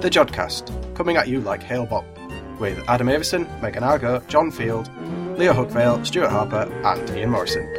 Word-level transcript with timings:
The 0.00 0.08
Jodcast, 0.08 0.94
coming 0.94 1.18
at 1.18 1.28
you 1.28 1.42
like 1.42 1.62
Hale-Bopp, 1.62 2.58
with 2.58 2.82
Adam 2.88 3.10
Avison, 3.10 3.46
Megan 3.60 3.82
Argo, 3.82 4.20
John 4.28 4.50
Field, 4.50 4.90
Leo 5.36 5.52
Huckvale, 5.52 6.06
Stuart 6.06 6.30
Harper, 6.30 6.72
and 6.84 7.10
Ian 7.10 7.28
Morrison. 7.28 7.70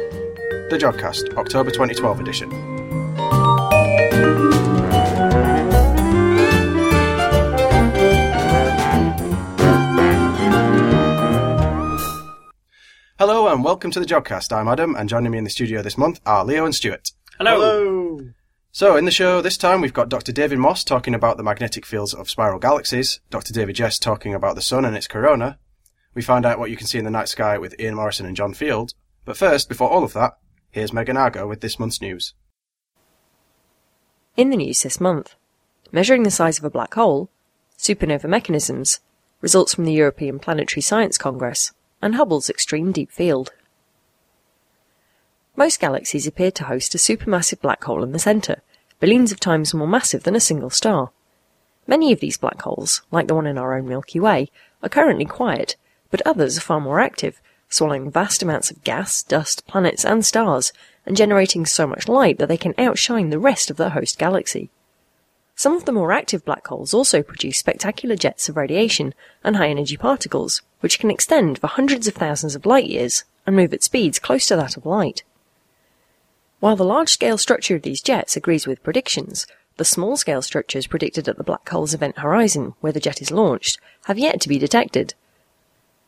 The 0.70 0.78
Jodcast, 0.80 1.36
October 1.36 1.72
2012 1.72 2.20
edition. 2.20 2.50
Hello 13.18 13.48
and 13.48 13.64
welcome 13.64 13.90
to 13.90 13.98
the 13.98 14.06
Jodcast. 14.06 14.56
I'm 14.56 14.68
Adam, 14.68 14.94
and 14.94 15.08
joining 15.08 15.32
me 15.32 15.38
in 15.38 15.44
the 15.44 15.50
studio 15.50 15.82
this 15.82 15.98
month 15.98 16.20
are 16.24 16.44
Leo 16.44 16.64
and 16.64 16.72
Stuart. 16.72 17.10
Hello. 17.38 18.20
So, 18.74 18.96
in 18.96 19.04
the 19.04 19.10
show 19.10 19.42
this 19.42 19.58
time, 19.58 19.82
we've 19.82 19.92
got 19.92 20.08
Dr. 20.08 20.32
David 20.32 20.56
Moss 20.56 20.82
talking 20.82 21.14
about 21.14 21.36
the 21.36 21.42
magnetic 21.42 21.84
fields 21.84 22.14
of 22.14 22.30
spiral 22.30 22.58
galaxies, 22.58 23.20
Dr. 23.28 23.52
David 23.52 23.76
Jess 23.76 23.98
talking 23.98 24.32
about 24.32 24.54
the 24.54 24.62
sun 24.62 24.86
and 24.86 24.96
its 24.96 25.06
corona. 25.06 25.58
We 26.14 26.22
find 26.22 26.46
out 26.46 26.58
what 26.58 26.70
you 26.70 26.78
can 26.78 26.86
see 26.86 26.96
in 26.96 27.04
the 27.04 27.10
night 27.10 27.28
sky 27.28 27.58
with 27.58 27.78
Ian 27.78 27.96
Morrison 27.96 28.24
and 28.24 28.34
John 28.34 28.54
Field. 28.54 28.94
But 29.26 29.36
first, 29.36 29.68
before 29.68 29.90
all 29.90 30.04
of 30.04 30.14
that, 30.14 30.38
here's 30.70 30.90
Megan 30.90 31.18
Argo 31.18 31.46
with 31.46 31.60
this 31.60 31.78
month's 31.78 32.00
news. 32.00 32.32
In 34.38 34.48
the 34.48 34.56
news 34.56 34.82
this 34.82 34.98
month, 34.98 35.34
measuring 35.92 36.22
the 36.22 36.30
size 36.30 36.58
of 36.58 36.64
a 36.64 36.70
black 36.70 36.94
hole, 36.94 37.28
supernova 37.76 38.24
mechanisms, 38.24 39.00
results 39.42 39.74
from 39.74 39.84
the 39.84 39.92
European 39.92 40.38
Planetary 40.38 40.80
Science 40.80 41.18
Congress, 41.18 41.72
and 42.00 42.14
Hubble's 42.14 42.48
extreme 42.48 42.90
deep 42.90 43.12
field. 43.12 43.52
Most 45.54 45.80
galaxies 45.80 46.26
appear 46.26 46.50
to 46.52 46.64
host 46.64 46.94
a 46.94 46.98
supermassive 46.98 47.60
black 47.60 47.84
hole 47.84 48.02
in 48.02 48.12
the 48.12 48.18
centre, 48.18 48.62
billions 49.02 49.32
of 49.32 49.40
times 49.40 49.74
more 49.74 49.88
massive 49.88 50.22
than 50.22 50.36
a 50.36 50.40
single 50.40 50.70
star. 50.70 51.10
Many 51.88 52.12
of 52.12 52.20
these 52.20 52.36
black 52.36 52.62
holes, 52.62 53.02
like 53.10 53.26
the 53.26 53.34
one 53.34 53.48
in 53.48 53.58
our 53.58 53.76
own 53.76 53.88
Milky 53.88 54.20
Way, 54.20 54.48
are 54.80 54.88
currently 54.88 55.24
quiet, 55.24 55.74
but 56.12 56.22
others 56.24 56.56
are 56.56 56.60
far 56.60 56.80
more 56.80 57.00
active, 57.00 57.42
swallowing 57.68 58.12
vast 58.12 58.44
amounts 58.44 58.70
of 58.70 58.84
gas, 58.84 59.24
dust, 59.24 59.66
planets, 59.66 60.04
and 60.04 60.24
stars, 60.24 60.72
and 61.04 61.16
generating 61.16 61.66
so 61.66 61.84
much 61.84 62.06
light 62.06 62.38
that 62.38 62.46
they 62.46 62.56
can 62.56 62.76
outshine 62.78 63.30
the 63.30 63.40
rest 63.40 63.72
of 63.72 63.76
their 63.76 63.88
host 63.88 64.20
galaxy. 64.20 64.70
Some 65.56 65.74
of 65.74 65.84
the 65.84 65.90
more 65.90 66.12
active 66.12 66.44
black 66.44 66.64
holes 66.68 66.94
also 66.94 67.24
produce 67.24 67.58
spectacular 67.58 68.14
jets 68.14 68.48
of 68.48 68.56
radiation 68.56 69.14
and 69.42 69.56
high 69.56 69.70
energy 69.70 69.96
particles, 69.96 70.62
which 70.78 71.00
can 71.00 71.10
extend 71.10 71.58
for 71.58 71.66
hundreds 71.66 72.06
of 72.06 72.14
thousands 72.14 72.54
of 72.54 72.66
light 72.66 72.86
years 72.86 73.24
and 73.48 73.56
move 73.56 73.74
at 73.74 73.82
speeds 73.82 74.20
close 74.20 74.46
to 74.46 74.54
that 74.54 74.76
of 74.76 74.86
light. 74.86 75.24
While 76.62 76.76
the 76.76 76.84
large-scale 76.84 77.38
structure 77.38 77.74
of 77.74 77.82
these 77.82 78.00
jets 78.00 78.36
agrees 78.36 78.68
with 78.68 78.84
predictions, 78.84 79.48
the 79.78 79.84
small-scale 79.84 80.42
structures 80.42 80.86
predicted 80.86 81.26
at 81.26 81.36
the 81.36 81.42
black 81.42 81.68
hole's 81.68 81.92
event 81.92 82.18
horizon, 82.18 82.74
where 82.80 82.92
the 82.92 83.00
jet 83.00 83.20
is 83.20 83.32
launched, 83.32 83.80
have 84.04 84.16
yet 84.16 84.40
to 84.42 84.48
be 84.48 84.60
detected. 84.60 85.14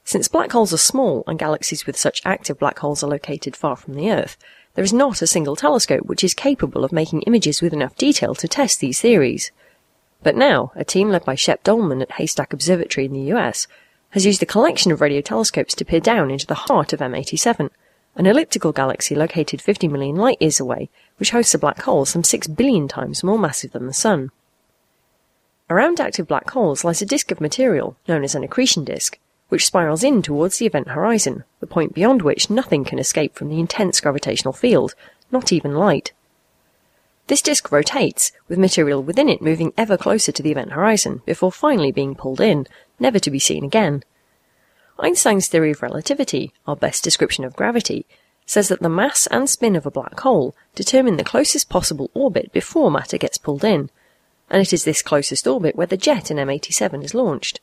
Since 0.05 0.29
black 0.29 0.53
holes 0.53 0.73
are 0.73 0.77
small 0.77 1.25
and 1.27 1.41
galaxies 1.41 1.87
with 1.87 1.97
such 1.97 2.23
active 2.25 2.61
black 2.61 2.79
holes 2.79 3.03
are 3.03 3.09
located 3.09 3.57
far 3.57 3.75
from 3.75 3.95
the 3.95 4.13
Earth, 4.13 4.37
there 4.77 4.85
is 4.85 4.93
not 4.93 5.23
a 5.23 5.27
single 5.27 5.57
telescope 5.57 6.07
which 6.07 6.23
is 6.23 6.35
capable 6.35 6.85
of 6.85 6.93
making 6.93 7.23
images 7.23 7.61
with 7.61 7.73
enough 7.73 7.97
detail 7.97 8.37
to 8.37 8.47
test 8.47 8.79
these 8.79 9.01
theories. 9.01 9.51
But 10.23 10.37
now, 10.37 10.71
a 10.77 10.85
team 10.85 11.09
led 11.09 11.25
by 11.25 11.35
Shep 11.35 11.65
Doeleman 11.65 12.01
at 12.01 12.13
Haystack 12.13 12.53
Observatory 12.53 13.07
in 13.07 13.13
the 13.13 13.33
US 13.35 13.67
has 14.11 14.25
used 14.25 14.41
a 14.41 14.47
collection 14.47 14.93
of 14.93 15.01
radio 15.01 15.21
telescopes 15.21 15.75
to 15.75 15.85
peer 15.85 15.99
down 15.99 16.31
into 16.31 16.47
the 16.47 16.55
heart 16.55 16.93
of 16.93 17.01
M87, 17.01 17.71
an 18.17 18.27
elliptical 18.27 18.73
galaxy 18.73 19.15
located 19.15 19.61
50 19.61 19.89
million 19.89 20.17
light 20.17 20.39
years 20.41 20.61
away, 20.61 20.89
which 21.17 21.31
hosts 21.31 21.55
a 21.55 21.59
black 21.59 21.83
hole 21.83 22.05
some 22.05 22.25
6 22.25 22.47
billion 22.49 22.89
times 22.89 23.25
more 23.25 23.39
massive 23.39 23.73
than 23.73 23.87
the 23.87 23.93
Sun. 23.93 24.31
Around 25.71 25.99
active 25.99 26.29
black 26.29 26.51
holes 26.51 26.85
lies 26.85 27.03
a 27.03 27.07
disk 27.07 27.31
of 27.31 27.41
material, 27.41 27.97
known 28.07 28.23
as 28.23 28.35
an 28.35 28.45
accretion 28.45 28.85
disk, 28.85 29.19
which 29.49 29.67
spirals 29.67 30.05
in 30.05 30.23
towards 30.23 30.59
the 30.59 30.67
event 30.67 30.89
horizon, 30.89 31.45
the 31.61 31.67
point 31.67 31.95
beyond 31.95 32.23
which 32.23 32.51
nothing 32.51 32.85
can 32.85 32.99
escape 32.99 33.35
from 33.35 33.49
the 33.49 33.59
intense 33.59 34.01
gravitational 34.01 34.53
field, 34.53 34.95
not 35.33 35.53
even 35.53 35.75
light. 35.75 36.13
This 37.27 37.41
disk 37.41 37.73
rotates, 37.73 38.33
with 38.49 38.59
material 38.59 39.03
within 39.03 39.31
it 39.31 39.41
moving 39.41 39.73
ever 39.79 39.97
closer 39.97 40.31
to 40.33 40.43
the 40.43 40.51
event 40.51 40.73
horizon, 40.73 41.23
before 41.25 41.51
finally 41.51 41.91
being 41.91 42.15
pulled 42.15 42.41
in, 42.41 42.67
never 43.01 43.19
to 43.19 43.31
be 43.31 43.39
seen 43.39 43.65
again. 43.65 44.05
Einstein's 44.99 45.49
theory 45.49 45.73
of 45.73 45.83
relativity, 45.83 46.53
our 46.67 46.77
best 46.77 47.03
description 47.03 47.45
of 47.45 47.57
gravity, 47.57 48.07
says 48.47 48.69
that 48.69 48.81
the 48.81 48.89
mass 48.89 49.27
and 49.29 49.49
spin 49.49 49.75
of 49.75 49.87
a 49.87 49.91
black 49.91 50.21
hole 50.21 50.55
determine 50.75 51.17
the 51.17 51.25
closest 51.25 51.69
possible 51.69 52.11
orbit 52.15 52.53
before 52.53 52.91
matter 52.91 53.19
gets 53.19 53.39
pulled 53.39 53.65
in, 53.65 53.91
and 54.51 54.63
it 54.63 54.73
is 54.73 54.85
this 54.85 55.03
closest 55.03 55.47
orbit 55.47 55.75
where 55.75 55.87
the 55.87 55.97
jet 55.97 56.31
in 56.31 56.37
M87 56.37 57.03
is 57.03 57.15
launched. 57.15 57.61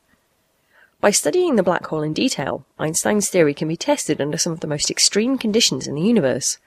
By 1.00 1.12
studying 1.12 1.56
the 1.56 1.64
black 1.64 1.86
hole 1.88 2.02
in 2.02 2.14
detail, 2.14 2.66
Einstein's 2.78 3.30
theory 3.30 3.54
can 3.54 3.68
be 3.68 3.78
tested 3.78 4.20
under 4.20 4.38
some 4.38 4.54
of 4.54 4.60
the 4.60 4.68
most 4.68 4.92
extreme 4.92 5.38
conditions 5.38 5.88
in 5.88 5.96
the 5.96 6.02
universe. 6.02 6.58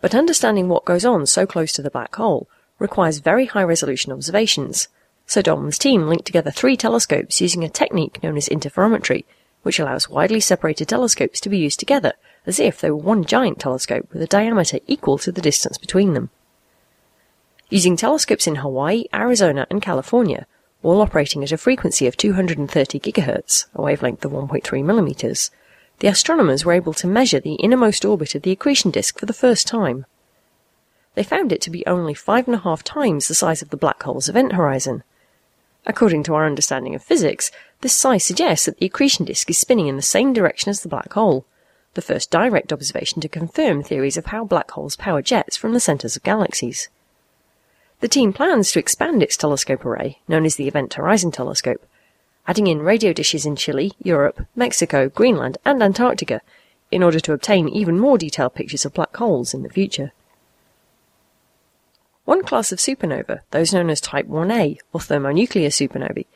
But 0.00 0.14
understanding 0.14 0.68
what 0.68 0.84
goes 0.84 1.04
on 1.04 1.26
so 1.26 1.46
close 1.46 1.72
to 1.74 1.82
the 1.82 1.90
black 1.90 2.14
hole 2.16 2.48
requires 2.78 3.18
very 3.18 3.46
high 3.46 3.62
resolution 3.62 4.12
observations, 4.12 4.88
so 5.26 5.42
Doeleman's 5.42 5.78
team 5.78 6.08
linked 6.08 6.26
together 6.26 6.50
three 6.50 6.76
telescopes 6.76 7.40
using 7.40 7.62
a 7.62 7.68
technique 7.68 8.22
known 8.22 8.36
as 8.36 8.48
interferometry 8.48 9.24
which 9.62 9.78
allows 9.78 10.08
widely 10.08 10.40
separated 10.40 10.88
telescopes 10.88 11.40
to 11.40 11.48
be 11.48 11.58
used 11.58 11.80
together 11.80 12.12
as 12.46 12.58
if 12.58 12.80
they 12.80 12.90
were 12.90 12.96
one 12.96 13.24
giant 13.24 13.58
telescope 13.58 14.08
with 14.12 14.22
a 14.22 14.26
diameter 14.26 14.78
equal 14.86 15.18
to 15.18 15.32
the 15.32 15.40
distance 15.40 15.78
between 15.78 16.14
them. 16.14 16.30
Using 17.70 17.96
telescopes 17.96 18.46
in 18.46 18.56
Hawaii, 18.56 19.04
Arizona, 19.14 19.66
and 19.70 19.80
California, 19.80 20.46
all 20.82 21.00
operating 21.00 21.42
at 21.42 21.52
a 21.52 21.56
frequency 21.56 22.06
of 22.06 22.16
230 22.16 23.00
GHz, 23.00 23.66
a 23.74 23.82
wavelength 23.82 24.24
of 24.24 24.32
1.3 24.32 24.84
millimeters, 24.84 25.50
the 26.00 26.08
astronomers 26.08 26.64
were 26.64 26.72
able 26.72 26.92
to 26.94 27.06
measure 27.06 27.38
the 27.38 27.54
innermost 27.54 28.04
orbit 28.04 28.34
of 28.34 28.42
the 28.42 28.50
accretion 28.50 28.90
disk 28.90 29.18
for 29.18 29.26
the 29.26 29.32
first 29.32 29.66
time. 29.68 30.04
They 31.14 31.22
found 31.22 31.52
it 31.52 31.60
to 31.62 31.70
be 31.70 31.86
only 31.86 32.14
five 32.14 32.48
and 32.48 32.56
a 32.56 32.60
half 32.60 32.82
times 32.82 33.28
the 33.28 33.34
size 33.34 33.62
of 33.62 33.70
the 33.70 33.76
black 33.76 34.02
hole's 34.02 34.28
event 34.28 34.54
horizon. 34.54 35.04
According 35.86 36.24
to 36.24 36.34
our 36.34 36.46
understanding 36.46 36.94
of 36.94 37.02
physics, 37.02 37.50
this 37.82 37.92
size 37.92 38.24
suggests 38.24 38.66
that 38.66 38.78
the 38.78 38.86
accretion 38.86 39.24
disk 39.24 39.50
is 39.50 39.58
spinning 39.58 39.88
in 39.88 39.96
the 39.96 40.02
same 40.02 40.32
direction 40.32 40.70
as 40.70 40.80
the 40.80 40.88
black 40.88 41.12
hole, 41.12 41.44
the 41.94 42.02
first 42.02 42.30
direct 42.30 42.72
observation 42.72 43.20
to 43.20 43.28
confirm 43.28 43.82
theories 43.82 44.16
of 44.16 44.26
how 44.26 44.44
black 44.44 44.70
holes 44.70 44.96
power 44.96 45.20
jets 45.20 45.56
from 45.56 45.72
the 45.72 45.80
centres 45.80 46.16
of 46.16 46.22
galaxies. 46.22 46.88
The 48.00 48.08
team 48.08 48.32
plans 48.32 48.72
to 48.72 48.78
expand 48.78 49.22
its 49.22 49.36
telescope 49.36 49.84
array, 49.84 50.20
known 50.28 50.44
as 50.44 50.56
the 50.56 50.68
Event 50.68 50.94
Horizon 50.94 51.32
Telescope, 51.32 51.84
adding 52.46 52.68
in 52.68 52.80
radio 52.80 53.12
dishes 53.12 53.44
in 53.44 53.56
Chile, 53.56 53.92
Europe, 54.02 54.46
Mexico, 54.54 55.08
Greenland, 55.08 55.58
and 55.64 55.82
Antarctica, 55.82 56.40
in 56.90 57.02
order 57.02 57.18
to 57.18 57.32
obtain 57.32 57.68
even 57.68 57.98
more 57.98 58.16
detailed 58.16 58.54
pictures 58.54 58.84
of 58.84 58.94
black 58.94 59.16
holes 59.16 59.54
in 59.54 59.62
the 59.62 59.68
future. 59.68 60.12
One 62.24 62.44
class 62.44 62.70
of 62.70 62.78
supernova, 62.78 63.40
those 63.50 63.72
known 63.72 63.90
as 63.90 64.00
Type 64.00 64.26
1a, 64.26 64.78
or 64.92 65.00
thermonuclear 65.00 65.70
supernovae, 65.70 66.26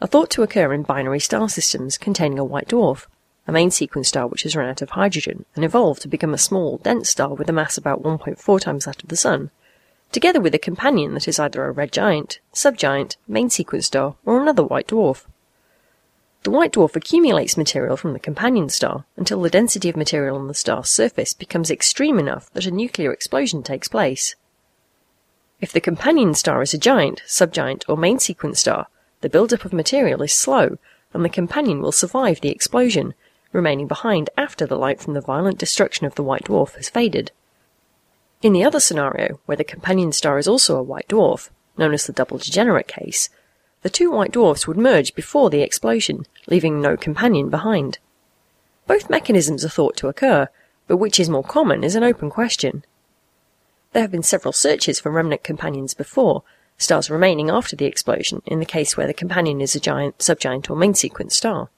are 0.00 0.08
thought 0.08 0.30
to 0.30 0.42
occur 0.42 0.72
in 0.72 0.82
binary 0.82 1.20
star 1.20 1.48
systems 1.48 1.96
containing 1.96 2.38
a 2.38 2.44
white 2.44 2.68
dwarf, 2.68 3.06
a 3.46 3.52
main 3.52 3.70
sequence 3.70 4.08
star 4.08 4.26
which 4.26 4.42
has 4.42 4.56
run 4.56 4.68
out 4.68 4.82
of 4.82 4.90
hydrogen 4.90 5.44
and 5.54 5.64
evolved 5.64 6.02
to 6.02 6.08
become 6.08 6.34
a 6.34 6.38
small, 6.38 6.78
dense 6.78 7.10
star 7.10 7.34
with 7.34 7.48
a 7.48 7.52
mass 7.52 7.76
about 7.76 8.02
1.4 8.02 8.60
times 8.60 8.84
that 8.84 9.02
of 9.02 9.08
the 9.08 9.16
Sun, 9.16 9.50
together 10.12 10.40
with 10.40 10.54
a 10.54 10.58
companion 10.58 11.14
that 11.14 11.28
is 11.28 11.38
either 11.38 11.64
a 11.64 11.70
red 11.70 11.92
giant, 11.92 12.38
subgiant, 12.52 13.16
main 13.28 13.50
sequence 13.50 13.86
star, 13.86 14.16
or 14.24 14.40
another 14.40 14.62
white 14.62 14.88
dwarf. 14.88 15.26
The 16.44 16.50
white 16.50 16.72
dwarf 16.72 16.94
accumulates 16.94 17.56
material 17.56 17.96
from 17.96 18.12
the 18.12 18.18
companion 18.18 18.68
star 18.68 19.06
until 19.16 19.40
the 19.40 19.50
density 19.50 19.88
of 19.88 19.96
material 19.96 20.36
on 20.36 20.46
the 20.46 20.54
star's 20.54 20.90
surface 20.90 21.32
becomes 21.32 21.70
extreme 21.70 22.18
enough 22.18 22.50
that 22.52 22.66
a 22.66 22.70
nuclear 22.70 23.12
explosion 23.12 23.62
takes 23.62 23.88
place. 23.88 24.36
If 25.60 25.72
the 25.72 25.80
companion 25.80 26.34
star 26.34 26.60
is 26.60 26.74
a 26.74 26.78
giant, 26.78 27.22
subgiant, 27.26 27.84
or 27.88 27.96
main 27.96 28.18
sequence 28.18 28.60
star, 28.60 28.88
the 29.24 29.30
build-up 29.30 29.64
of 29.64 29.72
material 29.72 30.20
is 30.20 30.34
slow, 30.34 30.76
and 31.14 31.24
the 31.24 31.30
companion 31.30 31.80
will 31.80 31.92
survive 31.92 32.42
the 32.42 32.50
explosion, 32.50 33.14
remaining 33.52 33.86
behind 33.86 34.28
after 34.36 34.66
the 34.66 34.76
light 34.76 35.00
from 35.00 35.14
the 35.14 35.20
violent 35.22 35.56
destruction 35.56 36.04
of 36.04 36.14
the 36.14 36.22
white 36.22 36.44
dwarf 36.44 36.74
has 36.74 36.90
faded. 36.90 37.32
In 38.42 38.52
the 38.52 38.62
other 38.62 38.80
scenario, 38.80 39.40
where 39.46 39.56
the 39.56 39.64
companion 39.64 40.12
star 40.12 40.36
is 40.36 40.46
also 40.46 40.76
a 40.76 40.82
white 40.82 41.08
dwarf, 41.08 41.48
known 41.78 41.94
as 41.94 42.06
the 42.06 42.12
double 42.12 42.36
degenerate 42.36 42.86
case, 42.86 43.30
the 43.80 43.88
two 43.88 44.10
white 44.10 44.30
dwarfs 44.30 44.68
would 44.68 44.76
merge 44.76 45.14
before 45.14 45.48
the 45.48 45.62
explosion, 45.62 46.26
leaving 46.48 46.82
no 46.82 46.94
companion 46.94 47.48
behind. 47.48 47.98
Both 48.86 49.08
mechanisms 49.08 49.64
are 49.64 49.70
thought 49.70 49.96
to 49.96 50.08
occur, 50.08 50.50
but 50.86 50.98
which 50.98 51.18
is 51.18 51.30
more 51.30 51.42
common 51.42 51.82
is 51.82 51.94
an 51.94 52.04
open 52.04 52.28
question. 52.28 52.84
There 53.94 54.02
have 54.02 54.12
been 54.12 54.22
several 54.22 54.52
searches 54.52 55.00
for 55.00 55.10
remnant 55.10 55.42
companions 55.42 55.94
before, 55.94 56.42
stars 56.78 57.10
remaining 57.10 57.50
after 57.50 57.76
the 57.76 57.86
explosion 57.86 58.42
in 58.46 58.58
the 58.58 58.66
case 58.66 58.96
where 58.96 59.06
the 59.06 59.14
companion 59.14 59.60
is 59.60 59.74
a 59.74 59.80
giant, 59.80 60.18
subgiant, 60.18 60.68
or 60.70 60.76
main 60.76 60.94
sequence 60.94 61.36
star. 61.36 61.68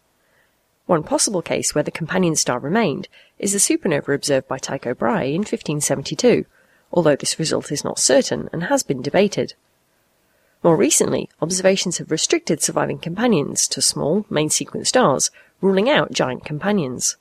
One 0.86 1.02
possible 1.02 1.42
case 1.42 1.74
where 1.74 1.84
the 1.84 1.90
companion 1.90 2.36
star 2.36 2.58
remained 2.58 3.08
is 3.38 3.52
the 3.52 3.58
supernova 3.58 4.14
observed 4.14 4.48
by 4.48 4.58
Tycho 4.58 4.94
Brahe 4.94 5.34
in 5.34 5.40
1572, 5.40 6.46
although 6.92 7.16
this 7.16 7.38
result 7.38 7.72
is 7.72 7.84
not 7.84 7.98
certain 7.98 8.48
and 8.52 8.64
has 8.64 8.82
been 8.82 9.02
debated. 9.02 9.54
More 10.62 10.76
recently, 10.76 11.28
observations 11.42 11.98
have 11.98 12.10
restricted 12.10 12.62
surviving 12.62 12.98
companions 12.98 13.68
to 13.68 13.82
small, 13.82 14.24
main 14.30 14.48
sequence 14.48 14.88
stars, 14.88 15.30
ruling 15.60 15.90
out 15.90 16.12
giant 16.12 16.44
companions. 16.44 17.16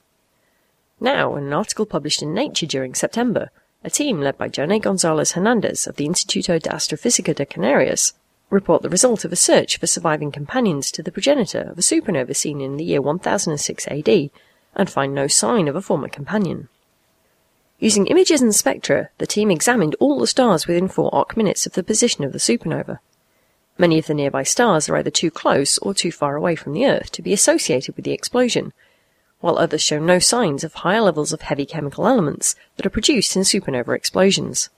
Now, 1.00 1.36
in 1.36 1.46
an 1.46 1.54
article 1.54 1.86
published 1.86 2.22
in 2.22 2.34
Nature 2.34 2.66
during 2.66 2.96
September, 2.96 3.52
a 3.86 3.90
team 3.92 4.20
led 4.20 4.36
by 4.36 4.50
Jonay 4.50 4.82
Gonzalez 4.82 5.34
Hernandez 5.34 5.86
of 5.86 5.96
the 5.96 6.08
Instituto 6.08 6.60
de 6.60 6.70
Astrofísica 6.72 7.36
de 7.36 7.46
Canarias 7.46 8.14
report 8.50 8.82
the 8.82 8.90
result 8.90 9.24
of 9.24 9.32
a 9.32 9.36
search 9.36 9.78
for 9.78 9.86
surviving 9.86 10.32
companions 10.32 10.90
to 10.90 11.04
the 11.04 11.12
progenitor 11.12 11.62
of 11.70 11.78
a 11.78 11.82
supernova 11.82 12.36
seen 12.36 12.62
in 12.62 12.78
the 12.78 12.84
year 12.84 13.00
1006 13.00 13.88
AD 13.88 14.32
and 14.76 14.90
find 14.90 15.14
no 15.14 15.28
sign 15.28 15.68
of 15.68 15.76
a 15.76 15.84
former 15.84 16.08
companion. 16.08 16.68
Using 17.78 18.08
images 18.08 18.42
and 18.42 18.56
spectra, 18.56 19.10
the 19.20 19.28
team 19.28 19.52
examined 19.52 19.96
all 20.00 20.20
the 20.20 20.26
stars 20.26 20.66
within 20.66 20.88
four 20.88 21.14
arc 21.14 21.38
minutes 21.38 21.68
of 21.68 21.74
the 21.74 21.84
position 21.84 22.24
of 22.24 22.34
the 22.34 22.40
supernova. 22.40 22.98
Many 23.78 24.00
of 24.00 24.08
the 24.08 24.16
nearby 24.16 24.42
stars 24.42 24.90
are 24.90 24.96
either 24.96 25.12
too 25.12 25.30
close 25.30 25.78
or 25.78 25.94
too 25.94 26.12
far 26.12 26.36
away 26.36 26.56
from 26.56 26.74
the 26.74 26.88
Earth 26.88 27.12
to 27.12 27.22
be 27.22 27.34
associated 27.34 27.96
with 27.96 28.06
the 28.06 28.14
explosion, 28.14 28.74
while 29.46 29.60
others 29.60 29.84
show 29.84 30.00
no 30.00 30.18
signs 30.18 30.64
of 30.64 30.74
higher 30.74 31.02
levels 31.02 31.32
of 31.32 31.44
heavy 31.44 31.68
chemical 31.68 32.08
elements 32.08 32.56
that 32.78 32.86
are 32.88 32.90
produced 32.90 33.36
in 33.36 33.44
supernova 33.44 33.96
explosions. 33.96 34.72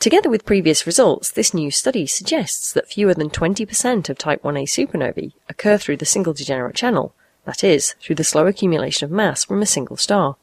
Together 0.00 0.28
with 0.28 0.44
previous 0.44 0.84
results, 0.84 1.30
this 1.30 1.54
new 1.54 1.70
study 1.70 2.08
suggests 2.08 2.72
that 2.72 2.88
fewer 2.88 3.14
than 3.14 3.30
20% 3.30 4.08
of 4.08 4.18
Type 4.18 4.42
1a 4.42 4.64
supernovae 4.64 5.32
occur 5.48 5.78
through 5.78 5.96
the 5.96 6.04
single 6.04 6.32
degenerate 6.32 6.74
channel, 6.74 7.14
that 7.44 7.62
is, 7.62 7.94
through 8.00 8.16
the 8.16 8.24
slow 8.24 8.48
accumulation 8.48 9.04
of 9.04 9.12
mass 9.12 9.44
from 9.44 9.62
a 9.62 9.66
single 9.66 9.96
star. 9.96 10.34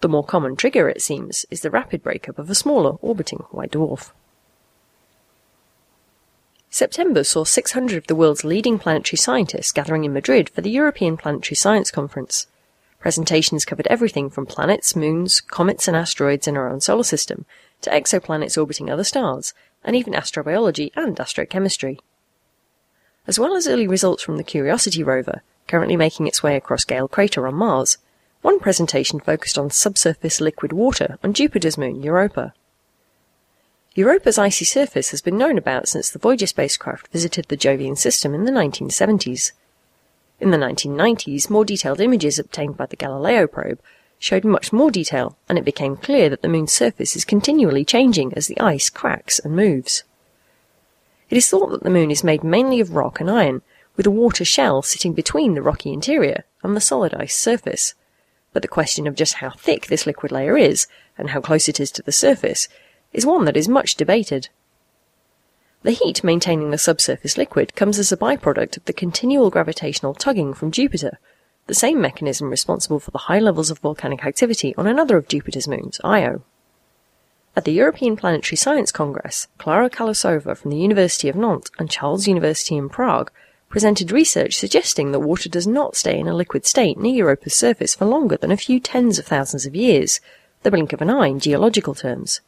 The 0.00 0.08
more 0.08 0.24
common 0.24 0.56
trigger, 0.56 0.88
it 0.88 1.02
seems, 1.02 1.46
is 1.52 1.60
the 1.60 1.70
rapid 1.70 2.02
breakup 2.02 2.40
of 2.40 2.50
a 2.50 2.56
smaller 2.56 2.96
orbiting 3.00 3.44
white 3.52 3.70
dwarf. 3.70 4.10
September 6.74 7.22
saw 7.22 7.44
600 7.44 7.96
of 7.96 8.06
the 8.08 8.16
world's 8.16 8.42
leading 8.42 8.80
planetary 8.80 9.16
scientists 9.16 9.70
gathering 9.70 10.02
in 10.02 10.12
Madrid 10.12 10.50
for 10.50 10.60
the 10.60 10.72
European 10.72 11.16
Planetary 11.16 11.54
Science 11.54 11.88
Conference. 11.92 12.48
Presentations 12.98 13.64
covered 13.64 13.86
everything 13.86 14.28
from 14.28 14.44
planets, 14.44 14.96
moons, 14.96 15.40
comets, 15.40 15.86
and 15.86 15.96
asteroids 15.96 16.48
in 16.48 16.56
our 16.56 16.68
own 16.68 16.80
solar 16.80 17.04
system 17.04 17.46
to 17.82 17.90
exoplanets 17.90 18.58
orbiting 18.58 18.90
other 18.90 19.04
stars, 19.04 19.54
and 19.84 19.94
even 19.94 20.14
astrobiology 20.14 20.90
and 20.96 21.16
astrochemistry. 21.16 22.00
As 23.28 23.38
well 23.38 23.54
as 23.54 23.68
early 23.68 23.86
results 23.86 24.24
from 24.24 24.36
the 24.36 24.42
Curiosity 24.42 25.04
rover, 25.04 25.42
currently 25.68 25.96
making 25.96 26.26
its 26.26 26.42
way 26.42 26.56
across 26.56 26.84
Gale 26.84 27.06
Crater 27.06 27.46
on 27.46 27.54
Mars, 27.54 27.98
one 28.42 28.58
presentation 28.58 29.20
focused 29.20 29.56
on 29.56 29.70
subsurface 29.70 30.40
liquid 30.40 30.72
water 30.72 31.20
on 31.22 31.34
Jupiter's 31.34 31.78
moon 31.78 32.02
Europa. 32.02 32.52
Europa's 33.96 34.38
icy 34.38 34.64
surface 34.64 35.10
has 35.10 35.22
been 35.22 35.38
known 35.38 35.56
about 35.56 35.86
since 35.86 36.10
the 36.10 36.18
Voyager 36.18 36.48
spacecraft 36.48 37.06
visited 37.12 37.44
the 37.46 37.56
Jovian 37.56 37.96
system 37.96 38.34
in 38.34 38.44
the 38.44 38.50
1970s. 38.50 39.52
In 40.40 40.50
the 40.50 40.56
1990s, 40.56 41.48
more 41.48 41.64
detailed 41.64 42.00
images 42.00 42.36
obtained 42.36 42.76
by 42.76 42.86
the 42.86 42.96
Galileo 42.96 43.46
probe 43.46 43.78
showed 44.18 44.44
much 44.44 44.72
more 44.72 44.90
detail, 44.90 45.36
and 45.48 45.58
it 45.58 45.64
became 45.64 45.96
clear 45.96 46.28
that 46.28 46.42
the 46.42 46.48
moon's 46.48 46.72
surface 46.72 47.14
is 47.14 47.24
continually 47.24 47.84
changing 47.84 48.34
as 48.34 48.48
the 48.48 48.58
ice 48.58 48.90
cracks 48.90 49.38
and 49.38 49.54
moves. 49.54 50.02
It 51.30 51.36
is 51.36 51.48
thought 51.48 51.70
that 51.70 51.84
the 51.84 51.90
moon 51.90 52.10
is 52.10 52.24
made 52.24 52.42
mainly 52.42 52.80
of 52.80 52.96
rock 52.96 53.20
and 53.20 53.30
iron, 53.30 53.62
with 53.96 54.06
a 54.06 54.10
water 54.10 54.44
shell 54.44 54.82
sitting 54.82 55.12
between 55.12 55.54
the 55.54 55.62
rocky 55.62 55.92
interior 55.92 56.42
and 56.64 56.76
the 56.76 56.80
solid 56.80 57.14
ice 57.14 57.36
surface. 57.36 57.94
But 58.52 58.62
the 58.62 58.68
question 58.68 59.06
of 59.06 59.14
just 59.14 59.34
how 59.34 59.50
thick 59.50 59.86
this 59.86 60.04
liquid 60.04 60.32
layer 60.32 60.56
is, 60.56 60.88
and 61.16 61.30
how 61.30 61.40
close 61.40 61.68
it 61.68 61.78
is 61.78 61.92
to 61.92 62.02
the 62.02 62.10
surface, 62.10 62.68
is 63.14 63.24
one 63.24 63.46
that 63.46 63.56
is 63.56 63.68
much 63.68 63.94
debated. 63.94 64.48
The 65.82 65.92
heat 65.92 66.24
maintaining 66.24 66.70
the 66.70 66.78
subsurface 66.78 67.38
liquid 67.38 67.74
comes 67.76 67.98
as 67.98 68.10
a 68.10 68.16
byproduct 68.16 68.76
of 68.76 68.84
the 68.84 68.92
continual 68.92 69.50
gravitational 69.50 70.14
tugging 70.14 70.52
from 70.52 70.70
Jupiter, 70.72 71.18
the 71.66 71.74
same 71.74 72.00
mechanism 72.00 72.50
responsible 72.50 72.98
for 72.98 73.10
the 73.10 73.18
high 73.18 73.38
levels 73.38 73.70
of 73.70 73.78
volcanic 73.78 74.24
activity 74.24 74.74
on 74.76 74.86
another 74.86 75.16
of 75.16 75.28
Jupiter's 75.28 75.68
moons, 75.68 76.00
Io. 76.04 76.42
At 77.56 77.64
the 77.64 77.72
European 77.72 78.16
Planetary 78.16 78.56
Science 78.56 78.90
Congress, 78.90 79.46
Klára 79.60 79.88
Kalousová 79.88 80.56
from 80.56 80.70
the 80.70 80.76
University 80.76 81.28
of 81.28 81.36
Nantes 81.36 81.70
and 81.78 81.88
Charles 81.88 82.26
University 82.26 82.76
in 82.76 82.88
Prague 82.88 83.30
presented 83.68 84.10
research 84.10 84.56
suggesting 84.56 85.12
that 85.12 85.20
water 85.20 85.48
does 85.48 85.66
not 85.66 85.96
stay 85.96 86.18
in 86.18 86.28
a 86.28 86.34
liquid 86.34 86.66
state 86.66 86.98
near 86.98 87.14
Europa's 87.14 87.54
surface 87.54 87.94
for 87.94 88.06
longer 88.06 88.36
than 88.36 88.50
a 88.50 88.56
few 88.56 88.80
tens 88.80 89.18
of 89.18 89.26
thousands 89.26 89.66
of 89.66 89.76
years, 89.76 90.20
the 90.62 90.70
blink 90.70 90.92
of 90.92 91.00
an 91.00 91.10
eye 91.10 91.28
in 91.28 91.40
geological 91.40 91.94
terms. 91.94 92.40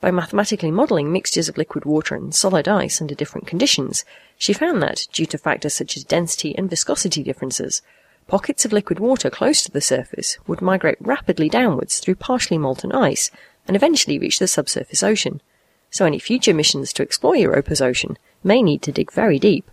By 0.00 0.10
mathematically 0.10 0.70
modelling 0.70 1.12
mixtures 1.12 1.48
of 1.48 1.58
liquid 1.58 1.84
water 1.84 2.14
and 2.14 2.34
solid 2.34 2.66
ice 2.66 3.02
under 3.02 3.14
different 3.14 3.46
conditions, 3.46 4.04
she 4.38 4.54
found 4.54 4.82
that, 4.82 5.06
due 5.12 5.26
to 5.26 5.36
factors 5.36 5.74
such 5.74 5.96
as 5.96 6.04
density 6.04 6.56
and 6.56 6.70
viscosity 6.70 7.22
differences, 7.22 7.82
pockets 8.26 8.64
of 8.64 8.72
liquid 8.72 8.98
water 8.98 9.28
close 9.28 9.62
to 9.62 9.70
the 9.70 9.80
surface 9.80 10.38
would 10.46 10.62
migrate 10.62 10.96
rapidly 11.00 11.50
downwards 11.50 11.98
through 11.98 12.14
partially 12.14 12.56
molten 12.56 12.92
ice 12.92 13.30
and 13.66 13.76
eventually 13.76 14.18
reach 14.18 14.38
the 14.38 14.48
subsurface 14.48 15.02
ocean, 15.02 15.42
so 15.90 16.06
any 16.06 16.18
future 16.18 16.54
missions 16.54 16.92
to 16.94 17.02
explore 17.02 17.36
Europa's 17.36 17.82
ocean 17.82 18.16
may 18.42 18.62
need 18.62 18.80
to 18.80 18.92
dig 18.92 19.12
very 19.12 19.38
deep. 19.38 19.70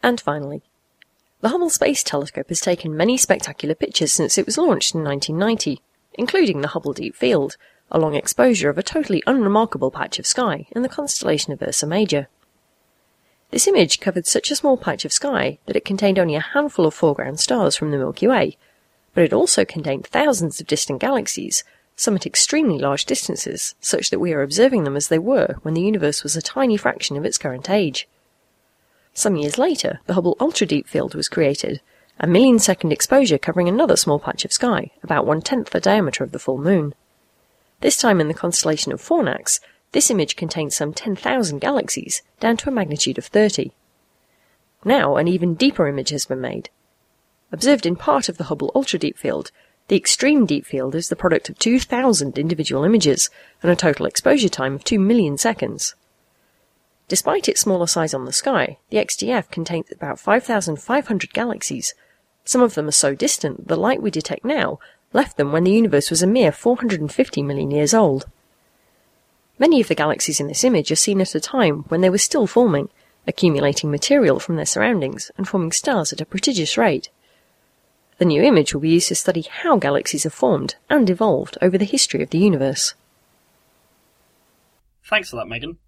And 0.00 0.20
finally, 0.20 0.62
the 1.40 1.48
Hubble 1.48 1.70
Space 1.70 2.04
Telescope 2.04 2.50
has 2.50 2.60
taken 2.60 2.96
many 2.96 3.16
spectacular 3.16 3.74
pictures 3.74 4.12
since 4.12 4.38
it 4.38 4.46
was 4.46 4.58
launched 4.58 4.94
in 4.94 5.02
1990, 5.02 5.80
including 6.14 6.60
the 6.60 6.68
Hubble 6.68 6.92
Deep 6.92 7.16
Field, 7.16 7.56
a 7.92 8.00
long 8.00 8.14
exposure 8.14 8.70
of 8.70 8.78
a 8.78 8.82
totally 8.82 9.22
unremarkable 9.26 9.90
patch 9.90 10.18
of 10.18 10.26
sky 10.26 10.66
in 10.70 10.80
the 10.80 10.88
constellation 10.88 11.52
of 11.52 11.62
Ursa 11.62 11.86
Major. 11.86 12.26
This 13.50 13.68
image 13.68 14.00
covered 14.00 14.26
such 14.26 14.50
a 14.50 14.56
small 14.56 14.78
patch 14.78 15.04
of 15.04 15.12
sky 15.12 15.58
that 15.66 15.76
it 15.76 15.84
contained 15.84 16.18
only 16.18 16.34
a 16.34 16.40
handful 16.40 16.86
of 16.86 16.94
foreground 16.94 17.38
stars 17.38 17.76
from 17.76 17.90
the 17.90 17.98
Milky 17.98 18.26
Way, 18.26 18.56
but 19.14 19.24
it 19.24 19.34
also 19.34 19.66
contained 19.66 20.06
thousands 20.06 20.58
of 20.58 20.66
distant 20.66 21.00
galaxies, 21.00 21.64
some 21.94 22.16
at 22.16 22.24
extremely 22.24 22.78
large 22.78 23.04
distances, 23.04 23.74
such 23.78 24.08
that 24.08 24.18
we 24.18 24.32
are 24.32 24.40
observing 24.40 24.84
them 24.84 24.96
as 24.96 25.08
they 25.08 25.18
were 25.18 25.56
when 25.60 25.74
the 25.74 25.82
universe 25.82 26.22
was 26.22 26.34
a 26.34 26.40
tiny 26.40 26.78
fraction 26.78 27.18
of 27.18 27.26
its 27.26 27.36
current 27.36 27.68
age. 27.68 28.08
Some 29.12 29.36
years 29.36 29.58
later, 29.58 30.00
the 30.06 30.14
Hubble 30.14 30.38
Ultra 30.40 30.66
Deep 30.66 30.88
Field 30.88 31.14
was 31.14 31.28
created, 31.28 31.82
a 32.18 32.26
million 32.26 32.58
second 32.58 32.90
exposure 32.90 33.36
covering 33.36 33.68
another 33.68 33.96
small 33.96 34.18
patch 34.18 34.46
of 34.46 34.52
sky, 34.52 34.92
about 35.02 35.26
one 35.26 35.42
tenth 35.42 35.68
the 35.68 35.80
diameter 35.80 36.24
of 36.24 36.32
the 36.32 36.38
full 36.38 36.56
moon. 36.56 36.94
This 37.82 37.96
time 37.96 38.20
in 38.20 38.28
the 38.28 38.34
constellation 38.34 38.92
of 38.92 39.02
Fornax, 39.02 39.58
this 39.90 40.08
image 40.08 40.36
contains 40.36 40.76
some 40.76 40.94
10,000 40.94 41.58
galaxies, 41.58 42.22
down 42.38 42.56
to 42.58 42.68
a 42.68 42.72
magnitude 42.72 43.18
of 43.18 43.26
30. 43.26 43.72
Now 44.84 45.16
an 45.16 45.26
even 45.26 45.54
deeper 45.54 45.88
image 45.88 46.10
has 46.10 46.24
been 46.24 46.40
made. 46.40 46.70
Observed 47.50 47.84
in 47.84 47.96
part 47.96 48.28
of 48.28 48.38
the 48.38 48.44
Hubble 48.44 48.70
Ultra 48.76 49.00
Deep 49.00 49.18
Field, 49.18 49.50
the 49.88 49.96
extreme 49.96 50.46
deep 50.46 50.64
field 50.64 50.94
is 50.94 51.08
the 51.08 51.16
product 51.16 51.50
of 51.50 51.58
2,000 51.58 52.38
individual 52.38 52.84
images 52.84 53.30
and 53.64 53.70
a 53.70 53.74
total 53.74 54.06
exposure 54.06 54.48
time 54.48 54.74
of 54.74 54.84
2 54.84 55.00
million 55.00 55.36
seconds. 55.36 55.96
Despite 57.08 57.48
its 57.48 57.62
smaller 57.62 57.88
size 57.88 58.14
on 58.14 58.26
the 58.26 58.32
sky, 58.32 58.78
the 58.90 58.98
XDF 58.98 59.50
contains 59.50 59.90
about 59.90 60.20
5,500 60.20 61.34
galaxies. 61.34 61.94
Some 62.44 62.62
of 62.62 62.74
them 62.74 62.86
are 62.86 62.92
so 62.92 63.16
distant 63.16 63.56
that 63.58 63.68
the 63.68 63.76
light 63.76 64.00
we 64.00 64.12
detect 64.12 64.44
now 64.44 64.78
left 65.12 65.36
them 65.36 65.52
when 65.52 65.64
the 65.64 65.72
universe 65.72 66.10
was 66.10 66.22
a 66.22 66.26
mere 66.26 66.52
450 66.52 67.42
million 67.42 67.70
years 67.70 67.94
old. 67.94 68.26
Many 69.58 69.80
of 69.80 69.88
the 69.88 69.94
galaxies 69.94 70.40
in 70.40 70.48
this 70.48 70.64
image 70.64 70.90
are 70.90 70.96
seen 70.96 71.20
at 71.20 71.34
a 71.34 71.40
time 71.40 71.84
when 71.88 72.00
they 72.00 72.10
were 72.10 72.18
still 72.18 72.46
forming, 72.46 72.88
accumulating 73.26 73.90
material 73.90 74.40
from 74.40 74.56
their 74.56 74.66
surroundings 74.66 75.30
and 75.36 75.46
forming 75.46 75.72
stars 75.72 76.12
at 76.12 76.20
a 76.20 76.26
prodigious 76.26 76.76
rate. 76.76 77.10
The 78.18 78.24
new 78.24 78.42
image 78.42 78.74
will 78.74 78.80
be 78.80 78.90
used 78.90 79.08
to 79.08 79.14
study 79.14 79.42
how 79.42 79.76
galaxies 79.76 80.24
have 80.24 80.34
formed 80.34 80.76
and 80.88 81.08
evolved 81.08 81.58
over 81.62 81.78
the 81.78 81.84
history 81.84 82.22
of 82.22 82.30
the 82.30 82.38
universe. 82.38 82.94
Thanks 85.04 85.30
for 85.30 85.36
that, 85.36 85.48
Megan. 85.48 85.78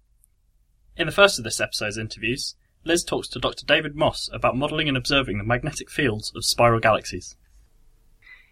In 0.97 1.07
the 1.07 1.11
first 1.11 1.37
of 1.37 1.43
this 1.43 1.59
episode's 1.59 1.97
interviews, 1.97 2.55
Liz 2.83 3.03
talks 3.03 3.27
to 3.29 3.39
Dr. 3.39 3.65
David 3.65 3.95
Moss 3.95 4.29
about 4.31 4.55
modelling 4.55 4.87
and 4.87 4.95
observing 4.95 5.37
the 5.37 5.43
magnetic 5.43 5.89
fields 5.89 6.31
of 6.35 6.45
spiral 6.45 6.79
galaxies. 6.79 7.35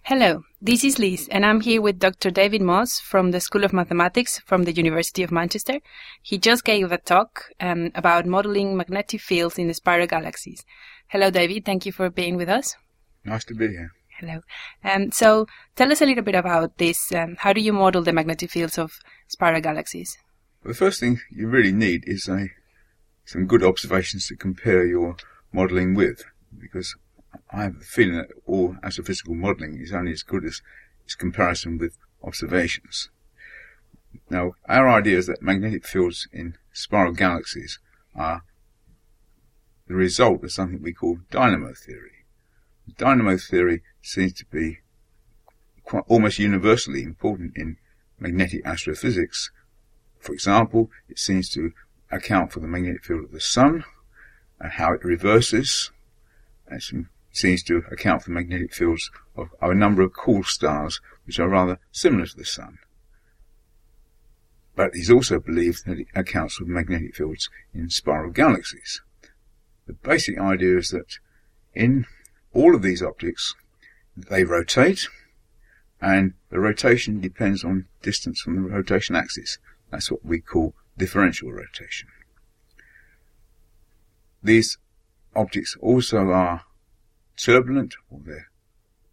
Hello, 0.06 0.44
this 0.62 0.84
is 0.84 1.00
Liz, 1.00 1.30
and 1.32 1.46
I'm 1.46 1.62
here 1.62 1.82
with 1.82 1.98
Dr. 1.98 2.30
David 2.30 2.62
Moss 2.62 3.00
from 3.00 3.32
the 3.32 3.40
School 3.40 3.64
of 3.64 3.72
Mathematics 3.72 4.38
from 4.40 4.64
the 4.64 4.74
University 4.74 5.24
of 5.24 5.32
Manchester. 5.32 5.80
He 6.22 6.38
just 6.38 6.66
gave 6.66 6.92
a 6.92 6.98
talk 6.98 7.46
um, 7.62 7.90
about 7.96 8.26
modeling 8.26 8.76
magnetic 8.76 9.22
fields 9.22 9.58
in 9.58 9.70
the 9.70 9.74
spiral 9.74 10.06
galaxies. 10.06 10.66
Hello, 11.08 11.30
David. 11.30 11.64
Thank 11.64 11.86
you 11.86 11.94
for 11.94 12.10
being 12.10 12.36
with 12.36 12.50
us. 12.50 12.76
Nice 13.24 13.46
to 13.46 13.56
be 13.56 13.70
here. 13.70 13.92
Hello. 14.20 14.42
Um, 14.84 15.10
so, 15.14 15.48
tell 15.78 15.90
us 15.90 16.02
a 16.02 16.06
little 16.06 16.26
bit 16.26 16.36
about 16.36 16.78
this. 16.80 17.14
Um, 17.14 17.38
how 17.40 17.54
do 17.54 17.62
you 17.62 17.72
model 17.72 18.02
the 18.02 18.12
magnetic 18.12 18.52
fields 18.52 18.78
of 18.78 18.92
spiral 19.30 19.62
galaxies? 19.62 20.18
Well, 20.66 20.74
the 20.74 20.78
first 20.78 21.00
thing 21.00 21.22
you 21.32 21.48
really 21.48 21.72
need 21.72 22.04
is 22.08 22.28
a 22.28 22.50
some 23.24 23.46
good 23.46 23.64
observations 23.64 24.28
to 24.28 24.36
compare 24.36 24.86
your 24.86 25.16
modelling 25.54 25.96
with, 25.96 26.26
because 26.60 26.94
I 27.54 27.64
have 27.64 27.78
the 27.80 27.86
feeling 27.86 28.18
that 28.18 28.32
all 28.48 28.76
astrophysical 28.84 29.36
modelling 29.36 29.80
is 29.80 29.94
only 29.94 30.12
as 30.12 30.24
good 30.24 30.44
as 30.44 30.62
its 31.06 31.14
comparison 31.14 31.78
with 31.78 31.98
observations. 32.24 33.10
Now, 34.30 34.54
our 34.68 34.90
idea 34.90 35.20
is 35.20 35.28
that 35.28 35.44
magnetic 35.44 35.86
fields 35.86 36.28
in 36.32 36.58
spiral 36.72 37.14
galaxies 37.14 37.80
are 38.16 38.44
the 39.88 39.94
result 39.94 40.44
of 40.44 40.52
something 40.52 40.82
we 40.82 40.94
call 40.94 41.20
dynamo 41.30 41.74
theory. 41.74 42.26
Dynamo 42.98 43.38
theory 43.38 43.84
seems 44.02 44.34
to 44.34 44.46
be 44.46 44.80
quite 45.84 46.04
almost 46.08 46.40
universally 46.40 47.04
important 47.04 47.56
in 47.56 47.78
magnetic 48.20 48.66
astrophysics. 48.66 49.52
For 50.20 50.34
example, 50.34 50.90
it 51.08 51.20
seems 51.20 51.50
to 51.50 51.74
account 52.12 52.52
for 52.52 52.62
the 52.62 52.68
magnetic 52.68 53.04
field 53.04 53.26
of 53.26 53.32
the 53.32 53.40
sun 53.40 53.84
and 54.60 54.72
how 54.72 54.94
it 54.94 55.04
reverses. 55.04 55.92
It 56.72 56.82
seems 57.34 57.63
to 57.63 57.84
account 57.92 58.22
for 58.22 58.32
magnetic 58.32 58.74
fields 58.74 59.12
of, 59.36 59.50
a 59.60 59.74
number 59.74 60.04
of 60.04 60.13
cool 60.13 60.44
stars 60.44 61.02
which 61.25 61.40
are 61.40 61.50
rather 61.50 61.80
similar 61.92 62.25
to 62.28 62.38
the 62.38 62.46
sun. 62.46 62.78
But 64.75 64.92
he's 64.94 65.12
also 65.12 65.40
believed 65.40 65.86
that 65.86 66.00
it 66.00 66.08
accounts 66.16 66.56
for 66.56 66.66
magnetic 66.66 67.16
fields 67.16 67.50
in 67.74 67.90
spiral 67.90 68.32
galaxies. 68.32 69.02
The 69.88 69.94
basic 69.94 70.40
idea 70.40 70.78
is 70.78 70.90
that 70.90 71.18
in 71.74 72.06
all 72.54 72.75
of 72.75 72.84
these 72.84 73.02
objects, 73.02 73.56
they 74.16 74.44
rotate, 74.44 75.08
and 76.00 76.34
the 76.50 76.60
rotation 76.60 77.20
depends 77.20 77.63
on 77.63 77.88
distance 78.04 78.42
from 78.42 78.56
the 78.56 78.62
rotation 78.62 79.16
axis. 79.16 79.58
That's 79.90 80.12
what 80.12 80.24
we 80.24 80.40
call 80.40 80.75
differential 80.98 81.52
rotation. 81.52 82.10
These 84.44 84.78
objects 85.36 85.75
also 85.82 86.30
are 86.30 86.62
turbulent, 87.38 87.96
or 88.10 88.20
they 88.25 88.40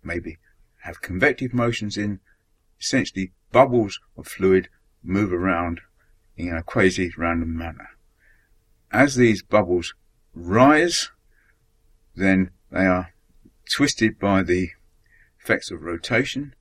maybe 0.03 0.39
have 0.83 1.03
convective 1.03 1.53
motions 1.53 1.97
in 1.97 2.21
essentially 2.81 3.33
bubbles 3.53 4.01
of 4.17 4.27
fluid 4.27 4.69
move 5.03 5.33
around 5.33 5.81
in 6.37 6.55
a 6.55 6.63
quasi-random 6.63 7.57
manner. 7.57 7.91
As 8.91 9.15
these 9.15 9.43
bubbles 9.43 9.95
rise, 10.35 11.11
then 12.17 12.51
they 12.71 12.87
are 12.87 13.13
twisted 13.71 14.19
by 14.19 14.43
the 14.43 14.71
effects 15.41 15.71
of 15.71 15.83
rotation 15.83 16.55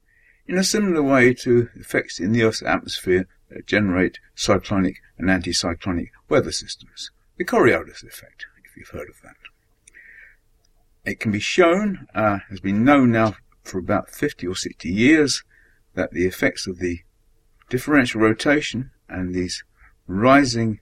in 0.48 0.58
a 0.58 0.64
similar 0.64 1.02
way 1.02 1.34
to 1.34 1.70
effects 1.76 2.20
in 2.20 2.32
the 2.32 2.44
Earth's 2.44 2.64
atmosphere 2.64 3.28
that 3.50 3.68
generate 3.68 4.20
cyclonic 4.36 4.98
and 5.18 5.30
anticyclonic 5.30 6.10
weather 6.28 6.52
systems. 6.52 7.12
The 7.38 7.46
Coriolis 7.46 8.04
effect, 8.04 8.46
if 8.64 8.76
you've 8.76 8.90
heard 8.90 9.10
of 9.10 9.22
that. 9.24 9.36
It 11.10 11.20
can 11.20 11.32
be 11.32 11.40
shown, 11.40 12.06
uh, 12.14 12.38
has 12.52 12.60
been 12.60 12.84
known 12.84 13.12
now 13.12 13.36
for 13.64 13.80
about 13.80 14.12
50 14.12 14.46
or 14.46 14.56
60 14.56 14.88
years, 14.88 15.44
that 15.96 16.12
the 16.12 16.28
effects 16.28 16.68
of 16.68 16.78
the 16.78 17.00
differential 17.68 18.22
rotation 18.22 18.92
and 19.08 19.34
these 19.34 19.64
rising 20.06 20.82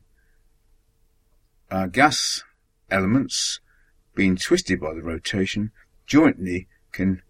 uh, 1.72 1.88
gas 1.88 2.44
elements 2.92 3.62
being 4.16 4.36
twisted 4.36 4.82
by 4.82 4.94
the 4.94 5.02
rotation 5.02 5.72
jointly 6.06 6.68
can 6.92 7.22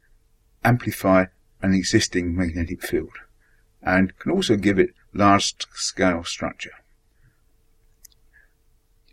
amplify 0.66 1.25
an 1.62 1.75
existing 1.75 2.36
magnetic 2.36 2.82
field 2.82 3.13
and 3.84 4.18
can 4.18 4.32
also 4.32 4.56
give 4.56 4.80
it 4.80 4.89
large 5.13 5.54
scale 5.75 6.24
structure. 6.24 6.74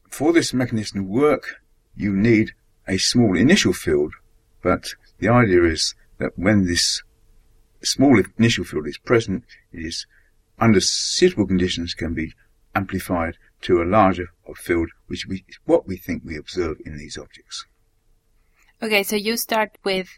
For 0.09 0.33
this 0.33 0.55
mechanism 0.55 1.01
to 1.01 1.07
work, 1.07 1.61
you 1.95 2.17
need 2.17 2.53
a 2.87 2.99
small 2.99 3.37
initial 3.37 3.73
field, 3.73 4.15
but 4.63 4.95
the 5.19 5.29
idea 5.29 5.65
is 5.65 5.95
that 6.19 6.33
when 6.37 6.67
this 6.67 7.03
small 7.83 8.23
initial 8.39 8.65
field 8.65 8.87
is 8.87 8.99
present, 8.99 9.45
it 9.73 9.85
is 9.85 10.07
under 10.59 10.81
suitable 10.81 11.47
conditions 11.47 11.95
can 11.95 12.15
be 12.15 12.33
amplified 12.75 13.37
to 13.63 13.83
a 13.83 13.85
larger 13.85 14.29
field, 14.57 14.91
which 15.07 15.27
is 15.29 15.59
what 15.65 15.87
we 15.87 15.97
think 15.97 16.23
we 16.25 16.37
observe 16.37 16.77
in 16.85 16.99
these 16.99 17.17
objects. 17.19 17.67
Okay, 18.83 19.03
so 19.03 19.17
you 19.17 19.37
start 19.37 19.79
with, 19.85 20.09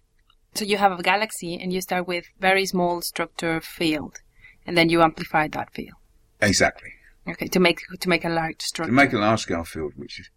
so 0.55 0.65
you 0.65 0.79
have 0.79 0.99
a 0.99 1.03
galaxy 1.03 1.59
and 1.61 1.73
you 1.73 1.81
start 1.81 2.09
with 2.09 2.27
very 2.41 2.67
small 2.67 3.01
structure 3.03 3.61
field, 3.61 4.19
and 4.67 4.77
then 4.77 4.89
you 4.89 5.03
amplify 5.03 5.47
that 5.49 5.73
field. 5.73 5.97
Exactly. 6.41 6.91
Okay, 7.29 7.47
to 7.49 7.61
make 7.61 7.81
to 8.01 8.09
make 8.09 8.25
a 8.25 8.29
large 8.29 8.63
structure. 8.63 8.91
To 8.91 8.95
make 8.95 9.13
a 9.13 9.19
large 9.19 9.41
scale 9.41 9.65
field, 9.65 9.93
which 9.97 10.21
is 10.21 10.31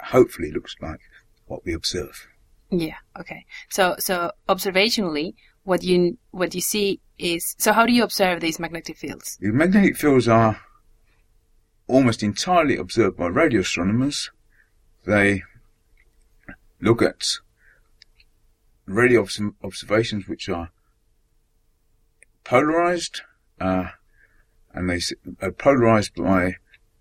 hopefully 0.00 0.50
looks 0.50 0.76
like 0.80 1.00
what 1.46 1.64
we 1.64 1.72
observe. 1.72 2.26
Yeah. 2.70 2.96
Okay. 3.18 3.44
So 3.68 3.96
so 3.98 4.32
observationally, 4.48 5.34
what 5.64 5.82
you 5.82 6.18
what 6.30 6.54
you 6.54 6.60
see 6.60 7.00
is 7.18 7.54
so 7.58 7.72
how 7.72 7.86
do 7.86 7.92
you 7.92 8.02
observe 8.02 8.40
these 8.40 8.58
magnetic 8.58 8.96
fields? 8.96 9.38
The 9.40 9.52
magnetic 9.52 9.96
fields 9.96 10.28
are 10.28 10.60
almost 11.86 12.22
entirely 12.22 12.76
observed 12.76 13.16
by 13.16 13.26
radio 13.26 13.60
astronomers. 13.60 14.30
They 15.06 15.42
look 16.80 17.02
at 17.02 17.24
radio 18.86 19.20
obs- 19.20 19.40
observations 19.62 20.26
which 20.28 20.48
are 20.48 20.70
polarized, 22.42 23.22
uh, 23.60 23.88
and 24.72 24.90
they 24.90 25.00
are 25.40 25.52
polarized 25.52 26.14
by 26.14 26.56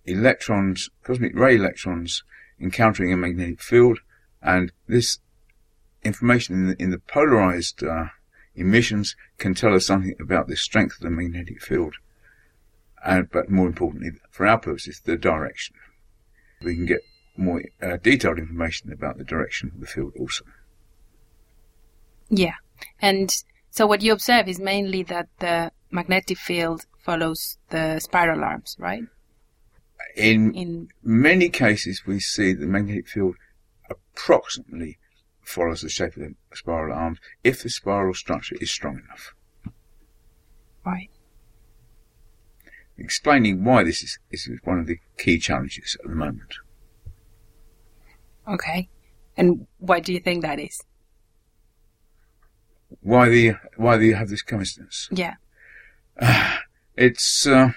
electrons, 0.05 0.89
cosmic 1.03 1.33
ray 1.35 1.55
electrons 1.55 2.23
encountering 2.59 3.11
a 3.11 3.17
magnetic 3.17 3.61
field, 3.61 3.99
and 4.41 4.71
this 4.87 5.19
information 6.03 6.55
in 6.55 6.67
the, 6.67 6.81
in 6.81 6.91
the 6.91 6.99
polarized 6.99 7.83
uh, 7.83 8.05
emissions 8.55 9.15
can 9.37 9.53
tell 9.53 9.73
us 9.73 9.85
something 9.85 10.15
about 10.19 10.47
the 10.47 10.55
strength 10.55 10.95
of 10.95 11.01
the 11.01 11.09
magnetic 11.09 11.61
field, 11.61 11.95
and 13.05 13.29
but 13.31 13.49
more 13.49 13.67
importantly, 13.67 14.11
for 14.31 14.45
our 14.45 14.57
purposes, 14.57 15.01
the 15.05 15.17
direction. 15.17 15.75
We 16.61 16.75
can 16.75 16.85
get 16.85 17.01
more 17.35 17.63
uh, 17.81 17.97
detailed 17.97 18.37
information 18.37 18.91
about 18.91 19.17
the 19.17 19.23
direction 19.23 19.71
of 19.73 19.81
the 19.81 19.87
field 19.87 20.13
also. 20.19 20.45
Yeah, 22.29 22.55
and 23.01 23.35
so 23.69 23.87
what 23.87 24.01
you 24.01 24.13
observe 24.13 24.47
is 24.47 24.59
mainly 24.59 25.03
that 25.03 25.27
the 25.39 25.71
magnetic 25.91 26.37
field 26.37 26.85
follows 26.99 27.57
the 27.69 27.99
spiral 27.99 28.43
arms, 28.43 28.75
right? 28.79 29.03
In, 30.15 30.53
In 30.53 30.87
many 31.01 31.49
cases, 31.49 32.03
we 32.05 32.19
see 32.19 32.53
the 32.53 32.65
magnetic 32.67 33.07
field 33.07 33.35
approximately 33.89 34.99
follows 35.41 35.81
the 35.81 35.89
shape 35.89 36.15
of 36.15 36.23
the 36.23 36.35
spiral 36.53 36.95
arms 36.95 37.19
if 37.43 37.63
the 37.63 37.69
spiral 37.69 38.13
structure 38.13 38.55
is 38.61 38.71
strong 38.71 39.01
enough. 39.05 39.33
right. 40.85 41.09
Explaining 42.97 43.63
why 43.63 43.83
this 43.83 44.03
is, 44.03 44.19
is 44.31 44.47
one 44.63 44.79
of 44.79 44.85
the 44.85 44.99
key 45.17 45.39
challenges 45.39 45.97
at 46.03 46.07
the 46.09 46.15
moment. 46.15 46.53
Okay. 48.47 48.87
And 49.35 49.65
why 49.79 49.99
do 49.99 50.13
you 50.13 50.19
think 50.19 50.43
that 50.43 50.59
is? 50.59 50.83
Why 53.01 53.29
the 53.29 53.55
why 53.77 53.97
do 53.97 54.03
you 54.05 54.13
have 54.13 54.29
this 54.29 54.43
coincidence? 54.43 55.09
Yeah. 55.11 55.35
It's 56.95 57.47
uh, 57.47 57.71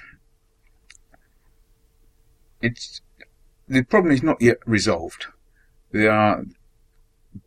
it's 2.61 3.01
the 3.69 3.83
problem 3.83 4.13
is 4.13 4.23
not 4.23 4.41
yet 4.41 4.59
resolved. 4.67 5.27
There 5.91 6.11
are 6.11 6.45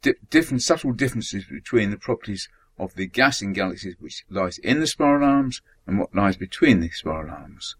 di- 0.01 0.15
different 0.29 0.61
subtle 0.61 0.91
differences 0.91 1.45
between 1.45 1.91
the 1.91 1.97
properties 1.97 2.49
of 2.77 2.95
the 2.95 3.07
gas 3.07 3.41
in 3.41 3.53
galaxies 3.53 3.95
which 3.99 4.23
lies 4.29 4.57
in 4.59 4.79
the 4.79 4.87
spiral 4.87 5.23
arms 5.23 5.61
and 5.85 5.99
what 5.99 6.15
lies 6.15 6.37
between 6.37 6.79
the 6.79 6.89
spiral 6.89 7.31
arms. 7.31 7.75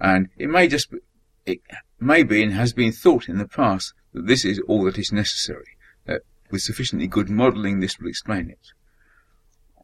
And 0.00 0.28
it 0.36 0.48
may 0.48 0.68
just 0.68 0.90
be, 0.90 0.98
it 1.44 1.60
may 2.00 2.22
be 2.22 2.42
and 2.42 2.52
has 2.52 2.72
been 2.72 2.92
thought 2.92 3.28
in 3.28 3.38
the 3.38 3.48
past 3.48 3.94
that 4.12 4.26
this 4.26 4.44
is 4.44 4.60
all 4.66 4.84
that 4.84 4.98
is 4.98 5.12
necessary. 5.12 5.76
That 6.06 6.22
with 6.50 6.62
sufficiently 6.62 7.06
good 7.06 7.30
modelling 7.30 7.80
this 7.80 7.98
will 7.98 8.08
explain 8.08 8.50
it. 8.50 8.72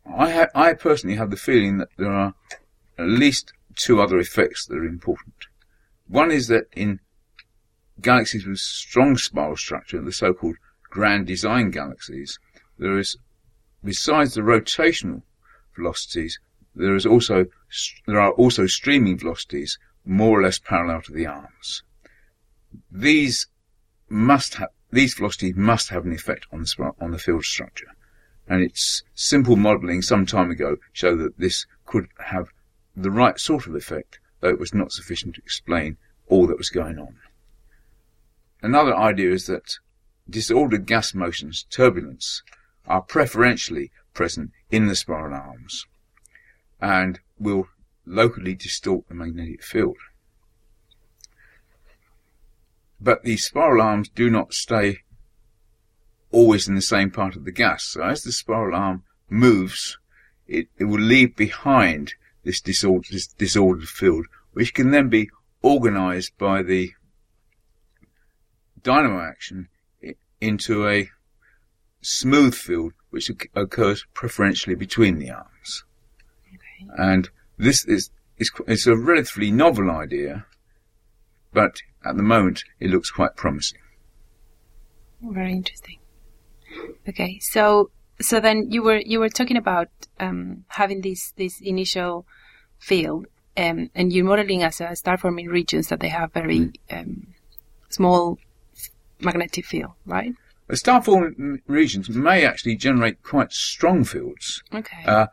I 0.07 0.31
ha- 0.31 0.49
I 0.55 0.75
personally 0.75 1.17
have 1.17 1.31
the 1.31 1.37
feeling 1.37 1.79
that 1.79 1.89
there 1.97 2.13
are 2.13 2.35
at 2.99 3.07
least 3.07 3.53
two 3.77 4.01
other 4.01 4.19
effects 4.19 4.67
that 4.67 4.77
are 4.77 4.85
important. 4.85 5.47
One 6.12 6.31
is 6.31 6.49
that 6.49 6.66
in 6.73 7.00
galaxies 7.99 8.45
with 8.47 8.59
strong 8.59 9.16
spiral 9.16 9.57
structure, 9.57 9.99
the 10.02 10.12
so-called 10.12 10.57
grand 10.90 11.26
design 11.26 11.71
galaxies, 11.71 12.38
there 12.78 12.99
is, 12.99 13.16
besides 13.83 14.35
the 14.35 14.42
rotational 14.42 15.23
velocities, 15.75 16.38
there 16.75 16.95
is 16.95 17.07
also 17.07 17.47
there 18.07 18.21
are 18.21 18.33
also 18.33 18.66
streaming 18.66 19.16
velocities 19.16 19.78
more 20.04 20.38
or 20.38 20.42
less 20.42 20.59
parallel 20.59 21.00
to 21.00 21.12
the 21.12 21.26
arms. 21.26 21.83
These 22.90 23.47
must 24.11 24.57
have 24.57 24.69
these 24.90 25.14
velocities 25.14 25.57
must 25.57 25.88
have 25.88 26.04
an 26.04 26.12
effect 26.12 26.47
on 26.52 26.61
the 26.61 26.92
on 27.00 27.12
the 27.12 27.19
field 27.19 27.45
structure, 27.45 27.90
and 28.47 28.62
its 28.62 29.02
simple 29.14 29.57
modelling 29.57 30.02
some 30.02 30.26
time 30.26 30.50
ago 30.50 30.76
showed 30.92 31.21
that 31.21 31.38
this 31.38 31.64
could 31.87 32.09
have 32.19 32.50
the 32.95 33.11
right 33.11 33.40
sort 33.40 33.66
of 33.66 33.75
effect, 33.75 34.19
though 34.43 34.51
it 34.51 34.59
was 34.59 34.75
not 34.75 34.93
sufficient 34.93 35.37
to 35.37 35.41
explain 35.41 35.97
all 36.29 36.47
that 36.47 36.59
was 36.59 36.69
going 36.69 36.99
on. 36.99 37.17
Another 38.61 38.95
idea 38.95 39.31
is 39.31 39.47
that 39.47 39.79
disordered 40.29 40.85
gas 40.85 41.15
motions, 41.15 41.65
turbulence, 41.71 42.43
are 42.87 43.01
preferentially 43.01 43.91
present 44.13 44.51
in 44.71 44.87
the 44.87 44.97
spiral 44.97 45.35
arms 45.35 45.87
and 46.81 47.21
will 47.39 47.69
locally 48.05 48.55
distort 48.55 49.09
the 49.09 49.15
magnetic 49.15 49.63
field. 49.63 49.97
But 53.01 53.23
these 53.23 53.45
spiral 53.45 53.81
arms 53.81 54.09
do 54.09 54.29
not 54.29 54.55
stay 54.55 54.99
always 56.31 56.67
in 56.67 56.75
the 56.75 56.83
same 56.83 57.11
part 57.11 57.37
of 57.37 57.45
the 57.45 57.53
gas. 57.53 57.85
So 57.85 58.03
as 58.03 58.23
the 58.23 58.33
spiral 58.33 58.75
arm 58.75 59.05
moves, 59.29 59.99
it, 60.49 60.69
it 60.79 60.85
will 60.85 61.01
leave 61.01 61.37
behind 61.37 62.15
this 62.45 62.61
disordered, 62.61 63.13
this 63.13 63.27
disordered 63.27 63.89
field, 63.89 64.27
which 64.53 64.75
can 64.75 64.91
then 64.91 65.09
be 65.09 65.31
organized 65.63 66.33
by 66.39 66.63
the 66.63 66.93
dynamo 68.83 69.21
action 69.21 69.69
into 70.41 70.89
a 70.89 71.09
smooth 72.01 72.55
field 72.55 72.93
which 73.11 73.31
occurs 73.55 74.05
preferentially 74.15 74.75
between 74.75 75.19
the 75.19 75.31
arms. 75.31 75.85
Okay. 76.49 76.91
And 76.99 77.31
this 77.59 77.85
is, 77.85 78.11
is 78.39 78.51
it's 78.67 78.87
a 78.87 78.97
relatively 78.97 79.51
novel 79.51 79.91
idea, 79.91 80.47
but 81.53 81.83
at 82.05 82.17
the 82.17 82.23
moment 82.23 82.65
it 82.81 82.91
looks 82.91 83.11
quite 83.11 83.37
promising. 83.37 83.79
Very 85.23 85.53
interesting. 85.53 85.99
Okay, 87.09 87.39
so 87.39 87.91
so 88.23 88.41
then 88.41 88.71
you 88.71 88.83
were 88.83 89.00
you 89.12 89.19
were 89.21 89.29
talking 89.29 89.57
about 89.57 89.88
um, 90.21 90.64
having 90.69 91.00
this 91.02 91.33
this 91.37 91.61
initial 91.61 92.25
field, 92.79 93.26
um, 93.57 93.91
and 93.95 94.12
you're 94.12 94.25
modeling 94.25 94.62
as 94.62 94.81
a 94.81 94.97
star 94.97 95.17
forming 95.19 95.49
regions 95.49 95.88
that 95.88 96.00
they 96.00 96.09
have 96.09 96.33
very 96.33 96.73
um, 96.91 97.26
small 97.88 98.38
magnetic 99.21 99.64
field, 99.67 99.93
right? 100.07 100.35
The 100.69 100.76
star 100.76 101.02
forming 101.02 101.61
regions 101.67 102.09
may 102.09 102.47
actually 102.47 102.76
generate 102.76 103.23
quite 103.23 103.52
strong 103.52 104.05
fields, 104.05 104.62
Okay. 104.73 105.05
uh, 105.07 105.26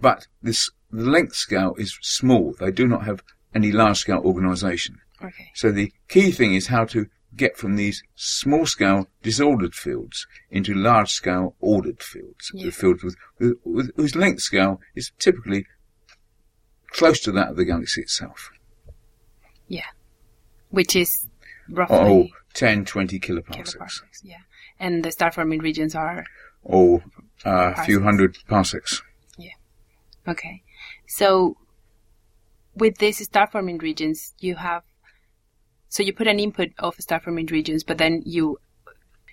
but 0.00 0.26
this 0.42 0.70
the 0.90 1.04
length 1.04 1.36
scale 1.36 1.74
is 1.78 1.96
small. 2.02 2.54
They 2.58 2.72
do 2.72 2.86
not 2.88 3.04
have 3.04 3.22
any 3.54 3.70
large 3.72 3.98
scale 3.98 4.18
organization. 4.24 4.98
okay. 5.22 5.50
So 5.54 5.70
the 5.70 5.92
key 6.08 6.32
thing 6.32 6.54
is 6.54 6.66
how 6.68 6.84
to 6.86 7.06
get 7.40 7.56
from 7.56 7.76
these 7.76 8.02
small 8.14 8.66
scale 8.66 9.08
disordered 9.22 9.74
fields 9.74 10.26
into 10.50 10.74
large 10.74 11.10
scale 11.10 11.56
ordered 11.60 12.02
fields. 12.02 12.50
Yeah. 12.52 12.66
The 12.66 12.72
fields 12.72 13.02
with, 13.02 13.16
with, 13.38 13.54
with, 13.64 13.90
whose 13.96 14.14
length 14.14 14.42
scale 14.42 14.80
is 14.94 15.10
typically 15.18 15.66
close 16.90 17.18
to 17.20 17.32
that 17.32 17.48
of 17.48 17.56
the 17.56 17.64
galaxy 17.64 18.02
itself. 18.02 18.50
Yeah. 19.66 19.90
Which 20.68 20.94
is 20.94 21.26
roughly. 21.68 21.96
Oh, 21.96 22.18
roughly 22.18 22.32
10, 22.54 22.84
20 22.84 23.18
kiloparsecs. 23.20 23.76
kiloparsecs. 23.76 24.20
Yeah. 24.22 24.42
And 24.78 25.02
the 25.04 25.10
star 25.10 25.32
forming 25.32 25.60
regions 25.60 25.94
are 25.94 26.24
Oh, 26.68 27.02
uh, 27.46 27.72
a 27.76 27.84
few 27.84 28.02
hundred 28.02 28.36
parsecs. 28.46 29.02
Yeah. 29.38 29.52
Okay. 30.28 30.62
So 31.06 31.56
with 32.74 32.98
these 32.98 33.24
star 33.24 33.46
forming 33.46 33.78
regions, 33.78 34.34
you 34.38 34.56
have 34.56 34.82
so 35.90 36.02
you 36.02 36.12
put 36.14 36.26
an 36.26 36.38
input 36.40 36.70
of 36.78 36.94
star 36.98 37.20
forming 37.20 37.46
regions, 37.46 37.84
but 37.84 37.98
then 37.98 38.22
you 38.24 38.58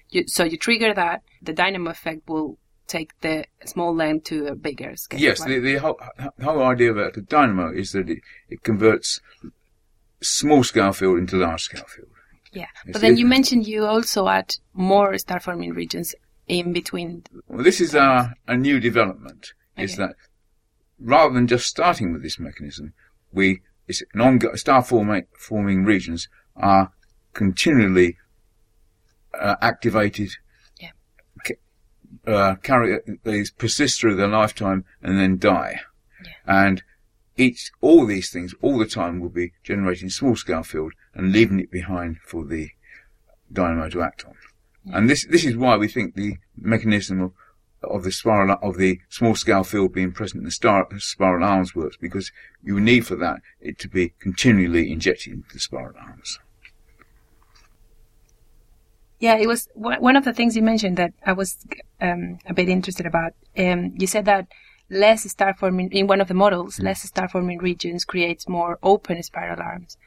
you 0.09 0.25
so 0.27 0.43
you 0.43 0.57
trigger 0.57 0.93
that 0.93 1.21
the 1.41 1.53
dynamo 1.53 1.91
effect 1.91 2.27
will 2.27 2.57
take 2.87 3.11
the 3.21 3.45
small 3.65 3.93
length 3.95 4.25
to 4.25 4.47
a 4.47 4.55
bigger 4.55 4.95
scale. 4.95 5.19
Yes, 5.19 5.39
right? 5.41 5.49
the, 5.49 5.59
the 5.59 5.75
whole, 5.75 5.99
whole 6.41 6.63
idea 6.63 6.91
about 6.91 7.13
the 7.13 7.21
dynamo 7.21 7.71
is 7.71 7.91
that 7.91 8.09
it, 8.09 8.19
it 8.49 8.63
converts 8.63 9.19
small 10.21 10.63
scale 10.63 10.93
field 10.93 11.19
into 11.19 11.35
large 11.37 11.61
scale 11.63 11.83
field. 11.93 12.07
yeah. 12.53 12.67
Yes, 12.85 12.93
But 12.93 13.01
then 13.01 13.13
it- 13.13 13.19
you 13.19 13.25
mentioned 13.25 13.67
you 13.67 13.85
also 13.85 14.27
add 14.27 14.55
more 14.73 15.17
star 15.17 15.39
forming 15.39 15.73
regions 15.73 16.15
in 16.47 16.71
between. 16.73 17.23
Well, 17.47 17.63
this 17.63 17.81
is 17.81 17.93
a, 17.93 18.33
a 18.47 18.55
new 18.57 18.79
development. 18.79 19.53
Is 19.77 19.95
that 19.97 20.15
rather 20.99 21.33
than 21.35 21.45
just 21.45 21.67
starting 21.67 22.11
with 22.13 22.23
this 22.23 22.39
mechanism, 22.39 22.93
we 23.31 23.61
it's 23.87 24.01
an 24.13 24.21
ongoing 24.21 24.55
star 24.57 24.81
forming 24.81 25.85
regions 25.85 26.27
are 26.57 26.91
continually 27.33 28.17
uh, 29.39 29.55
activated. 29.61 30.31
Yeah. 30.79 30.91
Uh, 32.25 32.55
carry 32.55 32.99
they 33.23 33.43
persist 33.57 33.99
through 33.99 34.15
their 34.15 34.27
lifetime 34.27 34.83
and 35.01 35.17
then 35.17 35.37
die, 35.37 35.81
Yeah. 36.25 36.31
and 36.65 36.83
each 37.37 37.71
all 37.81 38.05
these 38.05 38.29
things 38.31 38.53
all 38.61 38.77
the 38.77 38.85
time 38.87 39.19
will 39.19 39.29
be 39.29 39.53
generating 39.63 40.09
small 40.09 40.35
scale 40.35 40.63
field 40.63 40.93
and 41.13 41.31
leaving 41.31 41.59
it 41.59 41.71
behind 41.71 42.17
for 42.25 42.43
the 42.45 42.71
dynamo 43.51 43.89
to 43.89 44.01
act 44.01 44.25
on. 44.25 44.33
And 44.93 45.09
this 45.09 45.25
this 45.25 45.45
is 45.45 45.55
why 45.55 45.77
we 45.77 45.87
think 45.87 46.15
the 46.15 46.37
mechanism 46.57 47.21
of, 47.21 47.33
of 47.83 48.03
the 48.03 48.11
spiral 48.11 48.57
of 48.61 48.77
the 48.77 48.99
small 49.09 49.35
scale 49.35 49.63
field 49.63 49.93
being 49.93 50.11
present 50.11 50.39
in 50.39 50.45
the 50.45 50.51
star, 50.51 50.87
spiral 50.97 51.43
arms 51.43 51.75
works 51.75 51.97
because 51.97 52.31
you 52.63 52.79
need 52.79 53.05
for 53.05 53.15
that 53.17 53.41
it 53.61 53.77
to 53.79 53.87
be 53.89 54.13
continually 54.19 54.91
injected 54.91 55.33
into 55.33 55.53
the 55.53 55.59
spiral 55.59 55.95
arms. 55.99 56.39
Yeah, 59.19 59.37
it 59.37 59.47
was 59.47 59.67
one 59.73 60.15
of 60.15 60.25
the 60.25 60.33
things 60.33 60.55
you 60.55 60.61
mentioned 60.61 60.97
that 60.97 61.13
I 61.25 61.33
was 61.33 61.57
um, 61.99 62.37
a 62.45 62.53
bit 62.53 62.69
interested 62.69 63.05
about. 63.05 63.33
Um, 63.57 63.93
you 63.97 64.05
said 64.05 64.25
that 64.25 64.47
less 64.89 65.29
star 65.29 65.55
forming 65.55 65.91
in 65.91 66.07
one 66.07 66.21
of 66.21 66.27
the 66.27 66.33
models, 66.35 66.79
less 66.79 67.01
star 67.01 67.27
forming 67.27 67.57
regions 67.57 68.05
creates 68.05 68.47
more 68.47 68.77
open 68.83 69.21
spiral 69.23 69.61
arms. 69.61 69.97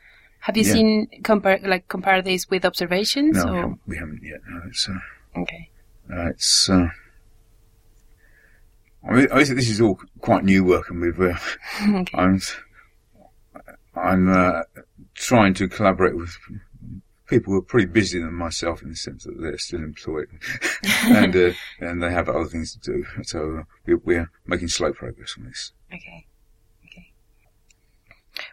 Have 0.40 0.56
you 0.56 0.62
Yeah. 0.64 0.72
seen 0.72 1.08
compare 1.24 1.58
like 1.62 1.88
compare 1.88 2.22
this 2.22 2.48
with 2.48 2.64
observations? 2.64 3.36
No, 3.36 3.44
we 3.46 3.50
or? 3.50 3.56
haven't, 3.56 3.80
we 3.86 3.96
haven't 3.96 4.22
yet. 4.22 4.40
No, 4.48 4.60
it's 4.68 4.88
uh, 4.88 5.40
Okay. 5.40 5.68
uh, 6.12 6.26
it's. 6.28 6.70
Uh, 6.70 6.88
I 9.08 9.12
mean, 9.12 9.28
think 9.28 9.56
this 9.56 9.68
is 9.70 9.80
all 9.80 9.98
quite 10.20 10.44
new 10.44 10.62
work, 10.64 10.88
and 10.90 11.00
we've. 11.00 11.20
Uh, 11.20 11.36
okay. 12.00 12.16
I'm. 12.16 12.40
I'm 13.96 14.28
uh, 14.32 14.62
trying 15.14 15.52
to 15.54 15.68
collaborate 15.68 16.16
with 16.16 16.38
people 17.30 17.52
who 17.52 17.58
are 17.60 17.62
pretty 17.62 17.86
busy 17.86 18.18
than 18.18 18.34
myself 18.34 18.82
in 18.82 18.90
the 18.90 18.96
sense 18.96 19.24
that 19.24 19.40
they're 19.40 19.56
still 19.56 19.80
employed 19.80 20.28
and 21.04 21.34
uh, 21.34 21.52
and 21.78 22.02
they 22.02 22.10
have 22.10 22.28
other 22.28 22.44
things 22.44 22.76
to 22.76 22.80
do. 22.80 23.04
So 23.22 23.58
uh, 23.60 23.62
we, 23.86 23.94
we're 23.94 24.30
making 24.46 24.68
slow 24.68 24.92
progress 24.92 25.36
on 25.38 25.44
this. 25.44 25.72
Okay. 25.94 26.26
Okay. 26.84 27.12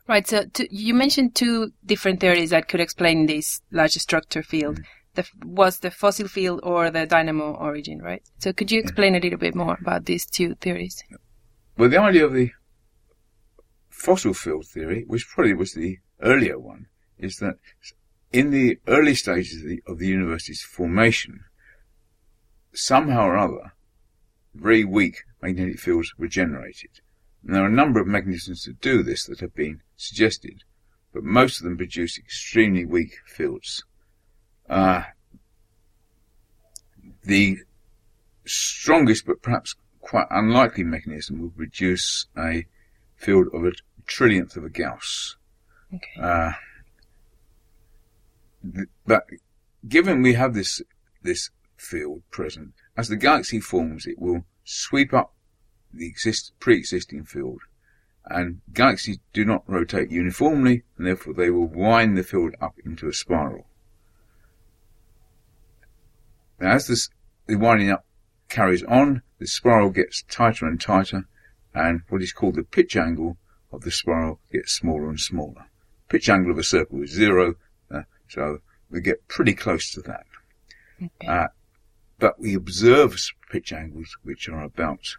Right. 0.07 0.27
So 0.27 0.45
to, 0.45 0.73
you 0.73 0.93
mentioned 0.93 1.35
two 1.35 1.71
different 1.85 2.19
theories 2.19 2.51
that 2.51 2.67
could 2.67 2.79
explain 2.79 3.25
this 3.25 3.61
large 3.71 3.93
structure 3.93 4.43
field. 4.43 4.79
The, 5.15 5.23
f- 5.23 5.31
was 5.43 5.79
the 5.79 5.89
fossil 5.89 6.27
field 6.27 6.59
or 6.61 6.91
the 6.91 7.07
dynamo 7.07 7.55
origin, 7.55 7.99
right? 8.03 8.21
So 8.37 8.53
could 8.53 8.71
you 8.71 8.79
explain 8.79 9.15
a 9.15 9.19
little 9.19 9.39
bit 9.39 9.55
more 9.55 9.75
about 9.81 10.05
these 10.05 10.27
two 10.27 10.53
theories? 10.55 11.03
Well, 11.75 11.89
the 11.89 11.99
idea 11.99 12.25
of 12.25 12.33
the 12.33 12.51
fossil 13.89 14.35
field 14.35 14.67
theory, 14.67 15.05
which 15.07 15.27
probably 15.27 15.55
was 15.55 15.73
the 15.73 15.97
earlier 16.21 16.59
one, 16.59 16.85
is 17.17 17.37
that 17.37 17.55
in 18.31 18.51
the 18.51 18.77
early 18.87 19.15
stages 19.15 19.61
of 19.61 19.67
the, 19.67 19.81
of 19.87 19.99
the 19.99 20.07
universe's 20.07 20.61
formation, 20.61 21.41
somehow 22.73 23.25
or 23.25 23.37
other, 23.37 23.73
very 24.53 24.83
weak 24.83 25.23
magnetic 25.41 25.79
fields 25.79 26.13
were 26.17 26.27
generated. 26.27 26.99
And 27.43 27.55
there 27.55 27.63
are 27.63 27.67
a 27.67 27.71
number 27.71 27.99
of 27.99 28.07
mechanisms 28.07 28.63
to 28.63 28.73
do 28.73 29.03
this 29.03 29.25
that 29.25 29.39
have 29.39 29.55
been 29.55 29.81
suggested, 29.95 30.63
but 31.13 31.23
most 31.23 31.59
of 31.59 31.63
them 31.63 31.77
produce 31.77 32.17
extremely 32.17 32.85
weak 32.85 33.17
fields. 33.25 33.83
Uh, 34.69 35.03
the 37.23 37.57
strongest 38.45 39.25
but 39.25 39.41
perhaps 39.41 39.75
quite 40.01 40.27
unlikely 40.29 40.83
mechanism 40.83 41.41
would 41.41 41.55
produce 41.55 42.27
a 42.37 42.65
field 43.15 43.47
of 43.53 43.65
a 43.65 43.71
trillionth 44.05 44.55
of 44.55 44.63
a 44.63 44.69
Gauss. 44.69 45.35
Okay. 45.93 46.21
Uh, 46.21 46.51
but 49.06 49.25
given 49.88 50.21
we 50.21 50.34
have 50.34 50.53
this 50.53 50.82
this 51.23 51.49
field 51.77 52.23
present, 52.32 52.73
as 52.95 53.08
the 53.08 53.15
galaxy 53.15 53.60
forms, 53.60 54.06
it 54.06 54.19
will 54.19 54.45
sweep 54.63 55.13
up 55.13 55.34
the 55.93 56.08
exist, 56.08 56.51
pre-existing 56.60 57.23
field, 57.23 57.62
and 58.25 58.62
galaxies 58.73 59.19
do 59.34 59.45
not 59.45 59.63
rotate 59.67 60.12
uniformly, 60.12 60.84
and 60.97 61.08
therefore 61.08 61.34
they 61.34 61.49
will 61.49 61.67
wind 61.67 62.17
the 62.17 62.23
field 62.23 62.56
up 62.60 62.75
into 62.84 63.08
a 63.08 63.13
spiral. 63.13 63.67
Now, 66.60 66.71
as 66.71 66.88
this 66.88 67.10
the 67.45 67.56
winding 67.56 67.91
up 67.91 68.06
carries 68.49 68.84
on, 68.84 69.21
the 69.39 69.47
spiral 69.47 69.89
gets 69.89 70.23
tighter 70.23 70.65
and 70.65 70.82
tighter, 70.82 71.27
and 71.73 72.01
what 72.10 72.21
is 72.21 72.34
called 72.34 72.56
the 72.56 72.63
pitch 72.63 72.95
angle 72.95 73.38
of 73.71 73.82
the 73.82 73.91
spiral 73.91 74.39
gets 74.51 74.73
smaller 74.73 75.10
and 75.10 75.19
smaller. 75.19 75.67
Pitch 76.10 76.30
angle 76.30 76.51
of 76.51 76.58
a 76.58 76.63
circle 76.63 77.01
is 77.03 77.12
zero, 77.12 77.56
so 78.29 78.59
we 78.89 79.01
get 79.01 79.27
pretty 79.27 79.53
close 79.53 79.91
to 79.91 80.01
that. 80.01 80.25
Okay. 81.01 81.27
Uh, 81.27 81.47
but 82.19 82.39
we 82.39 82.55
observe 82.55 83.17
pitch 83.51 83.71
angles 83.71 84.17
which 84.23 84.49
are 84.49 84.63
about 84.63 85.15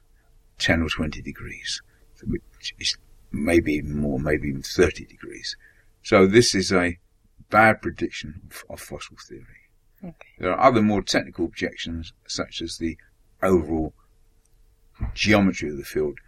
10 0.59 0.83
or 0.83 0.89
20 0.89 1.23
degrees, 1.23 1.81
which 2.25 2.75
is 2.79 2.97
maybe 3.31 3.75
even 3.75 3.97
more, 3.97 4.19
maybe 4.19 4.49
even 4.49 4.63
30 4.63 5.07
degrees. 5.07 5.57
So 6.03 6.27
this 6.27 6.55
is 6.55 6.73
a 6.73 6.99
bad 7.51 7.81
prediction 7.81 8.43
of, 8.51 8.65
of 8.71 8.81
fossil 8.81 9.17
theory. 9.29 9.45
Okay. 10.03 10.29
There 10.39 10.53
are 10.53 10.61
other 10.61 10.83
more 10.83 11.03
technical 11.03 11.45
objections, 11.45 12.13
such 12.27 12.61
as 12.63 12.79
the 12.79 12.97
overall 13.43 13.95
geometry 15.15 15.71
of 15.71 15.77
the 15.77 15.85
field 15.85 16.19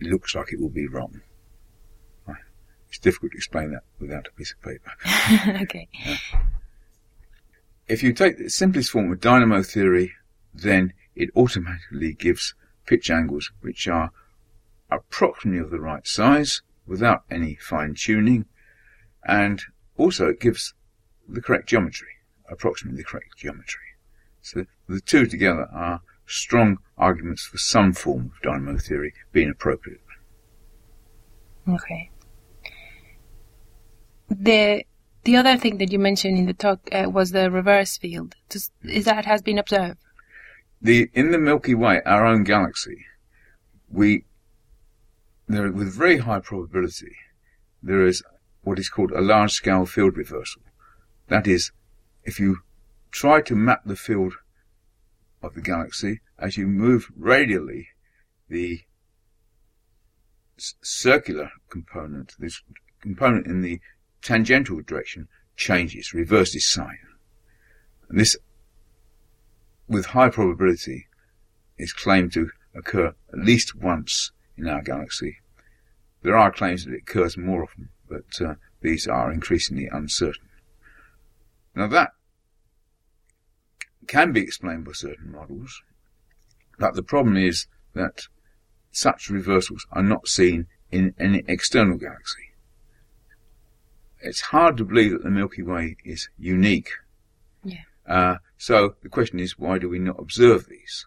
looks 0.00 0.34
like 0.34 0.52
it 0.52 0.60
will 0.60 0.70
be 0.70 0.86
wrong. 0.86 1.20
It's 2.94 3.00
difficult 3.00 3.32
to 3.32 3.38
explain 3.38 3.72
that 3.72 3.82
without 3.98 4.28
a 4.28 4.30
piece 4.30 4.52
of 4.52 4.62
paper. 4.62 4.92
okay. 5.62 5.88
If 7.88 8.04
you 8.04 8.12
take 8.12 8.38
the 8.38 8.48
simplest 8.48 8.92
form 8.92 9.10
of 9.10 9.20
dynamo 9.20 9.64
theory, 9.64 10.12
then 10.54 10.92
it 11.16 11.30
automatically 11.34 12.12
gives 12.12 12.54
pitch 12.86 13.10
angles 13.10 13.50
which 13.62 13.88
are 13.88 14.12
approximately 14.92 15.58
of 15.58 15.70
the 15.70 15.80
right 15.80 16.06
size 16.06 16.62
without 16.86 17.24
any 17.28 17.56
fine 17.56 17.96
tuning, 17.98 18.44
and 19.26 19.64
also 19.96 20.28
it 20.28 20.38
gives 20.38 20.72
the 21.28 21.42
correct 21.42 21.68
geometry, 21.68 22.14
approximately 22.48 22.98
the 22.98 23.08
correct 23.08 23.36
geometry. 23.36 23.96
So 24.40 24.66
the 24.88 25.00
two 25.00 25.26
together 25.26 25.66
are 25.72 26.00
strong 26.26 26.78
arguments 26.96 27.44
for 27.44 27.58
some 27.58 27.92
form 27.92 28.30
of 28.32 28.40
dynamo 28.40 28.78
theory 28.78 29.14
being 29.32 29.50
appropriate. 29.50 30.00
Okay. 31.68 32.10
The 34.28 34.84
the 35.24 35.36
other 35.36 35.56
thing 35.56 35.78
that 35.78 35.90
you 35.90 35.98
mentioned 35.98 36.38
in 36.38 36.46
the 36.46 36.52
talk 36.52 36.80
uh, 36.92 37.08
was 37.10 37.30
the 37.30 37.50
reverse 37.50 37.96
field. 37.96 38.36
Does, 38.48 38.70
is 38.82 39.06
that 39.06 39.24
has 39.24 39.42
been 39.42 39.58
observed? 39.58 39.98
The 40.82 41.10
in 41.14 41.30
the 41.30 41.38
Milky 41.38 41.74
Way, 41.74 42.02
our 42.04 42.26
own 42.26 42.44
galaxy, 42.44 43.06
we 43.90 44.24
there 45.46 45.70
with 45.70 45.94
very 45.94 46.18
high 46.18 46.40
probability 46.40 47.14
there 47.84 48.06
is 48.06 48.22
what 48.62 48.78
is 48.78 48.88
called 48.88 49.12
a 49.12 49.20
large 49.20 49.52
scale 49.52 49.84
field 49.84 50.16
reversal. 50.16 50.62
That 51.28 51.46
is, 51.46 51.70
if 52.24 52.40
you 52.40 52.60
try 53.10 53.42
to 53.42 53.54
map 53.54 53.82
the 53.84 53.96
field 53.96 54.34
of 55.42 55.54
the 55.54 55.60
galaxy 55.60 56.22
as 56.38 56.56
you 56.56 56.66
move 56.66 57.12
radially, 57.14 57.88
the 58.48 58.80
circular 60.56 61.50
component, 61.68 62.32
this 62.38 62.62
component 63.00 63.46
in 63.46 63.60
the 63.60 63.80
tangential 64.24 64.80
direction 64.80 65.28
changes, 65.56 66.12
reverses 66.12 66.66
sign. 66.68 66.98
And 68.08 68.18
this, 68.18 68.36
with 69.86 70.06
high 70.06 70.30
probability, 70.30 71.06
is 71.78 71.92
claimed 71.92 72.32
to 72.32 72.50
occur 72.74 73.14
at 73.32 73.38
least 73.38 73.76
once 73.76 74.32
in 74.56 74.66
our 74.66 74.82
galaxy. 74.82 75.38
There 76.22 76.36
are 76.36 76.50
claims 76.50 76.84
that 76.84 76.94
it 76.94 77.02
occurs 77.02 77.36
more 77.36 77.62
often, 77.62 77.90
but 78.08 78.40
uh, 78.40 78.54
these 78.80 79.06
are 79.06 79.30
increasingly 79.30 79.88
uncertain. 79.92 80.48
Now 81.76 81.86
that 81.88 82.12
can 84.06 84.32
be 84.32 84.40
explained 84.40 84.84
by 84.84 84.92
certain 84.92 85.32
models, 85.32 85.82
but 86.78 86.94
the 86.94 87.02
problem 87.02 87.36
is 87.36 87.66
that 87.94 88.22
such 88.90 89.28
reversals 89.28 89.86
are 89.92 90.02
not 90.02 90.28
seen 90.28 90.66
in 90.90 91.14
any 91.18 91.42
external 91.46 91.98
galaxy. 91.98 92.53
It's 94.24 94.40
hard 94.40 94.78
to 94.78 94.84
believe 94.84 95.12
that 95.12 95.22
the 95.22 95.30
Milky 95.30 95.62
Way 95.62 95.96
is 96.02 96.30
unique. 96.38 96.88
Yeah. 97.62 97.82
Uh, 98.06 98.36
so 98.56 98.94
the 99.02 99.10
question 99.10 99.38
is, 99.38 99.58
why 99.58 99.78
do 99.78 99.88
we 99.88 99.98
not 99.98 100.18
observe 100.18 100.66
these? 100.66 101.06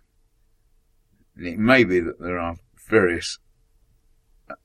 And 1.36 1.48
it 1.48 1.58
may 1.58 1.84
be 1.84 2.00
that 2.00 2.20
there 2.20 2.38
are 2.38 2.58
various 2.88 3.40
uh, 4.50 4.56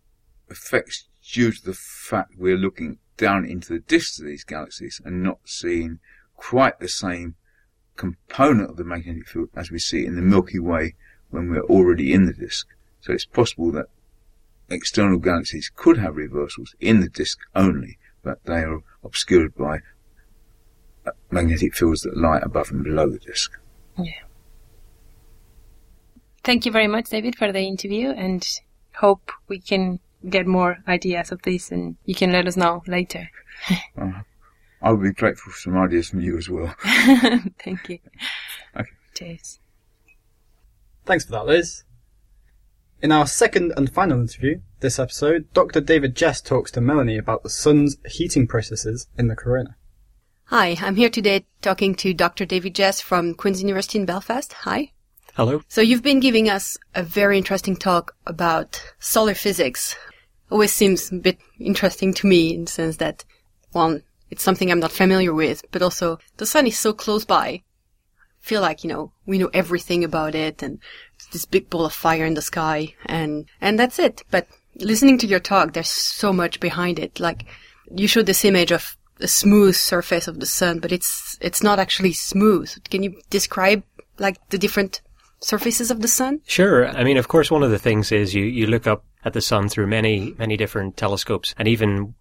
effects 0.50 1.08
due 1.32 1.50
to 1.50 1.64
the 1.64 1.72
fact 1.72 2.34
we're 2.36 2.58
looking 2.58 2.98
down 3.16 3.46
into 3.46 3.72
the 3.72 3.80
disks 3.80 4.18
of 4.18 4.26
these 4.26 4.44
galaxies 4.44 5.00
and 5.02 5.22
not 5.22 5.38
seeing 5.44 5.98
quite 6.36 6.78
the 6.78 6.88
same 6.88 7.36
component 7.96 8.68
of 8.68 8.76
the 8.76 8.84
magnetic 8.84 9.28
field 9.28 9.48
as 9.54 9.70
we 9.70 9.78
see 9.78 10.04
in 10.04 10.14
the 10.14 10.22
Milky 10.22 10.58
Way 10.58 10.94
when 11.30 11.48
we're 11.48 11.64
already 11.64 12.12
in 12.12 12.26
the 12.26 12.32
disk. 12.34 12.66
So 13.00 13.14
it's 13.14 13.24
possible 13.24 13.72
that 13.72 13.86
external 14.68 15.18
galaxies 15.18 15.70
could 15.74 15.96
have 15.96 16.16
reversals 16.16 16.74
in 16.80 17.00
the 17.00 17.08
disk 17.08 17.38
only, 17.54 17.98
but 18.22 18.44
they 18.44 18.62
are 18.62 18.80
obscured 19.04 19.54
by 19.54 19.80
uh, 21.06 21.10
magnetic 21.30 21.74
fields 21.74 22.02
that 22.02 22.16
lie 22.16 22.38
above 22.38 22.70
and 22.70 22.84
below 22.84 23.08
the 23.08 23.18
disk. 23.18 23.52
Yeah. 23.98 24.12
Thank 26.44 26.66
you 26.66 26.72
very 26.72 26.88
much, 26.88 27.10
David, 27.10 27.36
for 27.36 27.52
the 27.52 27.60
interview, 27.60 28.10
and 28.10 28.46
hope 28.94 29.30
we 29.48 29.60
can 29.60 30.00
get 30.28 30.46
more 30.46 30.78
ideas 30.88 31.30
of 31.32 31.42
this, 31.42 31.70
and 31.70 31.96
you 32.04 32.14
can 32.14 32.32
let 32.32 32.46
us 32.46 32.56
know 32.56 32.82
later. 32.86 33.28
Uh, 34.00 34.22
I 34.80 34.90
would 34.90 35.02
be 35.02 35.12
grateful 35.12 35.52
for 35.52 35.58
some 35.58 35.76
ideas 35.76 36.08
from 36.08 36.20
you 36.20 36.36
as 36.36 36.48
well. 36.50 36.74
Thank 37.62 37.88
you. 37.88 37.98
Okay. 38.74 38.90
Cheers. 39.14 39.60
Thanks 41.04 41.26
for 41.26 41.32
that, 41.32 41.46
Liz. 41.46 41.84
In 43.02 43.10
our 43.10 43.26
second 43.26 43.72
and 43.76 43.92
final 43.92 44.20
interview 44.20 44.60
this 44.78 45.00
episode, 45.00 45.52
Dr. 45.52 45.80
David 45.80 46.14
Jess 46.14 46.40
talks 46.40 46.70
to 46.70 46.80
Melanie 46.80 47.18
about 47.18 47.42
the 47.42 47.50
sun's 47.50 47.96
heating 48.06 48.46
processes 48.46 49.08
in 49.18 49.26
the 49.26 49.34
corona. 49.34 49.76
Hi, 50.44 50.76
I'm 50.80 50.94
here 50.94 51.10
today 51.10 51.44
talking 51.62 51.96
to 51.96 52.14
Dr. 52.14 52.44
David 52.44 52.76
Jess 52.76 53.00
from 53.00 53.34
Queen's 53.34 53.60
University 53.60 53.98
in 53.98 54.06
Belfast. 54.06 54.52
Hi. 54.52 54.92
Hello. 55.34 55.62
So 55.66 55.80
you've 55.80 56.04
been 56.04 56.20
giving 56.20 56.48
us 56.48 56.78
a 56.94 57.02
very 57.02 57.36
interesting 57.36 57.74
talk 57.74 58.14
about 58.24 58.80
solar 59.00 59.34
physics. 59.34 59.96
Always 60.48 60.72
seems 60.72 61.10
a 61.10 61.16
bit 61.16 61.38
interesting 61.58 62.14
to 62.14 62.28
me 62.28 62.54
in 62.54 62.66
the 62.66 62.70
sense 62.70 62.98
that, 62.98 63.24
one, 63.72 64.04
it's 64.30 64.44
something 64.44 64.70
I'm 64.70 64.78
not 64.78 64.92
familiar 64.92 65.34
with, 65.34 65.64
but 65.72 65.82
also 65.82 66.20
the 66.36 66.46
sun 66.46 66.68
is 66.68 66.78
so 66.78 66.92
close 66.92 67.24
by. 67.24 67.64
Feel 68.42 68.60
like, 68.60 68.84
you 68.84 68.88
know, 68.88 69.12
we 69.24 69.38
know 69.38 69.50
everything 69.54 70.04
about 70.04 70.34
it 70.34 70.62
and 70.62 70.78
this 71.32 71.44
big 71.44 71.70
ball 71.70 71.86
of 71.86 71.92
fire 71.92 72.26
in 72.26 72.34
the 72.34 72.42
sky 72.42 72.94
and, 73.06 73.46
and 73.60 73.78
that's 73.78 73.98
it. 73.98 74.22
But 74.30 74.48
listening 74.76 75.18
to 75.18 75.26
your 75.26 75.40
talk, 75.40 75.72
there's 75.72 75.88
so 75.88 76.32
much 76.32 76.60
behind 76.60 76.98
it. 76.98 77.20
Like, 77.20 77.46
you 77.94 78.08
showed 78.08 78.26
this 78.26 78.44
image 78.44 78.72
of 78.72 78.96
a 79.20 79.28
smooth 79.28 79.76
surface 79.76 80.26
of 80.26 80.40
the 80.40 80.46
sun, 80.46 80.80
but 80.80 80.92
it's, 80.92 81.38
it's 81.40 81.62
not 81.62 81.78
actually 81.78 82.12
smooth. 82.12 82.70
Can 82.90 83.02
you 83.02 83.20
describe, 83.30 83.84
like, 84.18 84.36
the 84.50 84.58
different 84.58 85.00
surfaces 85.40 85.90
of 85.90 86.02
the 86.02 86.08
sun? 86.08 86.40
Sure. 86.44 86.88
I 86.88 87.04
mean, 87.04 87.18
of 87.18 87.28
course, 87.28 87.50
one 87.50 87.62
of 87.62 87.70
the 87.70 87.78
things 87.78 88.10
is 88.12 88.34
you, 88.34 88.44
you 88.44 88.66
look 88.66 88.86
up 88.86 89.04
at 89.24 89.34
the 89.34 89.40
sun 89.40 89.68
through 89.68 89.86
many, 89.86 90.34
many 90.38 90.56
different 90.56 90.96
telescopes 90.96 91.54
and 91.58 91.68
even 91.68 92.14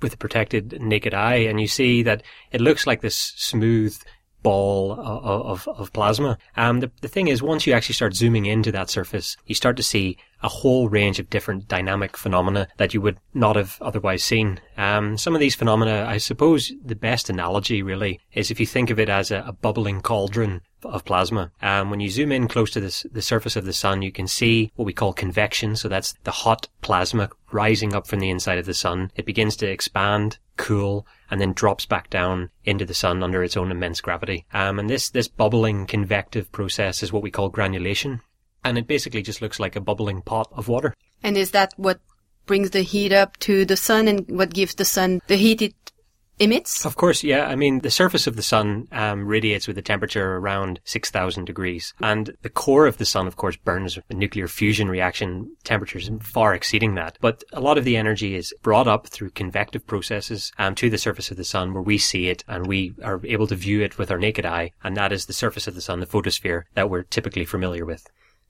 with 0.00 0.14
a 0.14 0.18
protected 0.18 0.80
naked 0.80 1.12
eye 1.12 1.36
and 1.36 1.60
you 1.60 1.66
see 1.66 2.02
that 2.04 2.22
it 2.52 2.60
looks 2.60 2.86
like 2.86 3.00
this 3.00 3.16
smooth 3.36 3.98
ball 4.48 4.92
of, 4.92 5.66
of, 5.66 5.78
of 5.78 5.92
plasma. 5.92 6.38
Um, 6.56 6.80
the, 6.80 6.90
the 7.02 7.08
thing 7.08 7.28
is, 7.28 7.42
once 7.42 7.66
you 7.66 7.74
actually 7.74 7.96
start 7.96 8.14
zooming 8.14 8.46
into 8.46 8.72
that 8.72 8.88
surface, 8.88 9.36
you 9.44 9.54
start 9.54 9.76
to 9.76 9.82
see 9.82 10.16
a 10.42 10.48
whole 10.48 10.88
range 10.88 11.18
of 11.18 11.28
different 11.28 11.68
dynamic 11.68 12.16
phenomena 12.16 12.66
that 12.78 12.94
you 12.94 13.00
would 13.02 13.18
not 13.34 13.56
have 13.56 13.76
otherwise 13.82 14.22
seen. 14.24 14.58
Um, 14.76 15.18
some 15.18 15.34
of 15.34 15.40
these 15.40 15.54
phenomena, 15.54 16.06
I 16.08 16.18
suppose 16.18 16.72
the 16.82 16.94
best 16.94 17.28
analogy 17.28 17.82
really 17.82 18.20
is 18.32 18.50
if 18.50 18.60
you 18.60 18.66
think 18.66 18.88
of 18.90 18.98
it 18.98 19.08
as 19.08 19.30
a, 19.30 19.44
a 19.46 19.52
bubbling 19.52 20.00
cauldron 20.00 20.62
of 20.84 21.04
plasma. 21.04 21.50
Um, 21.62 21.90
when 21.90 22.00
you 22.00 22.08
zoom 22.08 22.32
in 22.32 22.48
close 22.48 22.70
to 22.72 22.80
this, 22.80 23.06
the 23.10 23.22
surface 23.22 23.56
of 23.56 23.64
the 23.64 23.72
sun, 23.72 24.02
you 24.02 24.12
can 24.12 24.26
see 24.26 24.72
what 24.76 24.84
we 24.84 24.92
call 24.92 25.12
convection. 25.12 25.76
So 25.76 25.88
that's 25.88 26.14
the 26.24 26.30
hot 26.30 26.68
plasma 26.82 27.30
rising 27.52 27.94
up 27.94 28.06
from 28.06 28.20
the 28.20 28.30
inside 28.30 28.58
of 28.58 28.66
the 28.66 28.74
sun. 28.74 29.10
It 29.16 29.26
begins 29.26 29.56
to 29.56 29.70
expand, 29.70 30.38
cool, 30.56 31.06
and 31.30 31.40
then 31.40 31.52
drops 31.52 31.86
back 31.86 32.10
down 32.10 32.50
into 32.64 32.84
the 32.84 32.94
sun 32.94 33.22
under 33.22 33.42
its 33.42 33.56
own 33.56 33.70
immense 33.70 34.00
gravity. 34.00 34.46
Um, 34.52 34.78
and 34.78 34.88
this, 34.88 35.10
this 35.10 35.28
bubbling 35.28 35.86
convective 35.86 36.50
process 36.52 37.02
is 37.02 37.12
what 37.12 37.22
we 37.22 37.30
call 37.30 37.48
granulation. 37.48 38.20
And 38.64 38.76
it 38.76 38.86
basically 38.86 39.22
just 39.22 39.40
looks 39.40 39.60
like 39.60 39.76
a 39.76 39.80
bubbling 39.80 40.22
pot 40.22 40.48
of 40.52 40.68
water. 40.68 40.94
And 41.22 41.36
is 41.36 41.52
that 41.52 41.72
what 41.76 42.00
brings 42.46 42.70
the 42.70 42.82
heat 42.82 43.12
up 43.12 43.36
to 43.38 43.64
the 43.64 43.76
sun 43.76 44.08
and 44.08 44.28
what 44.28 44.52
gives 44.52 44.74
the 44.74 44.84
sun 44.84 45.20
the 45.28 45.36
heat 45.36 45.62
it 45.62 45.74
emits? 46.38 46.84
Of 46.84 46.96
course, 46.96 47.22
yeah. 47.22 47.46
I 47.46 47.56
mean, 47.56 47.80
the 47.80 47.90
surface 47.90 48.26
of 48.26 48.36
the 48.36 48.42
sun 48.42 48.88
um, 48.92 49.26
radiates 49.26 49.66
with 49.66 49.78
a 49.78 49.82
temperature 49.82 50.36
around 50.36 50.80
6,000 50.84 51.44
degrees. 51.44 51.94
And 52.00 52.36
the 52.42 52.50
core 52.50 52.86
of 52.86 52.98
the 52.98 53.04
sun, 53.04 53.26
of 53.26 53.36
course, 53.36 53.56
burns 53.56 53.96
with 53.96 54.04
a 54.10 54.14
nuclear 54.14 54.48
fusion 54.48 54.88
reaction 54.88 55.54
temperatures 55.64 56.10
far 56.22 56.54
exceeding 56.54 56.94
that. 56.94 57.18
But 57.20 57.44
a 57.52 57.60
lot 57.60 57.78
of 57.78 57.84
the 57.84 57.96
energy 57.96 58.34
is 58.34 58.54
brought 58.62 58.88
up 58.88 59.08
through 59.08 59.30
convective 59.30 59.86
processes 59.86 60.52
um, 60.58 60.74
to 60.76 60.90
the 60.90 60.98
surface 60.98 61.30
of 61.30 61.36
the 61.36 61.44
sun 61.44 61.74
where 61.74 61.82
we 61.82 61.98
see 61.98 62.28
it 62.28 62.44
and 62.48 62.66
we 62.66 62.94
are 63.02 63.20
able 63.24 63.46
to 63.46 63.54
view 63.54 63.82
it 63.82 63.98
with 63.98 64.10
our 64.10 64.18
naked 64.18 64.46
eye. 64.46 64.72
And 64.82 64.96
that 64.96 65.12
is 65.12 65.26
the 65.26 65.32
surface 65.32 65.66
of 65.66 65.74
the 65.74 65.80
sun, 65.80 66.00
the 66.00 66.06
photosphere 66.06 66.66
that 66.74 66.90
we're 66.90 67.02
typically 67.04 67.44
familiar 67.44 67.84
with. 67.84 68.06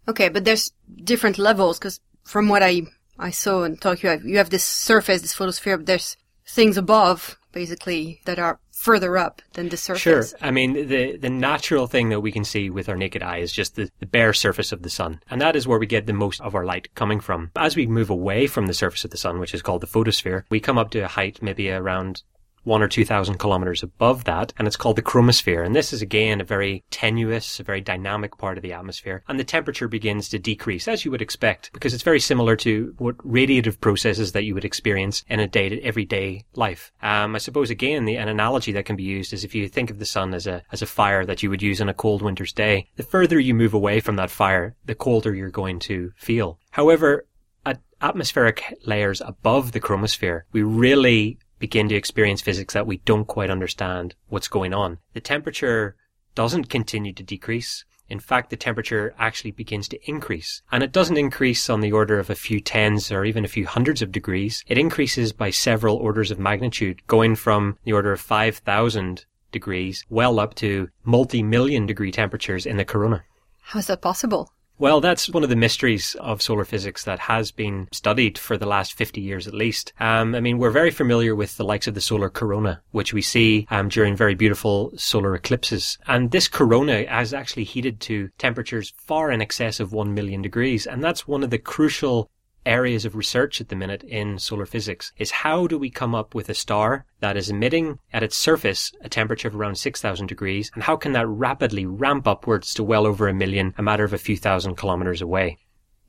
Okay, 0.07 0.29
but 0.29 0.45
there's 0.45 0.73
different 1.05 1.39
levels 1.39 1.79
because 1.79 2.01
from 2.25 2.49
what 2.49 2.63
I 2.63 2.83
I 3.19 3.31
saw 3.31 3.65
and 3.65 3.81
talked 3.81 4.03
you 4.03 4.09
have 4.11 4.25
you 4.25 4.39
have 4.39 4.51
this 4.51 4.65
surface, 4.65 5.23
this 5.23 5.35
photosphere, 5.35 5.77
but 5.77 5.87
there's 5.87 6.17
things 6.47 6.77
above 6.77 7.38
basically 7.53 8.21
that 8.25 8.39
are 8.39 8.59
further 8.73 9.19
up 9.19 9.43
than 9.55 9.69
the 9.69 9.77
surface. 9.77 10.31
Sure. 10.31 10.39
I 10.41 10.51
mean, 10.51 10.89
the 10.89 11.17
the 11.17 11.31
natural 11.31 11.87
thing 11.87 12.11
that 12.11 12.21
we 12.21 12.33
can 12.33 12.45
see 12.45 12.71
with 12.71 12.89
our 12.89 12.97
naked 12.97 13.23
eye 13.23 13.39
is 13.39 13.53
just 13.53 13.75
the, 13.75 13.91
the 13.99 14.07
bare 14.07 14.33
surface 14.33 14.73
of 14.73 14.83
the 14.83 14.91
sun, 14.91 15.21
and 15.31 15.41
that 15.41 15.57
is 15.57 15.67
where 15.67 15.79
we 15.79 15.87
get 15.87 16.07
the 16.07 16.13
most 16.13 16.41
of 16.41 16.55
our 16.55 16.65
light 16.65 16.95
coming 16.95 17.21
from. 17.21 17.51
As 17.57 17.77
we 17.77 17.87
move 17.87 18.11
away 18.11 18.47
from 18.47 18.67
the 18.67 18.75
surface 18.75 19.05
of 19.05 19.11
the 19.11 19.17
sun, 19.17 19.39
which 19.39 19.55
is 19.55 19.63
called 19.63 19.83
the 19.83 19.87
photosphere, 19.87 20.45
we 20.51 20.61
come 20.61 20.79
up 20.79 20.91
to 20.91 21.01
a 21.01 21.09
height 21.09 21.43
maybe 21.43 21.71
around 21.71 22.23
one 22.69 22.83
or 22.83 22.89
two 22.89 23.05
thousand 23.05 23.39
kilometers 23.39 23.83
above 23.83 24.25
that, 24.25 24.53
and 24.59 24.69
it's 24.69 24.77
called 24.77 24.97
the 24.97 25.03
chromosphere. 25.03 25.65
And 25.65 25.75
this 25.75 25.93
is 25.93 26.03
again 26.03 26.41
a 26.41 26.45
very 26.45 26.85
tenuous, 26.91 27.59
a 27.59 27.65
very 27.65 27.81
dynamic 27.81 28.39
part 28.39 28.59
of 28.59 28.63
the 28.63 28.75
atmosphere. 28.75 29.23
And 29.27 29.41
the 29.41 29.45
temperature 29.45 29.89
begins 29.89 30.29
to 30.29 30.39
decrease, 30.39 30.87
as 30.87 31.05
you 31.05 31.11
would 31.11 31.23
expect, 31.23 31.73
because 31.73 31.95
it's 31.95 32.03
very 32.03 32.21
similar 32.21 32.55
to 32.57 32.95
what 32.99 33.17
radiative 33.19 33.81
processes 33.81 34.33
that 34.33 34.45
you 34.45 34.55
would 34.55 34.65
experience 34.65 35.25
in 35.29 35.41
a 35.41 35.49
day 35.49 35.69
to 35.69 35.83
everyday 35.83 36.45
life. 36.55 36.93
Um, 37.03 37.35
I 37.35 37.39
suppose 37.39 37.71
again, 37.71 38.05
the, 38.05 38.17
an 38.17 38.29
analogy 38.29 38.73
that 38.73 38.85
can 38.85 38.97
be 38.97 39.03
used 39.03 39.33
is 39.33 39.45
if 39.45 39.55
you 39.55 39.69
think 39.69 39.91
of 39.91 39.99
the 39.99 40.05
sun 40.05 40.35
as 40.35 40.47
a 40.47 40.63
as 40.71 40.83
a 40.83 40.87
fire 40.87 41.25
that 41.25 41.43
you 41.43 41.51
would 41.51 41.63
use 41.63 41.81
on 41.81 41.89
a 41.89 41.95
cold 41.95 42.23
winter's 42.23 42.53
day, 42.53 42.87
the 42.97 43.03
further 43.03 43.41
you 43.41 43.55
move 43.55 43.75
away 43.75 44.01
from 44.01 44.17
that 44.17 44.31
fire, 44.31 44.77
the 44.85 44.95
colder 44.95 45.35
you're 45.35 45.51
going 45.51 45.79
to 45.79 46.13
feel. 46.17 46.59
However, 46.71 47.27
at 47.65 47.81
atmospheric 48.01 48.63
layers 48.85 49.21
above 49.21 49.73
the 49.73 49.81
chromosphere, 49.81 50.43
we 50.53 50.63
really 50.63 51.39
begin 51.59 51.89
to 51.89 51.95
experience 51.95 52.41
physics 52.41 52.75
that 52.75 52.87
we 52.87 52.99
don't 52.99 53.27
quite 53.27 53.51
understand 53.51 54.15
what's 54.29 54.49
going 54.49 54.73
on. 54.73 54.99
The 55.13 55.21
temperature 55.21 55.97
doesn't 56.35 56.69
continue 56.71 57.13
to 57.13 57.23
decrease. 57.23 57.85
In 58.09 58.21
fact, 58.21 58.51
the 58.51 58.57
temperature 58.57 59.15
actually 59.19 59.51
begins 59.51 59.89
to 59.89 59.99
increase. 60.09 60.63
And 60.73 60.83
it 60.83 60.93
doesn't 60.93 61.19
increase 61.19 61.69
on 61.69 61.81
the 61.81 61.93
order 61.93 62.19
of 62.19 62.31
a 62.31 62.35
few 62.35 62.61
tens 62.61 63.13
or 63.13 63.25
even 63.25 63.45
a 63.45 63.49
few 63.49 63.67
hundreds 63.67 64.01
of 64.01 64.13
degrees. 64.13 64.65
It 64.67 64.79
increases 64.79 65.33
by 65.33 65.51
several 65.51 65.97
orders 65.97 66.31
of 66.31 66.39
magnitude, 66.39 67.07
going 67.07 67.37
from 67.37 67.77
the 67.85 67.93
order 67.93 68.13
of 68.13 68.21
5,000 68.21 69.27
degrees 69.53 70.05
well 70.09 70.41
up 70.41 70.55
to 70.55 70.89
multi-million 71.05 71.87
degree 71.87 72.13
temperatures 72.13 72.67
in 72.67 72.77
the 72.77 72.85
corona. 72.85 73.25
How 73.61 73.79
is 73.79 73.87
that 73.87 74.01
possible? 74.01 74.53
Well, 74.81 75.01
that's 75.01 75.29
one 75.29 75.43
of 75.43 75.49
the 75.49 75.57
mysteries 75.57 76.15
of 76.21 76.41
solar 76.41 76.65
physics 76.65 77.03
that 77.03 77.19
has 77.19 77.51
been 77.51 77.89
studied 77.91 78.39
for 78.39 78.57
the 78.57 78.67
last 78.67 78.95
50 78.95 79.21
years 79.21 79.49
at 79.49 79.55
least. 79.55 79.93
Um, 79.99 80.37
I 80.37 80.41
mean, 80.41 80.59
we're 80.59 80.71
very 80.71 80.93
familiar 80.93 81.35
with 81.35 81.57
the 81.57 81.65
likes 81.65 81.89
of 81.89 81.95
the 81.95 82.01
solar 82.01 82.31
corona, 82.31 82.81
which 82.93 83.13
we 83.13 83.21
see 83.21 83.67
um, 83.71 83.89
during 83.89 84.15
very 84.15 84.37
beautiful 84.37 84.93
solar 84.97 85.35
eclipses. 85.35 85.99
And 86.07 86.31
this 86.31 86.47
corona 86.47 87.05
has 87.09 87.35
actually 87.35 87.65
heated 87.65 87.99
to 88.03 88.31
temperatures 88.39 88.95
far 88.97 89.33
in 89.33 89.43
excess 89.43 89.81
of 89.81 89.93
1 89.93 90.15
million 90.15 90.43
degrees. 90.43 90.87
And 90.87 91.03
that's 91.03 91.27
one 91.27 91.43
of 91.43 91.51
the 91.51 91.59
crucial 91.59 92.31
areas 92.69 93.05
of 93.05 93.17
research 93.17 93.61
at 93.61 93.69
the 93.69 93.77
minute 93.77 94.05
in 94.05 94.39
solar 94.39 94.67
physics 94.67 95.13
is 95.17 95.31
how 95.31 95.67
do 95.67 95.79
we 95.79 95.91
come 95.91 96.15
up 96.15 96.35
with 96.35 96.49
a 96.49 96.55
star 96.55 97.07
that 97.21 97.37
is 97.37 97.51
emitting 97.51 97.99
at 98.13 98.23
its 98.23 98.37
surface 98.37 98.93
a 99.01 99.09
temperature 99.09 99.49
of 99.49 99.57
around 99.57 99.77
6,000 99.77 100.27
degrees 100.27 100.71
and 100.75 100.83
how 100.83 100.97
can 100.97 101.13
that 101.13 101.27
rapidly 101.27 101.87
ramp 101.87 102.29
upwards 102.29 102.75
to 102.75 102.85
well 102.85 103.07
over 103.07 103.27
a 103.27 103.35
million 103.35 103.75
a 103.79 103.83
matter 103.83 104.05
of 104.05 104.13
a 104.13 104.19
few 104.19 104.37
thousand 104.37 104.77
kilometers 104.77 105.23
away? 105.23 105.57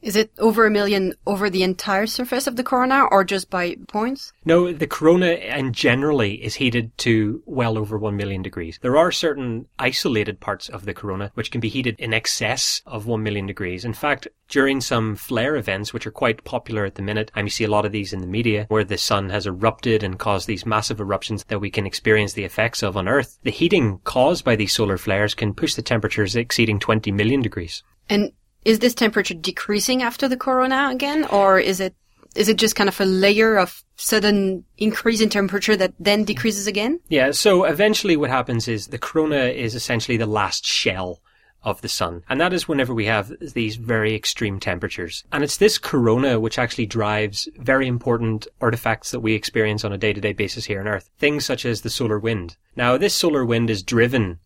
Is 0.02 0.16
it 0.16 0.32
over 0.40 0.66
a 0.66 0.72
million 0.72 1.14
over 1.28 1.50
the 1.50 1.64
entire 1.64 2.08
surface 2.08 2.48
of 2.48 2.56
the 2.56 2.64
corona 2.64 3.06
or 3.12 3.26
just 3.26 3.50
by 3.50 3.76
points? 3.90 4.32
No, 4.46 4.72
the 4.72 4.88
corona 4.88 5.28
and 5.28 5.76
generally 5.76 6.36
is 6.44 6.56
heated 6.56 6.98
to 7.00 7.44
well 7.46 7.78
over 7.78 7.98
1 7.98 8.16
million 8.16 8.42
degrees. 8.42 8.80
There 8.82 8.96
are 8.96 9.12
certain 9.12 9.68
isolated 9.78 10.40
parts 10.40 10.70
of 10.70 10.86
the 10.86 10.94
corona 10.94 11.32
which 11.34 11.52
can 11.52 11.60
be 11.60 11.68
heated 11.68 11.96
in 12.00 12.14
excess 12.14 12.82
of 12.86 13.08
1 13.08 13.22
million 13.22 13.46
degrees. 13.46 13.84
In 13.84 13.94
fact, 13.94 14.28
during 14.48 14.80
some 14.80 15.16
flare 15.16 15.58
events, 15.58 15.94
which 15.94 16.08
are 16.08 16.12
quite 16.12 16.46
popular 16.46 16.86
at 16.86 16.96
the 16.96 17.02
minute, 17.02 17.30
and 17.36 17.46
you 17.46 17.52
see 17.52 17.66
a 17.66 17.70
lot 17.70 17.86
of 17.86 17.92
these 17.92 18.14
in 18.14 18.22
the 18.22 18.28
media, 18.28 18.66
where 18.70 18.86
the 18.86 18.98
sun 18.98 19.30
has 19.30 19.46
erupted 19.46 20.02
and 20.02 20.18
caused 20.18 20.48
these 20.48 20.66
massive 20.66 21.00
eruptions 21.00 21.44
that 21.50 21.60
we 21.60 21.70
can 21.70 21.86
experience 21.86 22.34
the 22.34 22.46
effects 22.46 22.82
of 22.82 22.96
on 22.96 23.08
Earth, 23.08 23.38
the 23.44 23.52
heating 23.52 24.00
caused 24.06 24.46
by 24.46 24.56
these 24.56 24.74
solar 24.74 24.98
flares 24.98 25.36
can 25.36 25.54
push 25.54 25.76
the 25.76 25.82
temperatures 25.82 26.36
exceeding 26.36 26.80
20 26.80 27.12
million 27.12 27.42
degrees. 27.42 27.84
And 28.10 28.32
is 28.66 28.80
this 28.80 28.94
temperature 28.94 29.34
decreasing 29.34 30.02
after 30.02 30.28
the 30.28 30.38
corona 30.38 30.90
again, 30.92 31.26
or 31.26 31.60
is 31.60 31.80
it 31.80 31.96
is 32.36 32.48
it 32.48 32.58
just 32.58 32.76
kind 32.76 32.88
of 32.88 33.00
a 33.02 33.06
layer 33.06 33.58
of 33.58 33.84
sudden 33.96 34.64
increase 34.78 35.20
in 35.20 35.30
temperature 35.30 35.76
that 35.76 35.94
then 36.00 36.24
decreases 36.24 36.68
again? 36.68 37.00
Yeah, 37.10 37.32
so 37.32 37.64
eventually 37.64 38.18
what 38.18 38.30
happens 38.30 38.68
is 38.68 38.88
the 38.88 39.00
corona 39.00 39.46
is 39.46 39.74
essentially 39.74 40.18
the 40.18 40.28
last 40.28 40.66
shell 40.66 41.22
of 41.64 41.82
the 41.82 41.90
sun. 41.90 42.24
And 42.30 42.40
that 42.40 42.54
is 42.54 42.68
whenever 42.68 42.94
we 42.94 43.06
have 43.06 43.34
these 43.42 43.76
very 43.76 44.16
extreme 44.16 44.60
temperatures. 44.60 45.26
And 45.32 45.44
it's 45.44 45.58
this 45.58 45.78
corona 45.78 46.40
which 46.40 46.58
actually 46.58 46.86
drives 46.86 47.50
very 47.58 47.88
important 47.88 48.48
artifacts 48.62 49.12
that 49.12 49.20
we 49.20 49.34
experience 49.34 49.84
on 49.84 49.92
a 49.92 49.98
day 49.98 50.14
to 50.14 50.22
day 50.22 50.34
basis 50.34 50.66
here 50.66 50.80
on 50.80 50.88
Earth. 50.88 51.10
Things 51.18 51.46
such 51.46 51.66
as 51.66 51.82
the 51.82 51.90
solar 51.90 52.20
wind. 52.20 52.56
Now, 52.76 52.98
this 52.98 53.14
solar 53.14 53.44
wind 53.44 53.70
is 53.70 53.84
driven 53.84 54.40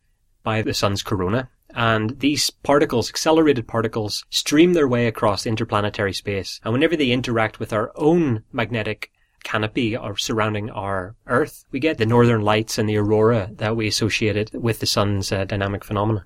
by 0.44 0.62
the 0.62 0.74
sun's 0.74 1.04
corona 1.04 1.50
and 1.76 2.20
these 2.20 2.50
particles, 2.50 3.10
accelerated 3.10 3.68
particles, 3.68 4.24
stream 4.30 4.74
their 4.74 4.88
way 4.88 5.08
across 5.08 5.46
interplanetary 5.46 6.14
space. 6.14 6.60
And 6.64 6.74
whenever 6.74 6.96
they 6.96 7.12
interact 7.12 7.60
with 7.60 7.74
our 7.74 7.92
own 7.96 8.44
magnetic 8.52 9.12
canopy 9.44 9.96
or 9.96 10.18
surrounding 10.18 10.70
our 10.70 11.16
Earth, 11.28 11.66
we 11.72 11.80
get 11.80 11.98
the 11.98 12.06
northern 12.06 12.42
lights 12.42 12.78
and 12.78 12.88
the 12.88 12.98
aurora 12.98 13.50
that 13.56 13.76
we 13.76 13.88
associated 13.88 14.52
with 14.54 14.80
the 14.80 14.86
sun's 14.86 15.32
uh, 15.32 15.46
dynamic 15.46 15.84
phenomena. 15.84 16.26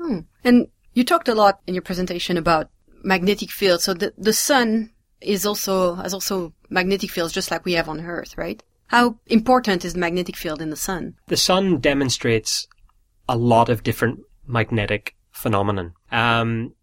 Hmm. 0.00 0.20
And 0.44 0.68
you 0.94 1.04
talked 1.04 1.28
a 1.28 1.34
lot 1.34 1.60
in 1.66 1.74
your 1.74 1.82
presentation 1.82 2.36
about 2.36 2.70
magnetic 3.04 3.50
fields. 3.50 3.84
So 3.84 3.94
the, 3.94 4.12
the 4.18 4.32
sun 4.32 4.90
is 5.20 5.46
also, 5.46 5.94
has 5.94 6.14
also 6.14 6.52
magnetic 6.68 7.10
fields 7.10 7.32
just 7.32 7.50
like 7.50 7.64
we 7.64 7.74
have 7.74 7.88
on 7.88 8.00
Earth, 8.00 8.36
right? 8.36 8.62
How 8.88 9.18
important 9.26 9.84
is 9.84 9.92
the 9.92 10.00
magnetic 10.00 10.36
field 10.36 10.62
in 10.62 10.70
the 10.70 10.76
sun? 10.76 11.14
The 11.26 11.36
sun 11.36 11.78
demonstrates 11.78 12.66
a 13.28 13.36
lot 13.36 13.68
of 13.68 13.82
different 13.82 14.20
magnetic 14.48 15.14
phenomenon. 15.30 15.94
Um, 16.10 16.74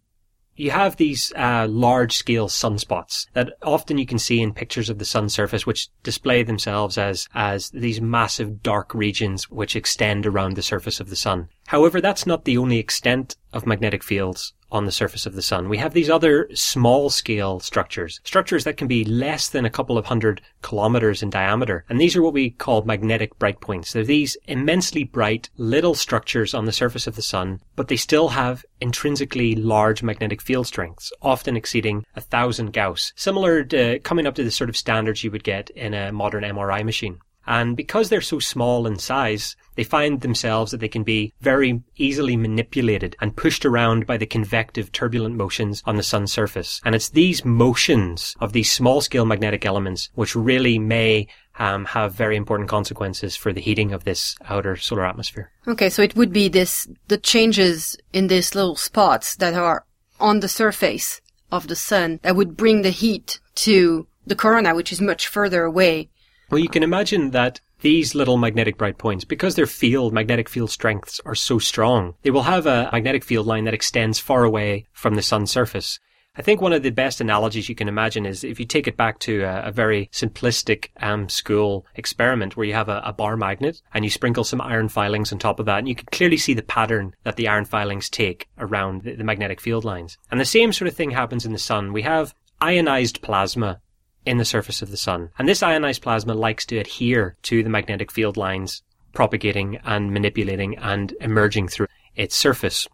you 0.56 0.70
have 0.70 0.96
these 0.96 1.32
uh, 1.36 1.66
large 1.68 2.16
scale 2.16 2.48
sunspots 2.48 3.26
that 3.34 3.52
often 3.62 3.98
you 3.98 4.06
can 4.06 4.18
see 4.18 4.40
in 4.40 4.54
pictures 4.54 4.88
of 4.88 4.98
the 4.98 5.04
sun's 5.04 5.34
surface 5.34 5.66
which 5.66 5.88
display 6.02 6.42
themselves 6.42 6.96
as 6.98 7.28
as 7.34 7.70
these 7.70 8.00
massive 8.00 8.62
dark 8.62 8.94
regions 8.94 9.50
which 9.50 9.76
extend 9.76 10.26
around 10.26 10.56
the 10.56 10.62
surface 10.62 10.98
of 10.98 11.10
the 11.10 11.16
sun 11.16 11.48
however 11.66 12.00
that's 12.00 12.26
not 12.26 12.44
the 12.44 12.56
only 12.56 12.78
extent 12.78 13.36
of 13.52 13.66
magnetic 13.66 14.02
fields 14.02 14.54
on 14.70 14.84
the 14.84 14.92
surface 14.92 15.26
of 15.26 15.34
the 15.34 15.42
sun. 15.42 15.68
We 15.68 15.78
have 15.78 15.94
these 15.94 16.10
other 16.10 16.48
small 16.54 17.10
scale 17.10 17.60
structures, 17.60 18.20
structures 18.24 18.64
that 18.64 18.76
can 18.76 18.88
be 18.88 19.04
less 19.04 19.48
than 19.48 19.64
a 19.64 19.70
couple 19.70 19.96
of 19.96 20.06
hundred 20.06 20.40
kilometers 20.62 21.22
in 21.22 21.30
diameter. 21.30 21.84
And 21.88 22.00
these 22.00 22.16
are 22.16 22.22
what 22.22 22.32
we 22.32 22.50
call 22.50 22.82
magnetic 22.82 23.38
bright 23.38 23.60
points. 23.60 23.92
They're 23.92 24.04
these 24.04 24.36
immensely 24.46 25.04
bright 25.04 25.50
little 25.56 25.94
structures 25.94 26.54
on 26.54 26.64
the 26.64 26.72
surface 26.72 27.06
of 27.06 27.16
the 27.16 27.22
sun, 27.22 27.60
but 27.76 27.88
they 27.88 27.96
still 27.96 28.28
have 28.28 28.64
intrinsically 28.80 29.54
large 29.54 30.02
magnetic 30.02 30.42
field 30.42 30.66
strengths, 30.66 31.12
often 31.22 31.56
exceeding 31.56 32.04
a 32.14 32.20
thousand 32.20 32.72
Gauss, 32.72 33.12
similar 33.16 33.64
to 33.64 33.98
coming 34.00 34.26
up 34.26 34.34
to 34.34 34.44
the 34.44 34.50
sort 34.50 34.70
of 34.70 34.76
standards 34.76 35.24
you 35.24 35.30
would 35.30 35.44
get 35.44 35.70
in 35.70 35.94
a 35.94 36.12
modern 36.12 36.44
MRI 36.44 36.84
machine. 36.84 37.18
And 37.46 37.76
because 37.76 38.08
they're 38.08 38.20
so 38.20 38.38
small 38.38 38.86
in 38.86 38.98
size, 38.98 39.56
they 39.76 39.84
find 39.84 40.20
themselves 40.20 40.72
that 40.72 40.80
they 40.80 40.88
can 40.88 41.04
be 41.04 41.32
very 41.40 41.82
easily 41.96 42.36
manipulated 42.36 43.16
and 43.20 43.36
pushed 43.36 43.64
around 43.64 44.06
by 44.06 44.16
the 44.16 44.26
convective 44.26 44.90
turbulent 44.92 45.36
motions 45.36 45.82
on 45.86 45.96
the 45.96 46.02
sun's 46.02 46.32
surface. 46.32 46.80
And 46.84 46.94
it's 46.94 47.10
these 47.10 47.44
motions 47.44 48.34
of 48.40 48.52
these 48.52 48.72
small 48.72 49.00
scale 49.00 49.24
magnetic 49.24 49.64
elements 49.64 50.10
which 50.14 50.34
really 50.34 50.78
may 50.78 51.28
um, 51.58 51.84
have 51.86 52.14
very 52.14 52.36
important 52.36 52.68
consequences 52.68 53.36
for 53.36 53.52
the 53.52 53.60
heating 53.60 53.92
of 53.92 54.04
this 54.04 54.36
outer 54.44 54.76
solar 54.76 55.06
atmosphere. 55.06 55.52
Okay, 55.66 55.88
so 55.88 56.02
it 56.02 56.16
would 56.16 56.32
be 56.32 56.48
this, 56.48 56.88
the 57.08 57.18
changes 57.18 57.96
in 58.12 58.26
these 58.26 58.54
little 58.54 58.76
spots 58.76 59.36
that 59.36 59.54
are 59.54 59.84
on 60.20 60.40
the 60.40 60.48
surface 60.48 61.20
of 61.52 61.68
the 61.68 61.76
sun 61.76 62.18
that 62.22 62.36
would 62.36 62.56
bring 62.56 62.82
the 62.82 62.90
heat 62.90 63.40
to 63.54 64.06
the 64.26 64.34
corona, 64.34 64.74
which 64.74 64.92
is 64.92 65.00
much 65.00 65.28
further 65.28 65.62
away 65.62 66.10
well, 66.50 66.60
you 66.60 66.68
can 66.68 66.82
imagine 66.82 67.30
that 67.32 67.60
these 67.80 68.14
little 68.14 68.36
magnetic 68.36 68.78
bright 68.78 68.98
points, 68.98 69.24
because 69.24 69.54
their 69.54 69.66
field, 69.66 70.12
magnetic 70.12 70.48
field 70.48 70.70
strengths 70.70 71.20
are 71.24 71.34
so 71.34 71.58
strong, 71.58 72.14
they 72.22 72.30
will 72.30 72.42
have 72.42 72.66
a 72.66 72.88
magnetic 72.92 73.24
field 73.24 73.46
line 73.46 73.64
that 73.64 73.74
extends 73.74 74.18
far 74.18 74.44
away 74.44 74.86
from 74.92 75.14
the 75.14 75.22
sun's 75.22 75.50
surface. 75.50 75.98
I 76.38 76.42
think 76.42 76.60
one 76.60 76.74
of 76.74 76.82
the 76.82 76.90
best 76.90 77.22
analogies 77.22 77.68
you 77.68 77.74
can 77.74 77.88
imagine 77.88 78.26
is 78.26 78.44
if 78.44 78.60
you 78.60 78.66
take 78.66 78.86
it 78.86 78.96
back 78.96 79.18
to 79.20 79.42
a, 79.42 79.68
a 79.68 79.72
very 79.72 80.10
simplistic 80.12 80.90
um, 81.00 81.30
school 81.30 81.86
experiment 81.94 82.56
where 82.56 82.66
you 82.66 82.74
have 82.74 82.90
a, 82.90 83.00
a, 83.06 83.12
bar 83.12 83.38
magnet 83.38 83.80
and 83.94 84.04
you 84.04 84.10
sprinkle 84.10 84.44
some 84.44 84.60
iron 84.60 84.90
filings 84.90 85.32
on 85.32 85.38
top 85.38 85.58
of 85.58 85.66
that, 85.66 85.78
and 85.78 85.88
you 85.88 85.94
can 85.94 86.06
clearly 86.12 86.36
see 86.36 86.52
the 86.52 86.62
pattern 86.62 87.14
that 87.24 87.36
the 87.36 87.48
iron 87.48 87.64
filings 87.64 88.10
take 88.10 88.48
around 88.58 89.02
the, 89.02 89.14
the 89.14 89.24
magnetic 89.24 89.62
field 89.62 89.84
lines. 89.84 90.18
And 90.30 90.38
the 90.38 90.44
same 90.44 90.74
sort 90.74 90.88
of 90.88 90.94
thing 90.94 91.10
happens 91.10 91.46
in 91.46 91.52
the 91.52 91.58
sun. 91.58 91.94
We 91.94 92.02
have 92.02 92.34
ionized 92.60 93.22
plasma 93.22 93.80
in 94.26 94.38
the 94.38 94.44
surface 94.44 94.82
of 94.82 94.90
the 94.90 94.96
sun. 94.96 95.30
And 95.38 95.48
this 95.48 95.62
ionized 95.62 96.02
plasma 96.02 96.34
likes 96.34 96.66
to 96.66 96.78
adhere 96.78 97.36
to 97.42 97.62
the 97.62 97.70
magnetic 97.70 98.10
field 98.10 98.36
lines 98.36 98.82
propagating 99.12 99.78
and 99.84 100.12
manipulating 100.12 100.76
and 100.78 101.14
emerging 101.20 101.68
through 101.68 101.86
its 102.14 102.36
surface. 102.36 102.86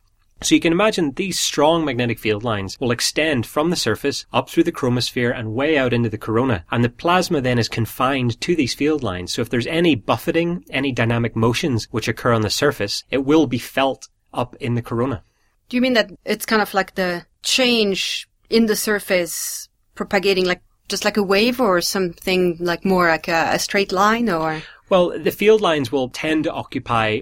So 0.42 0.56
you 0.56 0.60
can 0.60 0.72
imagine 0.72 1.12
these 1.12 1.38
strong 1.38 1.84
magnetic 1.84 2.18
field 2.18 2.42
lines 2.42 2.78
will 2.80 2.90
extend 2.90 3.46
from 3.46 3.70
the 3.70 3.76
surface 3.76 4.26
up 4.32 4.50
through 4.50 4.64
the 4.64 4.72
chromosphere 4.72 5.36
and 5.36 5.54
way 5.54 5.78
out 5.78 5.92
into 5.92 6.08
the 6.08 6.18
corona. 6.18 6.64
And 6.70 6.82
the 6.82 6.88
plasma 6.88 7.40
then 7.40 7.58
is 7.58 7.68
confined 7.68 8.40
to 8.40 8.56
these 8.56 8.74
field 8.74 9.04
lines. 9.04 9.32
So 9.32 9.42
if 9.42 9.50
there's 9.50 9.68
any 9.68 9.94
buffeting, 9.94 10.64
any 10.70 10.90
dynamic 10.90 11.36
motions 11.36 11.86
which 11.92 12.08
occur 12.08 12.32
on 12.32 12.42
the 12.42 12.50
surface, 12.50 13.04
it 13.10 13.24
will 13.24 13.46
be 13.46 13.58
felt 13.58 14.08
up 14.34 14.56
in 14.58 14.74
the 14.74 14.82
corona. 14.82 15.22
Do 15.68 15.76
you 15.76 15.80
mean 15.80 15.92
that 15.94 16.10
it's 16.24 16.46
kind 16.46 16.60
of 16.60 16.74
like 16.74 16.96
the 16.96 17.24
change 17.42 18.28
in 18.50 18.66
the 18.66 18.76
surface 18.76 19.68
propagating 19.94 20.44
like 20.44 20.62
just 20.92 21.04
like 21.04 21.16
a 21.16 21.22
wave 21.22 21.60
or 21.60 21.80
something 21.80 22.56
like 22.60 22.84
more 22.84 23.08
like 23.08 23.26
a, 23.26 23.54
a 23.54 23.58
straight 23.58 23.90
line 23.90 24.28
or? 24.28 24.62
Well, 24.88 25.18
the 25.18 25.30
field 25.32 25.60
lines 25.60 25.90
will 25.90 26.10
tend 26.10 26.44
to 26.44 26.52
occupy 26.52 27.20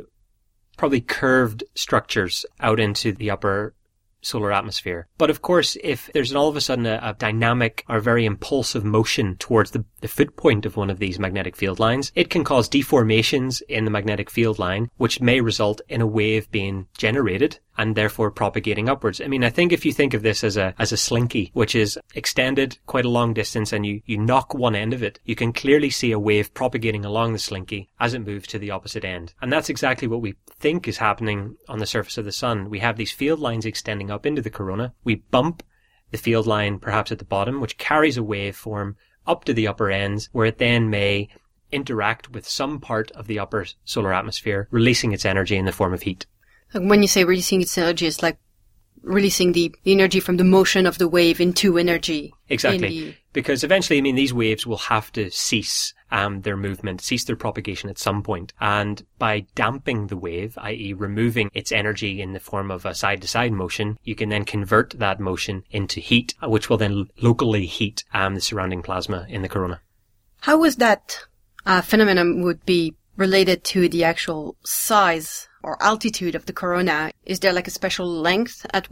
probably 0.77 1.01
curved 1.01 1.63
structures 1.75 2.45
out 2.59 2.81
into 2.81 3.13
the 3.13 3.31
upper 3.31 3.75
solar 4.23 4.53
atmosphere. 4.53 5.07
But 5.19 5.31
of 5.31 5.41
course, 5.41 5.77
if 5.83 6.11
there's 6.13 6.33
an, 6.33 6.37
all 6.37 6.49
of 6.49 6.57
a 6.57 6.61
sudden 6.61 6.85
a, 6.85 6.99
a 7.03 7.15
dynamic 7.15 7.85
or 7.89 8.01
very 8.01 8.27
impulsive 8.27 8.85
motion 8.85 9.37
towards 9.37 9.71
the, 9.71 9.85
the 10.01 10.09
foot 10.09 10.37
point 10.37 10.67
of 10.67 10.77
one 10.77 10.91
of 10.91 10.99
these 10.99 11.19
magnetic 11.19 11.57
field 11.57 11.79
lines, 11.79 12.13
it 12.15 12.31
can 12.31 12.45
cause 12.45 12.69
deformations 12.69 13.63
in 13.69 13.85
the 13.85 13.91
magnetic 13.91 14.31
field 14.31 14.59
line, 14.59 14.91
which 14.97 15.21
may 15.21 15.41
result 15.41 15.81
in 15.89 16.01
a 16.01 16.07
wave 16.07 16.51
being 16.51 16.87
generated 16.97 17.59
and 17.79 17.97
therefore 17.97 18.31
propagating 18.31 18.89
upwards. 18.89 19.21
I 19.21 19.27
mean, 19.27 19.43
I 19.43 19.49
think 19.49 19.73
if 19.73 19.87
you 19.87 19.93
think 19.93 20.13
of 20.13 20.23
this 20.23 20.45
as 20.45 20.57
a, 20.57 20.75
as 20.79 20.93
a 20.93 20.97
slinky, 20.97 21.51
which 21.55 21.75
is 21.75 21.99
extended 22.15 22.79
quite 22.87 23.07
a 23.07 23.11
long 23.11 23.33
distance 23.33 23.73
and 23.73 23.87
you, 23.87 24.03
you 24.05 24.19
knock 24.19 24.53
one 24.53 24.75
end 24.75 24.93
of 24.93 25.03
it, 25.03 25.19
you 25.25 25.35
can 25.35 25.53
clearly 25.53 25.89
see 25.89 26.13
a 26.13 26.19
wave 26.19 26.53
propagating 26.53 27.05
along 27.05 27.33
the 27.33 27.39
slinky 27.39 27.89
as 27.99 28.13
it 28.13 28.27
moves 28.27 28.47
to 28.49 28.59
the 28.59 28.71
opposite 28.71 29.05
end. 29.05 29.33
And 29.41 29.53
that's 29.53 29.71
exactly 29.71 30.09
what 30.09 30.21
we 30.21 30.35
think 30.59 30.89
is 30.89 30.99
happening 30.99 31.57
on 31.69 31.79
the 31.79 31.87
surface 31.87 32.19
of 32.19 32.27
the 32.27 32.33
sun. 32.33 32.69
We 32.69 32.81
have 32.81 32.97
these 32.97 33.13
field 33.13 33.41
lines 33.41 33.65
extending 33.65 34.11
up 34.11 34.27
into 34.27 34.43
the 34.43 34.51
corona. 34.51 34.93
We 35.05 35.15
bump 35.15 35.63
the 36.11 36.19
field 36.19 36.47
line 36.47 36.79
perhaps 36.79 37.13
at 37.13 37.19
the 37.19 37.25
bottom, 37.25 37.61
which 37.61 37.79
carries 37.79 38.19
a 38.19 38.23
waveform 38.23 38.97
up 39.27 39.45
to 39.45 39.53
the 39.53 39.69
upper 39.69 39.91
ends 39.91 40.29
where 40.33 40.47
it 40.47 40.59
then 40.59 40.91
may 40.91 41.29
interact 41.73 42.31
with 42.31 42.49
some 42.49 42.81
part 42.81 43.11
of 43.13 43.27
the 43.27 43.39
upper 43.39 43.67
solar 43.85 44.13
atmosphere, 44.13 44.69
releasing 44.71 45.13
its 45.13 45.25
energy 45.25 45.57
in 45.57 45.67
the 45.67 45.73
form 45.73 45.95
of 45.95 46.03
heat. 46.03 46.27
When 46.73 47.03
you 47.03 47.09
say 47.09 47.25
releasing 47.25 47.61
its 47.61 47.77
energy, 47.79 48.07
it's 48.07 48.23
like 48.23 48.39
releasing 49.03 49.53
the 49.53 49.75
energy 49.87 50.21
from 50.21 50.37
the 50.37 50.45
motion 50.45 50.87
of 50.87 50.99
the 50.99 51.09
wave 51.09 51.41
into 51.41 51.79
energy. 51.79 52.33
Exactly. 52.49 52.89
The... 52.89 53.15
Because 53.33 53.65
eventually, 53.65 53.99
I 53.99 54.03
mean, 54.03 54.15
these 54.15 54.35
waves 54.35 54.67
will 54.67 54.79
have 54.79 55.13
to 55.13 55.31
cease 55.31 55.95
um, 56.11 56.43
their 56.43 56.57
movement, 56.57 57.01
cease 57.01 57.25
their 57.25 57.37
propagation 57.37 57.91
at 57.91 57.99
some 57.99 58.23
point. 58.23 58.53
And 58.61 59.05
by 59.19 59.47
damping 59.55 60.07
the 60.07 60.17
wave, 60.17 60.57
i.e. 60.59 60.93
removing 60.93 61.51
its 61.55 61.73
energy 61.73 62.21
in 62.21 62.33
the 62.33 62.41
form 62.41 62.71
of 62.71 62.85
a 62.87 62.95
side-to-side 62.95 63.53
motion, 63.53 63.99
you 64.03 64.15
can 64.15 64.29
then 64.29 64.45
convert 64.45 64.91
that 64.99 65.21
motion 65.21 65.65
into 65.71 66.01
heat, 66.01 66.35
which 66.43 66.69
will 66.69 66.79
then 66.79 67.09
locally 67.21 67.67
heat 67.67 68.05
um, 68.13 68.35
the 68.35 68.41
surrounding 68.41 68.83
plasma 68.83 69.27
in 69.29 69.43
the 69.43 69.49
corona. 69.49 69.81
How 70.41 70.59
was 70.59 70.77
that 70.77 71.19
uh, 71.67 71.83
phenomenon 71.83 72.43
would 72.43 72.65
be 72.65 72.95
related 73.17 73.63
to 73.65 73.89
the 73.89 74.05
actual 74.05 74.57
size 74.65 75.47
or 75.63 75.83
altitude 75.83 76.35
of 76.35 76.47
the 76.47 76.53
corona? 76.53 77.13
Is 77.25 77.41
there 77.41 77.53
like 77.53 77.69
a 77.69 77.71
special 77.71 78.07
length 78.07 78.67
at 78.73 78.89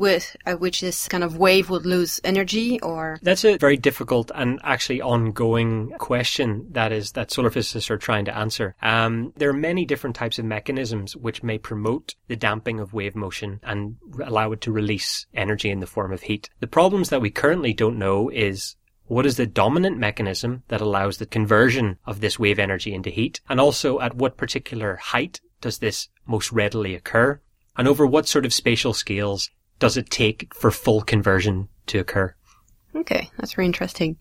at 0.46 0.60
which 0.60 0.80
this 0.80 1.08
kind 1.08 1.24
of 1.24 1.36
wave 1.36 1.70
would 1.70 1.86
lose 1.86 2.20
energy 2.24 2.80
or? 2.80 3.18
That's 3.22 3.44
a 3.44 3.56
very 3.58 3.76
difficult 3.76 4.30
and 4.34 4.60
actually 4.62 5.00
ongoing 5.00 5.90
question 5.98 6.66
that 6.72 6.92
is, 6.92 7.12
that 7.12 7.30
solar 7.30 7.50
physicists 7.50 7.90
are 7.90 7.98
trying 7.98 8.24
to 8.26 8.36
answer. 8.36 8.74
Um, 8.82 9.32
there 9.36 9.50
are 9.50 9.54
many 9.54 9.84
different 9.84 10.16
types 10.16 10.38
of 10.38 10.44
mechanisms 10.44 11.16
which 11.16 11.42
may 11.42 11.58
promote 11.58 12.14
the 12.28 12.36
damping 12.36 12.80
of 12.80 12.92
wave 12.92 13.16
motion 13.16 13.60
and 13.62 13.96
allow 14.24 14.52
it 14.52 14.60
to 14.62 14.72
release 14.72 15.26
energy 15.34 15.70
in 15.70 15.80
the 15.80 15.86
form 15.86 16.12
of 16.12 16.22
heat. 16.22 16.48
The 16.60 16.66
problems 16.66 17.10
that 17.10 17.20
we 17.20 17.30
currently 17.30 17.72
don't 17.72 17.98
know 17.98 18.28
is 18.28 18.76
what 19.08 19.24
is 19.24 19.36
the 19.36 19.46
dominant 19.46 19.98
mechanism 19.98 20.62
that 20.68 20.82
allows 20.82 21.16
the 21.16 21.26
conversion 21.26 21.98
of 22.06 22.20
this 22.20 22.38
wave 22.38 22.58
energy 22.58 22.92
into 22.92 23.10
heat? 23.10 23.40
And 23.48 23.58
also 23.58 24.00
at 24.00 24.14
what 24.14 24.36
particular 24.36 24.96
height 24.96 25.40
does 25.60 25.78
this 25.78 26.08
most 26.28 26.52
readily 26.52 26.94
occur? 26.94 27.40
And 27.76 27.88
over 27.88 28.06
what 28.06 28.28
sort 28.28 28.44
of 28.44 28.52
spatial 28.52 28.92
scales 28.92 29.50
does 29.78 29.96
it 29.96 30.10
take 30.10 30.52
for 30.54 30.70
full 30.70 31.02
conversion 31.02 31.68
to 31.86 31.98
occur? 31.98 32.34
Okay, 32.94 33.30
that's 33.38 33.54
very 33.54 33.66
interesting. 33.66 34.16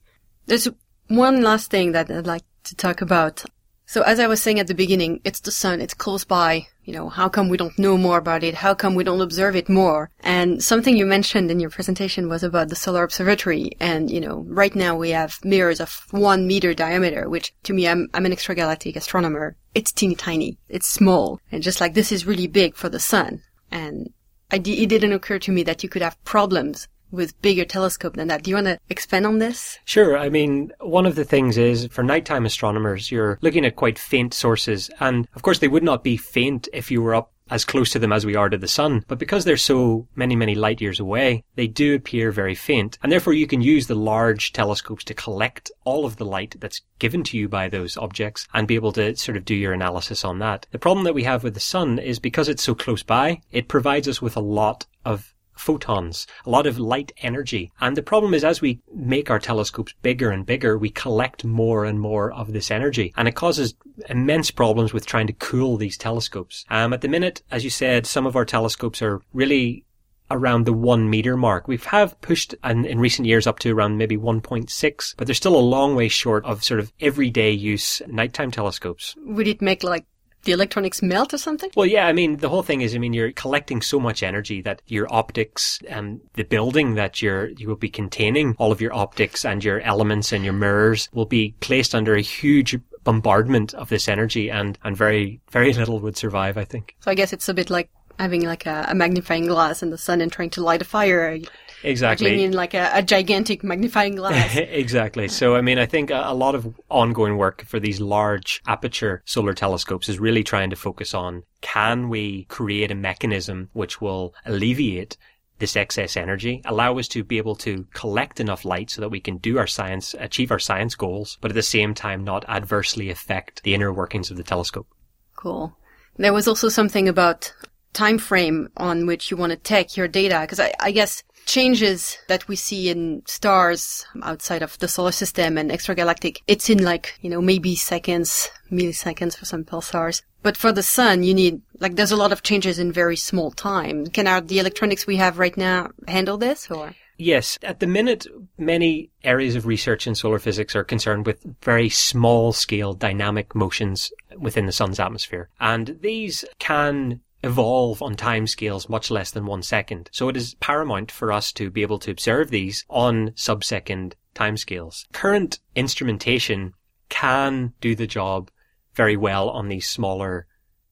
There's 0.46 0.68
one 1.08 1.42
last 1.42 1.70
thing 1.72 1.94
that 1.94 2.12
I'd 2.12 2.28
like 2.28 2.44
to 2.66 2.76
talk 2.76 3.02
about. 3.02 3.44
So 3.90 4.02
as 4.02 4.20
I 4.20 4.28
was 4.28 4.42
saying 4.42 4.60
at 4.60 4.68
the 4.68 4.76
beginning, 4.76 5.22
it's 5.24 5.40
the 5.40 5.50
sun, 5.50 5.80
it's 5.80 5.94
close 5.94 6.26
by. 6.26 6.68
You 6.84 6.92
know, 6.92 7.08
how 7.08 7.30
come 7.30 7.48
we 7.48 7.56
don't 7.56 7.80
know 7.80 7.98
more 7.98 8.18
about 8.18 8.44
it? 8.44 8.56
How 8.56 8.74
come 8.74 8.96
we 8.96 9.06
don't 9.06 9.22
observe 9.22 9.56
it 9.56 9.70
more? 9.70 10.12
And 10.20 10.62
something 10.62 10.98
you 10.98 11.06
mentioned 11.06 11.50
in 11.50 11.62
your 11.62 11.70
presentation 11.70 12.28
was 12.28 12.44
about 12.44 12.68
the 12.68 12.76
solar 12.76 13.04
observatory. 13.04 13.72
And, 13.80 14.12
you 14.12 14.20
know, 14.20 14.46
right 14.50 14.76
now 14.76 14.98
we 14.98 15.12
have 15.12 15.40
mirrors 15.42 15.80
of 15.80 16.06
one 16.12 16.48
meter 16.48 16.74
diameter, 16.74 17.30
which 17.30 17.54
to 17.64 17.74
me, 17.74 17.88
I'm, 17.88 18.10
I'm 18.14 18.26
an 18.26 18.34
extragalactic 18.34 18.98
astronomer. 18.98 19.56
It's 19.74 19.94
teeny 19.94 20.16
tiny. 20.16 20.58
It's 20.68 20.88
small. 20.88 21.40
And 21.50 21.64
just 21.64 21.80
like 21.80 21.94
this 21.94 22.12
is 22.12 22.28
really 22.28 22.48
big 22.48 22.76
for 22.76 22.90
the 22.90 23.00
sun. 23.00 23.42
And 23.72 24.12
it 24.52 24.64
didn't 24.64 25.14
occur 25.14 25.40
to 25.40 25.52
me 25.54 25.64
that 25.64 25.82
you 25.82 25.88
could 25.88 26.02
have 26.02 26.22
problems 26.26 26.90
with 27.12 27.40
bigger 27.42 27.66
telescope 27.66 28.16
than 28.16 28.28
that. 28.28 28.44
Do 28.44 28.52
you 28.52 28.56
want 28.56 28.68
to 28.68 28.80
expand 28.90 29.26
on 29.26 29.40
this? 29.40 29.80
Sure. 29.86 30.18
I 30.18 30.30
mean, 30.30 30.72
one 30.80 31.06
of 31.06 31.16
the 31.16 31.26
things 31.26 31.58
is 31.58 31.88
for 31.88 32.04
nighttime 32.04 32.46
astronomers, 32.46 33.12
you're 33.12 33.40
looking 33.42 33.66
at 33.66 33.76
quite 33.76 34.00
faint 34.00 34.34
sources. 34.34 34.90
And 35.00 35.28
of 35.36 35.42
course, 35.42 35.60
they 35.60 35.68
would 35.68 35.84
not 35.84 36.04
be 36.04 36.18
faint 36.18 36.68
if 36.74 36.92
you 36.92 37.02
were 37.02 37.16
up 37.16 37.32
as 37.50 37.66
close 37.66 37.92
to 37.92 38.00
them 38.00 38.12
as 38.12 38.26
we 38.26 38.36
are 38.36 38.50
to 38.50 38.58
the 38.58 38.68
sun. 38.68 39.04
But 39.08 39.20
because 39.20 39.46
they're 39.46 39.58
so 39.58 40.08
many, 40.16 40.36
many 40.36 40.56
light 40.56 40.82
years 40.82 41.00
away, 41.00 41.44
they 41.56 41.68
do 41.68 41.96
appear 41.96 42.32
very 42.32 42.56
faint. 42.56 42.98
And 43.02 43.12
therefore 43.12 43.34
you 43.34 43.48
can 43.48 43.62
use 43.62 43.88
the 43.88 43.96
large 43.96 44.54
telescopes 44.54 45.04
to 45.06 45.14
collect 45.14 45.72
all 45.86 46.06
of 46.06 46.18
the 46.18 46.26
light 46.26 46.56
that's 46.60 46.82
given 47.00 47.24
to 47.26 47.38
you 47.38 47.48
by 47.48 47.70
those 47.70 47.98
objects 47.98 48.48
and 48.54 48.68
be 48.68 48.76
able 48.76 48.92
to 48.94 49.16
sort 49.16 49.38
of 49.38 49.46
do 49.46 49.56
your 49.56 49.74
analysis 49.74 50.26
on 50.26 50.40
that. 50.40 50.68
The 50.72 50.80
problem 50.80 51.06
that 51.06 51.16
we 51.16 51.24
have 51.24 51.44
with 51.44 51.54
the 51.54 51.60
sun 51.60 52.00
is 52.00 52.20
because 52.20 52.50
it's 52.50 52.64
so 52.64 52.76
close 52.76 53.04
by, 53.04 53.42
it 53.52 53.68
provides 53.68 54.08
us 54.08 54.22
with 54.22 54.36
a 54.36 54.42
lot 54.42 54.86
of 55.06 55.34
photons, 55.58 56.28
a 56.46 56.50
lot 56.50 56.68
of 56.68 56.80
light 56.80 57.12
energy. 57.22 57.72
And 57.80 57.96
the 57.96 58.02
problem 58.02 58.34
is 58.34 58.44
as 58.44 58.62
we 58.62 58.80
make 58.94 59.30
our 59.30 59.40
telescopes 59.40 59.94
bigger 60.02 60.32
and 60.32 60.46
bigger, 60.46 60.78
we 60.78 60.90
collect 60.90 61.44
more 61.44 61.86
and 61.86 62.00
more 62.00 62.32
of 62.32 62.54
this 62.54 62.72
energy. 62.72 63.14
And 63.18 63.28
it 63.28 63.36
causes 63.36 63.76
immense 64.10 64.52
problems 64.52 64.94
with 64.94 65.06
trying 65.06 65.28
to 65.28 65.34
cool 65.34 65.78
these 65.78 65.98
telescopes. 65.98 66.66
Um, 66.70 66.94
at 66.94 67.02
the 67.02 67.08
minute, 67.08 67.42
as 67.52 67.64
you 67.64 67.70
said, 67.70 68.06
some 68.06 68.26
of 68.26 68.36
our 68.36 68.46
telescopes 68.46 69.02
are 69.02 69.22
really 69.34 69.84
around 70.30 70.66
the 70.66 70.74
one 70.74 71.10
meter 71.10 71.38
mark. 71.38 71.68
We 71.68 71.78
have 71.78 72.20
pushed 72.22 72.54
in, 72.64 72.86
in, 72.86 73.00
recent 73.00 73.28
years 73.28 73.48
up 73.48 73.60
to 73.60 73.72
around 73.72 73.98
maybe 73.98 74.18
1.6, 74.18 75.16
but 75.18 75.28
they're 75.28 75.34
still 75.34 75.56
a 75.56 75.60
long 75.60 75.96
way 75.96 76.08
short 76.08 76.44
of 76.46 76.64
sort 76.64 76.80
of 76.80 76.92
everyday 77.00 77.52
use 77.52 78.02
nighttime 78.08 78.52
telescopes. 78.52 79.16
Would 79.20 79.48
it 79.48 79.62
make 79.62 79.84
like 79.84 80.06
the 80.48 80.54
electronics 80.54 81.04
melt 81.04 81.34
or 81.34 81.38
something? 81.38 81.70
Well, 81.76 81.86
yeah, 81.86 82.08
I 82.08 82.14
mean, 82.14 82.38
the 82.38 82.50
whole 82.50 82.64
thing 82.64 82.82
is, 82.82 82.96
I 82.96 82.98
mean, 82.98 83.14
you're 83.14 83.34
collecting 83.34 83.82
so 83.82 84.00
much 84.00 84.24
energy 84.24 84.62
that 84.62 84.82
your 84.88 85.06
optics 85.14 85.80
and 85.88 86.22
the 86.34 86.44
building 86.44 86.96
that 86.96 87.22
you're, 87.22 87.50
you 87.50 87.68
will 87.68 87.76
be 87.76 87.90
containing 87.90 88.56
all 88.58 88.72
of 88.72 88.82
your 88.82 88.96
optics 88.96 89.46
and 89.46 89.64
your 89.64 89.82
elements 89.82 90.32
and 90.32 90.44
your 90.44 90.54
mirrors 90.54 91.10
will 91.14 91.26
be 91.26 91.54
placed 91.60 91.94
under 91.94 92.16
a 92.16 92.22
huge 92.22 92.80
bombardment 93.04 93.74
of 93.76 93.90
this 93.90 94.08
energy 94.08 94.50
and, 94.50 94.80
and 94.84 94.98
very, 94.98 95.40
very 95.52 95.74
little 95.74 96.00
would 96.00 96.18
survive, 96.18 96.58
I 96.58 96.64
think. 96.64 96.96
So 97.02 97.12
I 97.12 97.16
guess 97.16 97.34
it's 97.34 97.50
a 97.50 97.54
bit 97.54 97.70
like 97.70 97.90
having 98.18 98.46
like 98.46 98.66
a, 98.66 98.88
a 98.90 98.96
magnifying 98.96 99.48
glass 99.48 99.84
in 99.84 99.90
the 99.90 99.98
sun 99.98 100.22
and 100.22 100.32
trying 100.32 100.50
to 100.52 100.64
light 100.64 100.82
a 100.82 100.86
fire. 100.86 101.38
Exactly. 101.84 102.32
I 102.32 102.36
mean, 102.36 102.54
like 102.54 102.74
a, 102.74 102.90
a 102.94 103.04
gigantic 103.04 103.64
magnifying 103.64 104.16
glass. 104.18 104.56
exactly. 104.56 105.28
So, 105.28 105.56
I 105.56 105.62
mean, 105.62 105.78
I 105.78 105.86
think 105.86 106.10
a, 106.10 106.24
a, 106.26 106.34
lot 106.34 106.56
of 106.56 106.76
ongoing 106.90 107.38
work 107.38 107.64
for 107.66 107.80
these 107.80 108.00
large 108.00 108.62
aperture 108.68 109.22
solar 109.26 109.54
telescopes 109.54 110.10
is 110.10 110.20
really 110.20 110.44
trying 110.44 110.70
to 110.72 110.76
focus 110.76 111.14
on 111.14 111.44
can 111.62 112.10
we 112.10 112.46
create 112.46 112.92
a 112.92 112.96
mechanism 112.96 113.70
which 113.74 114.02
will 114.02 114.34
alleviate 114.46 115.18
this 115.60 115.76
excess 115.76 116.16
energy, 116.16 116.62
allow 116.66 116.98
us 116.98 117.08
to 117.08 117.24
be 117.24 117.38
able 117.38 117.56
to 117.56 117.88
collect 117.94 118.40
enough 118.40 118.64
light 118.64 118.92
so 118.92 119.02
that 119.02 119.10
we 119.10 119.20
can 119.20 119.38
do 119.38 119.58
our 119.58 119.68
science, 119.68 120.16
achieve 120.20 120.52
our 120.52 120.60
science 120.60 120.96
goals, 120.96 121.38
but 121.42 121.52
at 121.52 121.56
the 121.56 121.64
same 121.64 121.94
time 121.94 122.24
not 122.24 122.46
adversely 122.48 123.10
affect 123.10 123.64
the 123.64 123.74
inner 123.74 123.92
workings 123.92 124.30
of 124.30 124.38
the 124.38 124.44
telescope. 124.44 124.88
Cool. 125.36 125.76
There 126.18 126.34
was 126.34 126.48
also 126.48 126.70
something 126.70 127.08
about 127.08 127.54
time 127.94 128.18
frame 128.18 128.70
on 128.78 129.06
which 129.06 129.32
you 129.32 129.38
want 129.38 129.52
to 129.52 129.58
take 129.58 129.98
your 129.98 130.08
data 130.08 130.40
because 130.42 130.60
I, 130.60 130.74
I, 130.80 130.92
guess 130.92 131.24
changes 131.48 132.18
that 132.28 132.48
we 132.48 132.56
see 132.56 132.90
in 132.90 133.24
stars 133.26 134.06
outside 134.22 134.62
of 134.62 134.78
the 134.80 134.88
solar 134.88 135.12
system 135.12 135.58
and 135.58 135.72
extragalactic 135.72 136.38
it's 136.48 136.70
in 136.70 136.84
like 136.84 137.18
you 137.22 137.30
know 137.30 137.42
maybe 137.42 137.76
seconds 137.76 138.50
milliseconds 138.72 139.36
for 139.36 139.46
some 139.46 139.64
pulsars 139.64 140.22
but 140.44 140.58
for 140.58 140.72
the 140.72 140.84
sun 140.84 141.24
you 141.24 141.34
need 141.34 141.62
like 141.80 141.96
there's 141.96 142.12
a 142.12 142.18
lot 142.18 142.32
of 142.32 142.44
changes 142.44 142.80
in 142.80 142.92
very 142.92 143.16
small 143.16 143.52
time. 143.52 144.08
Can 144.08 144.28
our 144.28 144.42
the 144.42 144.60
electronics 144.60 145.08
we 145.08 145.18
have 145.18 145.40
right 145.40 145.56
now 145.56 145.92
handle 146.08 146.38
this 146.38 146.70
or? 146.70 146.94
Yes, 147.20 147.58
at 147.64 147.80
the 147.80 147.88
minute, 147.88 148.28
many 148.60 149.10
areas 149.24 149.56
of 149.56 149.66
research 149.66 150.06
in 150.06 150.14
solar 150.14 150.38
physics 150.38 150.76
are 150.76 150.84
concerned 150.84 151.26
with 151.26 151.44
very 151.64 151.90
small 151.90 152.54
scale 152.54 152.94
dynamic 152.94 153.56
motions 153.56 154.12
within 154.38 154.68
the 154.68 154.72
sun's 154.72 155.00
atmosphere. 155.00 155.50
And 155.60 155.98
these 156.02 156.46
can 156.60 157.22
evolve 157.48 158.02
on 158.02 158.16
timescales 158.16 158.90
much 158.90 159.10
less 159.10 159.32
than 159.32 159.46
one 159.46 159.64
second. 159.64 160.10
So 160.12 160.30
it 160.30 160.38
is 160.38 160.56
paramount 160.56 161.12
for 161.12 161.32
us 161.32 161.52
to 161.54 161.70
be 161.70 161.82
able 161.82 162.00
to 162.00 162.12
observe 162.12 162.50
these 162.50 162.86
on 162.90 163.32
sub-second 163.36 164.16
timescales. 164.36 165.06
Current 165.14 165.60
instrumentation 165.76 166.74
can 167.10 167.74
do 167.82 167.96
the 167.96 168.08
job 168.08 168.52
very 168.94 169.16
well 169.16 169.50
on 169.50 169.70
these 169.70 169.88
smaller 169.88 170.48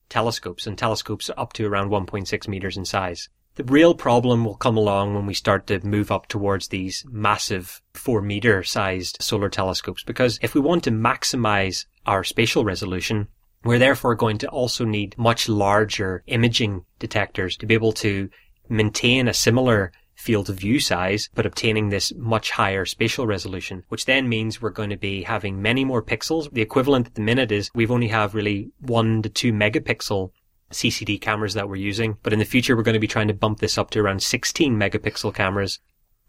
telescopes 0.10 0.66
and 0.68 0.78
telescopes 0.78 1.30
up 1.36 1.54
to 1.54 1.66
around 1.66 1.90
1.6 1.90 2.48
meters 2.48 2.78
in 2.78 2.86
size. 2.86 3.30
The 3.56 3.64
real 3.64 3.96
problem 3.96 4.44
will 4.44 4.56
come 4.56 4.78
along 4.78 5.16
when 5.16 5.26
we 5.26 5.34
start 5.34 5.68
to 5.68 5.86
move 5.86 6.12
up 6.12 6.28
towards 6.28 6.68
these 6.68 7.06
massive 7.10 7.82
four 7.94 8.22
meter 8.22 8.64
sized 8.64 9.18
solar 9.22 9.50
telescopes 9.50 10.04
because 10.04 10.40
if 10.42 10.54
we 10.54 10.62
want 10.62 10.84
to 10.84 10.92
maximize 10.92 11.86
our 12.06 12.24
spatial 12.24 12.66
resolution, 12.66 13.28
We're 13.66 13.80
therefore 13.80 14.14
going 14.14 14.38
to 14.38 14.48
also 14.50 14.86
need 14.86 15.18
much 15.18 15.50
larger 15.50 16.24
imaging 16.28 16.86
detectors 17.00 17.58
to 17.58 17.66
be 17.66 17.74
able 17.74 17.94
to 17.94 18.30
maintain 18.70 19.28
a 19.28 19.34
similar 19.34 19.92
field 20.14 20.52
of 20.52 20.58
view 20.58 20.80
size, 20.80 21.32
but 21.34 21.48
obtaining 21.48 21.90
this 21.90 22.14
much 22.16 22.52
higher 22.52 22.86
spatial 22.86 23.26
resolution, 23.26 23.84
which 23.90 24.06
then 24.06 24.30
means 24.30 24.62
we're 24.62 24.70
going 24.70 24.92
to 24.92 24.98
be 24.98 25.24
having 25.24 25.64
many 25.64 25.84
more 25.84 26.04
pixels. 26.04 26.48
The 26.54 26.62
equivalent 26.62 27.08
at 27.08 27.16
the 27.16 27.22
minute 27.22 27.52
is 27.52 27.72
we've 27.74 27.90
only 27.90 28.10
have 28.10 28.36
really 28.36 28.70
one 28.82 29.24
to 29.24 29.30
two 29.30 29.52
megapixel 29.52 30.30
CCD 30.72 31.20
cameras 31.20 31.56
that 31.56 31.68
we're 31.68 31.76
using, 31.78 32.18
but 32.22 32.34
in 32.34 32.40
the 32.40 32.46
future 32.46 32.76
we're 32.76 32.84
going 32.84 32.94
to 32.94 33.00
be 33.00 33.08
trying 33.08 33.30
to 33.30 33.34
bump 33.34 33.62
this 33.62 33.80
up 33.80 33.90
to 33.92 34.00
around 34.00 34.22
16 34.22 34.76
megapixel 34.76 35.34
cameras. 35.34 35.80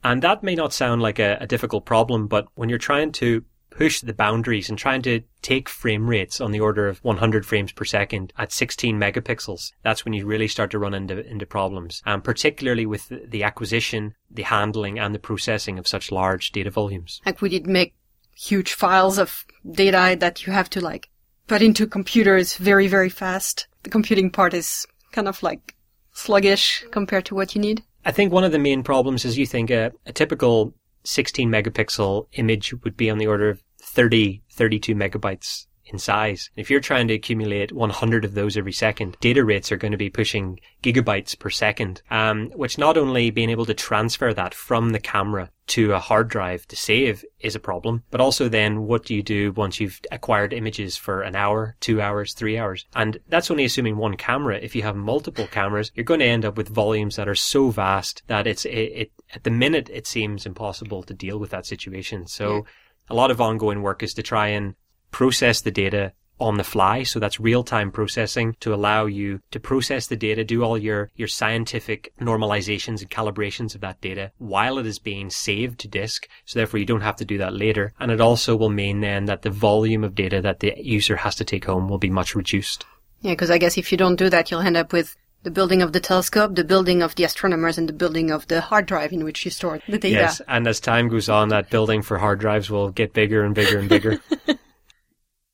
And 0.02 0.22
that 0.22 0.42
may 0.42 0.54
not 0.54 0.72
sound 0.72 1.02
like 1.02 1.18
a, 1.18 1.36
a 1.38 1.46
difficult 1.46 1.84
problem, 1.84 2.28
but 2.28 2.46
when 2.54 2.70
you're 2.70 2.78
trying 2.78 3.12
to 3.12 3.44
push 3.76 4.00
the 4.00 4.14
boundaries 4.14 4.68
and 4.68 4.78
trying 4.78 5.02
to 5.02 5.20
take 5.42 5.68
frame 5.68 6.08
rates 6.08 6.40
on 6.40 6.50
the 6.50 6.60
order 6.60 6.88
of 6.88 6.98
100 7.04 7.44
frames 7.44 7.72
per 7.72 7.84
second 7.84 8.32
at 8.38 8.52
16 8.52 8.98
megapixels, 8.98 9.72
that's 9.82 10.04
when 10.04 10.14
you 10.14 10.26
really 10.26 10.48
start 10.48 10.70
to 10.70 10.78
run 10.78 10.94
into, 10.94 11.24
into 11.26 11.46
problems. 11.46 12.02
And 12.06 12.24
particularly 12.24 12.86
with 12.86 13.08
the 13.08 13.42
acquisition, 13.42 14.14
the 14.30 14.42
handling 14.42 14.98
and 14.98 15.14
the 15.14 15.18
processing 15.18 15.78
of 15.78 15.86
such 15.86 16.10
large 16.10 16.52
data 16.52 16.70
volumes. 16.70 17.20
Like 17.26 17.42
we 17.42 17.50
did 17.50 17.66
make 17.66 17.94
huge 18.34 18.72
files 18.72 19.18
of 19.18 19.44
data 19.70 20.16
that 20.18 20.46
you 20.46 20.52
have 20.52 20.70
to 20.70 20.80
like 20.80 21.08
put 21.46 21.62
into 21.62 21.86
computers 21.86 22.56
very, 22.56 22.88
very 22.88 23.08
fast? 23.08 23.66
The 23.82 23.90
computing 23.90 24.30
part 24.30 24.54
is 24.54 24.86
kind 25.12 25.28
of 25.28 25.42
like 25.42 25.74
sluggish 26.12 26.84
compared 26.90 27.26
to 27.26 27.34
what 27.34 27.54
you 27.54 27.60
need. 27.60 27.82
I 28.04 28.12
think 28.12 28.32
one 28.32 28.44
of 28.44 28.52
the 28.52 28.58
main 28.58 28.82
problems 28.82 29.24
is 29.24 29.36
you 29.36 29.46
think 29.46 29.70
a, 29.70 29.92
a 30.06 30.12
typical 30.12 30.74
16 31.04 31.48
megapixel 31.48 32.26
image 32.32 32.72
would 32.84 32.96
be 32.96 33.10
on 33.10 33.18
the 33.18 33.26
order 33.26 33.50
of 33.50 33.62
30, 33.96 34.42
32 34.50 34.94
megabytes 34.94 35.66
in 35.86 35.98
size. 35.98 36.50
If 36.54 36.70
you're 36.70 36.80
trying 36.80 37.08
to 37.08 37.14
accumulate 37.14 37.72
100 37.72 38.26
of 38.26 38.34
those 38.34 38.58
every 38.58 38.72
second, 38.72 39.16
data 39.20 39.42
rates 39.42 39.72
are 39.72 39.78
going 39.78 39.92
to 39.92 39.96
be 39.96 40.10
pushing 40.10 40.60
gigabytes 40.82 41.38
per 41.38 41.48
second, 41.48 42.02
um, 42.10 42.50
which 42.54 42.76
not 42.76 42.98
only 42.98 43.30
being 43.30 43.48
able 43.48 43.64
to 43.64 43.72
transfer 43.72 44.34
that 44.34 44.52
from 44.52 44.90
the 44.90 45.00
camera 45.00 45.50
to 45.68 45.94
a 45.94 45.98
hard 45.98 46.28
drive 46.28 46.66
to 46.68 46.76
save 46.76 47.24
is 47.40 47.54
a 47.54 47.60
problem, 47.60 48.02
but 48.10 48.20
also 48.20 48.50
then 48.50 48.82
what 48.82 49.06
do 49.06 49.14
you 49.14 49.22
do 49.22 49.52
once 49.52 49.80
you've 49.80 50.00
acquired 50.12 50.52
images 50.52 50.96
for 50.96 51.22
an 51.22 51.34
hour, 51.34 51.74
two 51.80 52.02
hours, 52.02 52.34
three 52.34 52.58
hours? 52.58 52.84
And 52.94 53.18
that's 53.28 53.50
only 53.50 53.64
assuming 53.64 53.96
one 53.96 54.16
camera. 54.16 54.58
If 54.58 54.76
you 54.76 54.82
have 54.82 54.96
multiple 54.96 55.46
cameras, 55.46 55.90
you're 55.94 56.04
going 56.04 56.20
to 56.20 56.26
end 56.26 56.44
up 56.44 56.58
with 56.58 56.68
volumes 56.68 57.16
that 57.16 57.28
are 57.28 57.34
so 57.34 57.70
vast 57.70 58.22
that 58.26 58.46
it's, 58.46 58.66
it, 58.66 58.70
it 58.70 59.12
at 59.34 59.44
the 59.44 59.50
minute, 59.50 59.88
it 59.92 60.06
seems 60.06 60.46
impossible 60.46 61.02
to 61.04 61.14
deal 61.14 61.38
with 61.38 61.50
that 61.50 61.66
situation. 61.66 62.26
So 62.26 62.54
yeah. 62.54 62.60
A 63.08 63.14
lot 63.14 63.30
of 63.30 63.40
ongoing 63.40 63.82
work 63.82 64.02
is 64.02 64.14
to 64.14 64.22
try 64.22 64.48
and 64.48 64.74
process 65.10 65.60
the 65.60 65.70
data 65.70 66.12
on 66.38 66.58
the 66.58 66.64
fly. 66.64 67.02
So 67.02 67.18
that's 67.18 67.40
real 67.40 67.64
time 67.64 67.90
processing 67.90 68.56
to 68.60 68.74
allow 68.74 69.06
you 69.06 69.40
to 69.50 69.60
process 69.60 70.06
the 70.06 70.16
data, 70.16 70.44
do 70.44 70.62
all 70.62 70.76
your, 70.76 71.10
your 71.16 71.28
scientific 71.28 72.12
normalizations 72.20 73.00
and 73.00 73.10
calibrations 73.10 73.74
of 73.74 73.80
that 73.80 74.00
data 74.00 74.32
while 74.38 74.78
it 74.78 74.86
is 74.86 74.98
being 74.98 75.30
saved 75.30 75.80
to 75.80 75.88
disk. 75.88 76.28
So 76.44 76.58
therefore 76.58 76.80
you 76.80 76.86
don't 76.86 77.00
have 77.00 77.16
to 77.16 77.24
do 77.24 77.38
that 77.38 77.54
later. 77.54 77.94
And 77.98 78.10
it 78.10 78.20
also 78.20 78.56
will 78.56 78.70
mean 78.70 79.00
then 79.00 79.24
that 79.26 79.42
the 79.42 79.50
volume 79.50 80.04
of 80.04 80.14
data 80.14 80.42
that 80.42 80.60
the 80.60 80.74
user 80.76 81.16
has 81.16 81.34
to 81.36 81.44
take 81.44 81.64
home 81.64 81.88
will 81.88 81.98
be 81.98 82.10
much 82.10 82.34
reduced. 82.34 82.84
Yeah, 83.22 83.32
because 83.32 83.50
I 83.50 83.58
guess 83.58 83.78
if 83.78 83.90
you 83.90 83.98
don't 83.98 84.16
do 84.16 84.28
that, 84.28 84.50
you'll 84.50 84.60
end 84.60 84.76
up 84.76 84.92
with 84.92 85.16
the 85.46 85.50
building 85.52 85.80
of 85.80 85.92
the 85.92 86.00
telescope, 86.00 86.56
the 86.56 86.64
building 86.64 87.02
of 87.02 87.14
the 87.14 87.22
astronomers, 87.22 87.78
and 87.78 87.88
the 87.88 87.92
building 87.92 88.32
of 88.32 88.48
the 88.48 88.60
hard 88.60 88.84
drive 88.84 89.12
in 89.12 89.22
which 89.22 89.44
you 89.44 89.50
store 89.52 89.78
the 89.86 89.96
data. 89.96 90.16
Yes, 90.16 90.42
and 90.48 90.66
as 90.66 90.80
time 90.80 91.08
goes 91.08 91.28
on, 91.28 91.50
that 91.50 91.70
building 91.70 92.02
for 92.02 92.18
hard 92.18 92.40
drives 92.40 92.68
will 92.68 92.90
get 92.90 93.12
bigger 93.12 93.44
and 93.44 93.54
bigger 93.54 93.78
and 93.78 93.88
bigger. 93.88 94.20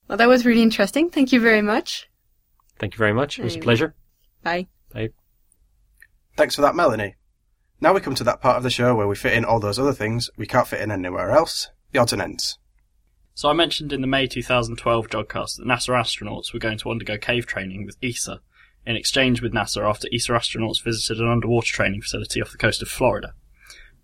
Well, 0.08 0.18
that 0.18 0.28
was 0.28 0.44
really 0.44 0.60
interesting. 0.60 1.08
Thank 1.08 1.32
you 1.32 1.40
very 1.40 1.62
much. 1.62 2.10
Thank 2.78 2.92
you 2.92 2.98
very 2.98 3.14
much. 3.14 3.38
It 3.38 3.44
was 3.44 3.56
a 3.56 3.60
pleasure. 3.60 3.94
Bye. 4.42 4.66
Bye. 4.92 5.08
Thanks 6.36 6.54
for 6.54 6.60
that, 6.60 6.74
Melanie. 6.74 7.14
Now 7.80 7.94
we 7.94 8.02
come 8.02 8.14
to 8.16 8.24
that 8.24 8.42
part 8.42 8.58
of 8.58 8.62
the 8.62 8.68
show 8.68 8.94
where 8.94 9.06
we 9.06 9.16
fit 9.16 9.32
in 9.32 9.46
all 9.46 9.58
those 9.58 9.78
other 9.78 9.94
things 9.94 10.28
we 10.36 10.46
can't 10.46 10.68
fit 10.68 10.82
in 10.82 10.90
anywhere 10.90 11.30
else 11.30 11.70
the 11.92 11.98
odds 11.98 12.12
and 12.12 12.20
ends. 12.20 12.58
So 13.32 13.48
I 13.48 13.54
mentioned 13.54 13.90
in 13.90 14.02
the 14.02 14.06
May 14.06 14.26
2012 14.26 15.08
Jodcast 15.08 15.56
that 15.56 15.66
NASA 15.66 15.98
astronauts 15.98 16.52
were 16.52 16.58
going 16.58 16.76
to 16.78 16.90
undergo 16.90 17.16
cave 17.16 17.46
training 17.46 17.86
with 17.86 17.96
ESA 18.02 18.42
in 18.86 18.96
exchange 18.96 19.40
with 19.40 19.52
NASA 19.52 19.88
after 19.88 20.08
ESA 20.12 20.32
astronauts 20.32 20.82
visited 20.82 21.20
an 21.20 21.30
underwater 21.30 21.72
training 21.72 22.02
facility 22.02 22.42
off 22.42 22.52
the 22.52 22.58
coast 22.58 22.82
of 22.82 22.88
Florida. 22.88 23.34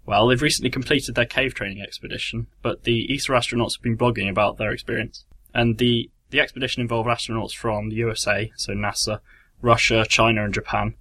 Well, 0.07 0.27
they've 0.27 0.41
recently 0.41 0.71
completed 0.71 1.15
their 1.15 1.27
cave 1.27 1.55
training 1.55 1.83
expedition, 1.83 2.47
but 2.63 2.85
the 2.85 3.15
ESA 3.15 3.33
astronauts 3.33 3.77
have 3.77 3.83
been 3.83 3.99
blogging 3.99 4.31
about 4.31 4.57
their 4.57 4.73
experience. 4.73 5.25
And 5.53 5.79
the, 5.79 6.11
the 6.31 6.41
expedition 6.41 6.81
involved 6.81 7.09
astronauts 7.09 7.53
from 7.53 7.91
the 7.91 7.97
USA, 7.97 8.51
so 8.57 8.73
NASA, 8.73 9.21
Russia, 9.61 10.07
China, 10.09 10.45
and 10.45 10.55
Japan, 10.55 10.95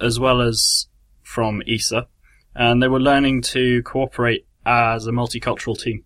as 0.00 0.18
well 0.18 0.40
as 0.40 0.88
from 1.22 1.62
ESA. 1.66 2.08
And 2.54 2.82
they 2.82 2.88
were 2.88 3.00
learning 3.00 3.42
to 3.42 3.82
cooperate 3.84 4.46
as 4.66 5.06
a 5.06 5.12
multicultural 5.12 5.80
team. 5.80 6.04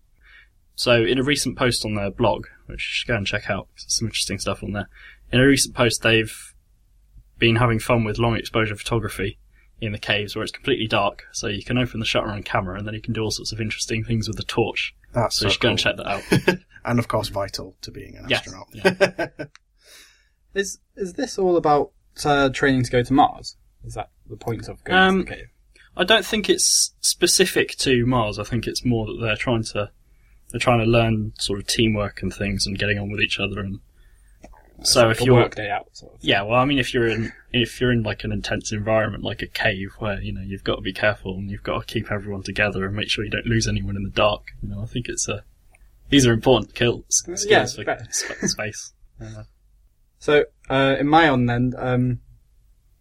So 0.75 1.03
in 1.03 1.17
a 1.17 1.23
recent 1.23 1.57
post 1.57 1.83
on 1.83 1.95
their 1.95 2.11
blog, 2.11 2.45
which 2.67 2.77
you 2.77 2.93
should 2.93 3.07
go 3.07 3.15
and 3.15 3.27
check 3.27 3.49
out, 3.49 3.67
some 3.75 4.07
interesting 4.07 4.39
stuff 4.39 4.63
on 4.63 4.73
there. 4.73 4.87
In 5.31 5.41
a 5.41 5.45
recent 5.45 5.75
post, 5.75 6.03
they've 6.03 6.53
been 7.39 7.55
having 7.57 7.79
fun 7.79 8.03
with 8.03 8.17
long 8.17 8.35
exposure 8.35 8.75
photography 8.75 9.37
in 9.79 9.91
the 9.91 9.99
caves 9.99 10.35
where 10.35 10.43
it's 10.43 10.51
completely 10.51 10.87
dark. 10.87 11.25
So 11.31 11.47
you 11.47 11.63
can 11.63 11.77
open 11.77 11.99
the 11.99 12.05
shutter 12.05 12.29
on 12.29 12.41
camera 12.43 12.77
and 12.77 12.87
then 12.87 12.93
you 12.95 13.01
can 13.01 13.13
do 13.13 13.21
all 13.23 13.31
sorts 13.31 13.51
of 13.51 13.61
interesting 13.61 14.03
things 14.03 14.27
with 14.27 14.37
the 14.37 14.43
torch. 14.43 14.95
That's 15.13 15.35
so, 15.35 15.41
so 15.41 15.45
you 15.47 15.51
should 15.51 15.61
cool. 15.61 15.67
go 15.67 15.71
and 15.71 15.79
check 15.79 15.97
that 15.97 16.07
out. 16.07 16.59
and 16.85 16.99
of 16.99 17.07
course, 17.07 17.27
vital 17.29 17.75
to 17.81 17.91
being 17.91 18.15
an 18.17 18.25
Yes, 18.27 18.39
astronaut. 18.47 18.67
yeah. 18.73 19.45
Is 20.53 20.79
is 20.95 21.13
this 21.13 21.37
all 21.37 21.55
about 21.57 21.91
uh, 22.25 22.49
training 22.49 22.83
to 22.83 22.91
go 22.91 23.03
to 23.03 23.13
Mars? 23.13 23.57
Is 23.83 23.93
that 23.93 24.09
the 24.27 24.37
point 24.37 24.67
of 24.67 24.83
going 24.83 24.97
Um, 24.99 25.19
to 25.19 25.29
the 25.29 25.35
cave? 25.35 25.47
I 25.95 26.03
don't 26.03 26.25
think 26.25 26.49
it's 26.49 26.93
specific 26.99 27.75
to 27.79 28.05
Mars. 28.07 28.39
I 28.39 28.43
think 28.43 28.65
it's 28.65 28.83
more 28.83 29.05
that 29.05 29.19
they're 29.21 29.35
trying 29.35 29.63
to 29.65 29.91
they're 30.49 30.59
trying 30.59 30.79
to 30.79 30.85
learn 30.85 31.33
sort 31.37 31.59
of 31.59 31.67
teamwork 31.67 32.23
and 32.23 32.33
things 32.33 32.65
and 32.65 32.77
getting 32.79 32.97
on 32.97 33.11
with 33.11 33.21
each 33.21 33.39
other. 33.39 33.59
And 33.59 33.79
so 34.83 35.07
Like 35.07 35.15
if 35.17 35.21
a 35.21 35.25
you're 35.25 35.35
work 35.35 35.55
day 35.55 35.69
out, 35.69 35.87
sort 35.93 36.13
of. 36.15 36.19
yeah, 36.23 36.41
well, 36.43 36.59
I 36.59 36.65
mean, 36.65 36.79
if 36.79 36.93
you're 36.93 37.07
in 37.07 37.31
if 37.51 37.79
you're 37.81 37.91
in 37.91 38.03
like 38.03 38.23
an 38.23 38.31
intense 38.31 38.71
environment 38.71 39.23
like 39.23 39.41
a 39.41 39.47
cave 39.47 39.89
where 39.99 40.21
you 40.21 40.31
know 40.33 40.41
you've 40.41 40.63
got 40.63 40.75
to 40.75 40.81
be 40.81 40.93
careful 40.93 41.35
and 41.35 41.49
you've 41.49 41.63
got 41.63 41.79
to 41.79 41.85
keep 41.93 42.11
everyone 42.11 42.43
together 42.43 42.85
and 42.85 42.95
make 42.95 43.09
sure 43.09 43.23
you 43.23 43.31
don't 43.31 43.45
lose 43.47 43.67
anyone 43.67 43.95
in 43.95 44.03
the 44.03 44.09
dark. 44.09 44.43
You 44.61 44.69
know, 44.69 44.81
I 44.81 44.85
think 44.85 45.07
it's 45.09 45.27
a 45.27 45.43
these 46.09 46.25
are 46.27 46.33
important 46.33 46.71
skills, 46.71 47.03
skills 47.09 47.45
Yeah, 47.47 47.65
for 47.65 48.47
space. 48.47 48.93
Uh, 49.21 49.43
So, 50.19 50.45
uh, 50.69 50.95
in 50.99 51.07
my 51.07 51.27
own 51.27 51.49
end, 51.49 51.75
um, 51.77 52.19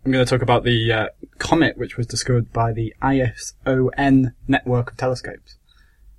I'm 0.05 0.13
going 0.13 0.25
to 0.25 0.29
talk 0.29 0.43
about 0.43 0.65
the 0.65 0.93
uh, 0.93 1.07
comet 1.39 1.77
which 1.79 1.97
was 1.97 2.07
discovered 2.07 2.53
by 2.53 2.73
the 2.73 2.95
ISON 3.03 4.33
network 4.49 4.91
of 4.93 4.97
telescopes, 4.97 5.57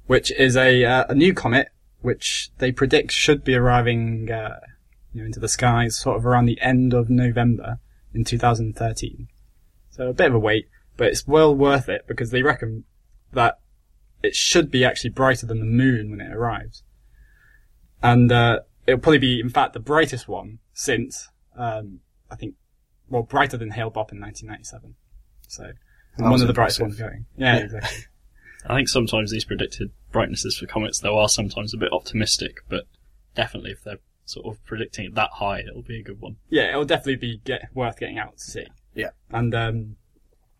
which 0.05 0.31
is 0.31 0.55
a 0.55 0.83
uh, 0.85 1.05
a 1.09 1.15
new 1.15 1.33
comet 1.33 1.69
which 2.01 2.51
they 2.59 2.71
predict 2.71 3.11
should 3.11 3.43
be 3.43 3.55
arriving 3.55 4.31
uh, 4.31 4.59
you 5.17 5.23
know, 5.23 5.25
into 5.25 5.39
the 5.39 5.47
skies 5.47 5.97
sort 5.97 6.15
of 6.15 6.25
around 6.27 6.45
the 6.45 6.61
end 6.61 6.93
of 6.93 7.09
November 7.09 7.79
in 8.13 8.23
2013. 8.23 9.27
So 9.89 10.09
a 10.09 10.13
bit 10.13 10.27
of 10.27 10.35
a 10.35 10.39
wait, 10.39 10.67
but 10.95 11.07
it's 11.07 11.25
well 11.25 11.55
worth 11.55 11.89
it 11.89 12.05
because 12.07 12.29
they 12.29 12.43
reckon 12.43 12.83
that 13.33 13.59
it 14.21 14.35
should 14.35 14.69
be 14.69 14.85
actually 14.85 15.09
brighter 15.09 15.47
than 15.47 15.59
the 15.59 15.65
moon 15.65 16.11
when 16.11 16.21
it 16.21 16.31
arrives. 16.31 16.83
And 18.03 18.31
uh, 18.31 18.59
it'll 18.85 18.99
probably 18.99 19.17
be, 19.17 19.39
in 19.39 19.49
fact, 19.49 19.73
the 19.73 19.79
brightest 19.79 20.27
one 20.27 20.59
since, 20.71 21.29
um, 21.57 22.01
I 22.29 22.35
think, 22.35 22.53
well, 23.09 23.23
brighter 23.23 23.57
than 23.57 23.71
Hale-Bopp 23.71 24.11
in 24.11 24.21
1997. 24.21 24.95
So, 25.47 25.71
one 26.17 26.41
of 26.41 26.47
the 26.47 26.53
brightest 26.53 26.79
ones 26.79 26.95
going. 26.95 27.25
Yeah, 27.37 27.57
exactly. 27.57 28.05
I 28.67 28.75
think 28.75 28.87
sometimes 28.87 29.31
these 29.31 29.45
predicted 29.45 29.91
brightnesses 30.11 30.57
for 30.57 30.67
comets 30.67 30.99
though 30.99 31.17
are 31.17 31.29
sometimes 31.29 31.73
a 31.73 31.77
bit 31.77 31.91
optimistic, 31.91 32.57
but 32.69 32.83
definitely 33.33 33.71
if 33.71 33.83
they're 33.83 33.99
sort 34.27 34.45
of 34.45 34.63
predicting 34.65 35.05
it 35.05 35.15
that 35.15 35.29
high, 35.33 35.59
it'll 35.59 35.81
be 35.81 35.99
a 35.99 36.03
good 36.03 36.19
one. 36.21 36.35
yeah, 36.49 36.69
it'll 36.69 36.85
definitely 36.85 37.15
be 37.15 37.41
get, 37.43 37.69
worth 37.73 37.97
getting 37.99 38.17
out 38.19 38.37
to 38.37 38.43
see. 38.43 38.65
Yeah. 38.93 39.09
And 39.31 39.53
um, 39.55 39.95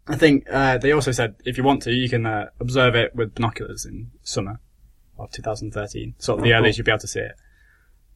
I 0.08 0.16
think 0.16 0.46
uh, 0.50 0.78
they 0.78 0.92
also 0.92 1.12
said 1.12 1.36
if 1.46 1.58
you 1.58 1.64
want 1.64 1.84
to, 1.84 1.92
you 1.92 2.08
can 2.10 2.26
uh, 2.26 2.46
observe 2.60 2.96
it 2.96 3.16
with 3.16 3.36
binoculars 3.36 3.86
in 3.86 4.12
summer 4.24 4.60
of 5.20 5.32
2013, 5.32 6.16
sort 6.18 6.40
of 6.40 6.44
the 6.46 6.54
Oh, 6.54 6.58
earliest 6.58 6.78
cool. 6.78 6.82
you'll 6.82 6.86
be 6.86 6.92
able 6.92 7.00
to 7.00 7.08
see 7.08 7.20
it. 7.20 7.34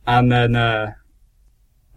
And 0.08 0.32
then 0.32 0.56
uh, 0.56 0.94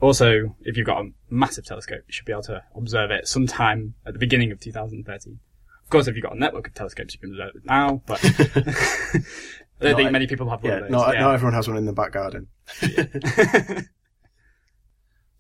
also, 0.01 0.57
if 0.63 0.77
you've 0.77 0.87
got 0.87 1.05
a 1.05 1.11
massive 1.31 1.65
telescope, 1.65 2.01
you 2.07 2.13
should 2.13 2.27
be 2.27 2.33
able 2.33 2.43
to 2.45 2.63
observe 2.75 3.11
it 3.11 3.27
sometime 3.29 3.95
at 4.07 4.13
the 4.15 4.19
beginning 4.19 4.51
of 4.53 4.61
2013. 4.61 5.39
Of 5.85 5.91
course, 5.91 6.07
if 6.09 6.15
you've 6.17 6.25
got 6.25 6.35
a 6.35 6.39
network 6.39 6.67
of 6.67 6.75
telescopes, 6.75 7.15
you 7.15 7.21
can 7.21 7.31
observe 7.31 7.55
it 7.57 7.65
now, 7.67 8.03
but 8.07 8.21
I 9.81 9.85
don't 9.87 9.97
think 9.97 10.13
many 10.13 10.27
people 10.27 10.49
have 10.51 10.63
one 10.63 10.71
Yeah, 10.73 10.77
of 10.79 10.83
those. 10.85 10.91
not, 10.91 11.15
yeah. 11.15 11.21
not 11.21 11.35
everyone 11.35 11.55
has 11.55 11.69
one 11.69 11.77
in 11.77 11.85
the 11.85 11.93
back 11.93 12.13
garden. 12.13 12.49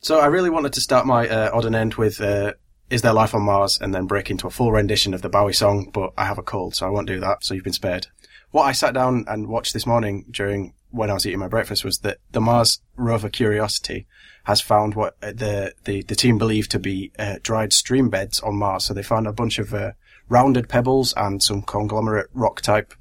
So 0.00 0.20
I 0.20 0.26
really 0.26 0.50
wanted 0.50 0.74
to 0.74 0.82
start 0.82 1.06
my 1.06 1.26
uh, 1.26 1.50
odd 1.54 1.64
and 1.64 1.74
end 1.74 1.94
with 1.94 2.20
uh, 2.20 2.52
"Is 2.90 3.00
there 3.00 3.14
life 3.14 3.34
on 3.34 3.42
Mars?" 3.42 3.78
and 3.80 3.94
then 3.94 4.06
break 4.06 4.30
into 4.30 4.46
a 4.46 4.50
full 4.50 4.70
rendition 4.70 5.14
of 5.14 5.22
the 5.22 5.30
Bowie 5.30 5.54
song, 5.54 5.88
but 5.94 6.12
I 6.18 6.26
have 6.26 6.36
a 6.36 6.42
cold, 6.42 6.74
so 6.74 6.86
I 6.86 6.90
won't 6.90 7.06
do 7.06 7.20
that. 7.20 7.42
So 7.42 7.54
you've 7.54 7.64
been 7.64 7.72
spared. 7.72 8.08
What 8.50 8.64
I 8.64 8.72
sat 8.72 8.92
down 8.92 9.24
and 9.26 9.48
watched 9.48 9.72
this 9.72 9.86
morning 9.86 10.26
during 10.30 10.74
when 10.90 11.08
I 11.10 11.14
was 11.14 11.24
eating 11.26 11.38
my 11.40 11.48
breakfast 11.48 11.84
was 11.86 12.00
that 12.00 12.18
the 12.32 12.40
Mars 12.42 12.80
rover 12.96 13.30
Curiosity 13.30 14.06
has 14.44 14.60
found 14.60 14.94
what 14.94 15.16
uh, 15.22 15.32
the 15.32 15.72
the, 15.84 16.02
the 16.02 16.14
team 16.14 16.36
believe 16.36 16.68
to 16.68 16.78
be 16.78 17.10
uh, 17.18 17.36
dried 17.42 17.72
stream 17.72 18.10
beds 18.10 18.40
on 18.40 18.56
Mars. 18.56 18.84
So 18.84 18.92
they 18.92 19.02
found 19.02 19.26
a 19.26 19.32
bunch 19.32 19.58
of 19.58 19.72
uh, 19.72 19.92
rounded 20.28 20.68
pebbles 20.68 21.14
and 21.16 21.42
some 21.42 21.62
conglomerate 21.62 22.28
rock 22.34 22.60
type 22.60 22.92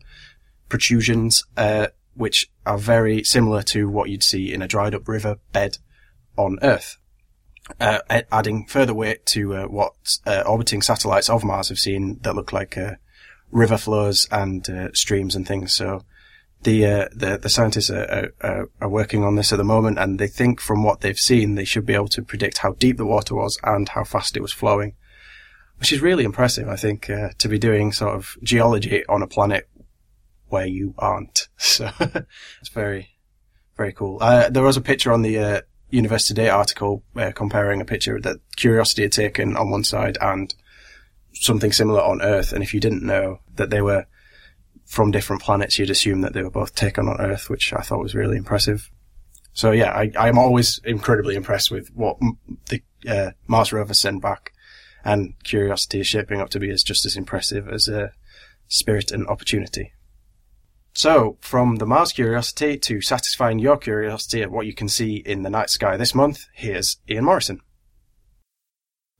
protrusions, 0.73 1.45
uh, 1.55 1.85
which 2.15 2.49
are 2.65 2.79
very 2.79 3.23
similar 3.23 3.61
to 3.61 3.87
what 3.87 4.09
you'd 4.09 4.23
see 4.23 4.51
in 4.51 4.59
a 4.59 4.67
dried 4.67 4.95
up 4.95 5.07
river 5.07 5.37
bed 5.51 5.77
on 6.35 6.57
Earth. 6.63 6.97
Uh, 7.79 7.99
adding 8.31 8.65
further 8.65 8.93
weight 8.95 9.23
to 9.23 9.55
uh, 9.55 9.65
what 9.67 9.93
uh, 10.25 10.41
orbiting 10.47 10.81
satellites 10.81 11.29
of 11.29 11.43
Mars 11.43 11.69
have 11.69 11.77
seen 11.77 12.17
that 12.23 12.33
look 12.33 12.51
like 12.51 12.75
uh, 12.75 12.95
river 13.51 13.77
flows 13.77 14.27
and 14.31 14.67
uh, 14.67 14.91
streams 14.93 15.35
and 15.35 15.47
things. 15.47 15.73
So 15.73 16.05
the 16.63 16.87
uh, 16.87 17.07
the, 17.15 17.37
the 17.37 17.49
scientists 17.49 17.91
are, 17.91 18.31
are, 18.41 18.67
are, 18.81 18.89
working 18.89 19.23
on 19.23 19.35
this 19.35 19.53
at 19.53 19.57
the 19.57 19.63
moment, 19.63 19.99
and 19.99 20.17
they 20.17 20.27
think 20.27 20.59
from 20.59 20.83
what 20.83 21.01
they've 21.01 21.19
seen, 21.19 21.53
they 21.53 21.65
should 21.65 21.85
be 21.85 21.93
able 21.93 22.07
to 22.07 22.23
predict 22.23 22.57
how 22.57 22.71
deep 22.73 22.97
the 22.97 23.05
water 23.05 23.35
was 23.35 23.59
and 23.63 23.89
how 23.89 24.03
fast 24.03 24.35
it 24.35 24.41
was 24.41 24.51
flowing, 24.51 24.95
which 25.77 25.93
is 25.93 26.01
really 26.01 26.23
impressive. 26.23 26.67
I 26.67 26.77
think 26.77 27.11
to 27.37 27.47
be 27.47 27.59
doing 27.59 27.91
sort 27.91 28.15
of 28.15 28.37
geology 28.41 29.05
on 29.05 29.21
a 29.21 29.27
planet 29.27 29.69
where 30.53 30.67
you 30.67 30.93
aren't. 30.97 31.47
So 31.57 31.89
it's 31.99 32.69
very 32.73 33.09
very 33.75 33.93
cool. 33.93 34.19
there 34.19 34.63
was 34.63 34.77
a 34.77 34.81
picture 34.81 35.11
on 35.11 35.23
the 35.23 35.63
Universe 35.93 36.27
Today 36.27 36.49
article 36.49 37.03
uh, 37.15 37.31
comparing 37.31 37.79
a 37.79 37.85
picture 37.85 38.19
that 38.19 38.37
Curiosity 38.55 39.03
had 39.03 39.11
taken 39.11 39.55
on 39.55 39.69
one 39.69 39.83
side 39.83 40.17
and 40.19 40.53
something 41.33 41.71
similar 41.71 42.01
on 42.01 42.21
Earth. 42.21 42.51
And 42.51 42.63
if 42.63 42.73
you 42.73 42.79
didn't 42.79 43.03
know 43.03 43.39
that 43.55 43.69
they 43.69 43.81
were 43.81 44.05
from 44.85 45.11
different 45.11 45.43
planets, 45.43 45.77
you'd 45.77 45.91
assume 45.91 46.21
that 46.21 46.33
they 46.33 46.41
were 46.41 46.49
both 46.49 46.73
taken 46.73 47.07
on 47.07 47.21
Earth, 47.21 47.49
which 47.49 47.73
I 47.73 47.81
thought 47.81 48.01
was 48.01 48.15
really 48.15 48.37
impressive. 48.37 48.89
So 49.53 49.69
yeah, 49.71 49.91
I, 49.91 50.27
am 50.27 50.39
always 50.39 50.79
incredibly 50.83 51.35
impressed 51.35 51.69
with 51.69 51.89
what 51.93 52.17
the 52.69 52.81
uh, 53.07 53.31
Mars 53.45 53.71
rover 53.71 53.93
sent 53.93 54.21
back, 54.21 54.51
and 55.05 55.35
Curiosity 55.43 55.99
is 55.99 56.07
shaping 56.07 56.41
up 56.41 56.49
to 56.49 56.59
be 56.59 56.71
as 56.71 56.81
just 56.81 57.05
as 57.05 57.15
impressive 57.15 57.67
as 57.67 57.87
uh, 57.87 58.09
Spirit 58.67 59.11
and 59.11 59.27
Opportunity. 59.27 59.93
So, 60.95 61.37
from 61.41 61.77
the 61.77 61.87
Mars 61.87 62.11
curiosity 62.11 62.77
to 62.77 63.01
satisfying 63.01 63.57
your 63.57 63.77
curiosity 63.77 64.43
at 64.43 64.51
what 64.51 64.67
you 64.67 64.75
can 64.75 64.87
see 64.87 65.15
in 65.15 65.41
the 65.41 65.49
night 65.49 65.71
sky 65.71 65.97
this 65.97 66.13
month, 66.13 66.45
here's 66.53 66.97
Ian 67.09 67.25
Morrison. 67.25 67.61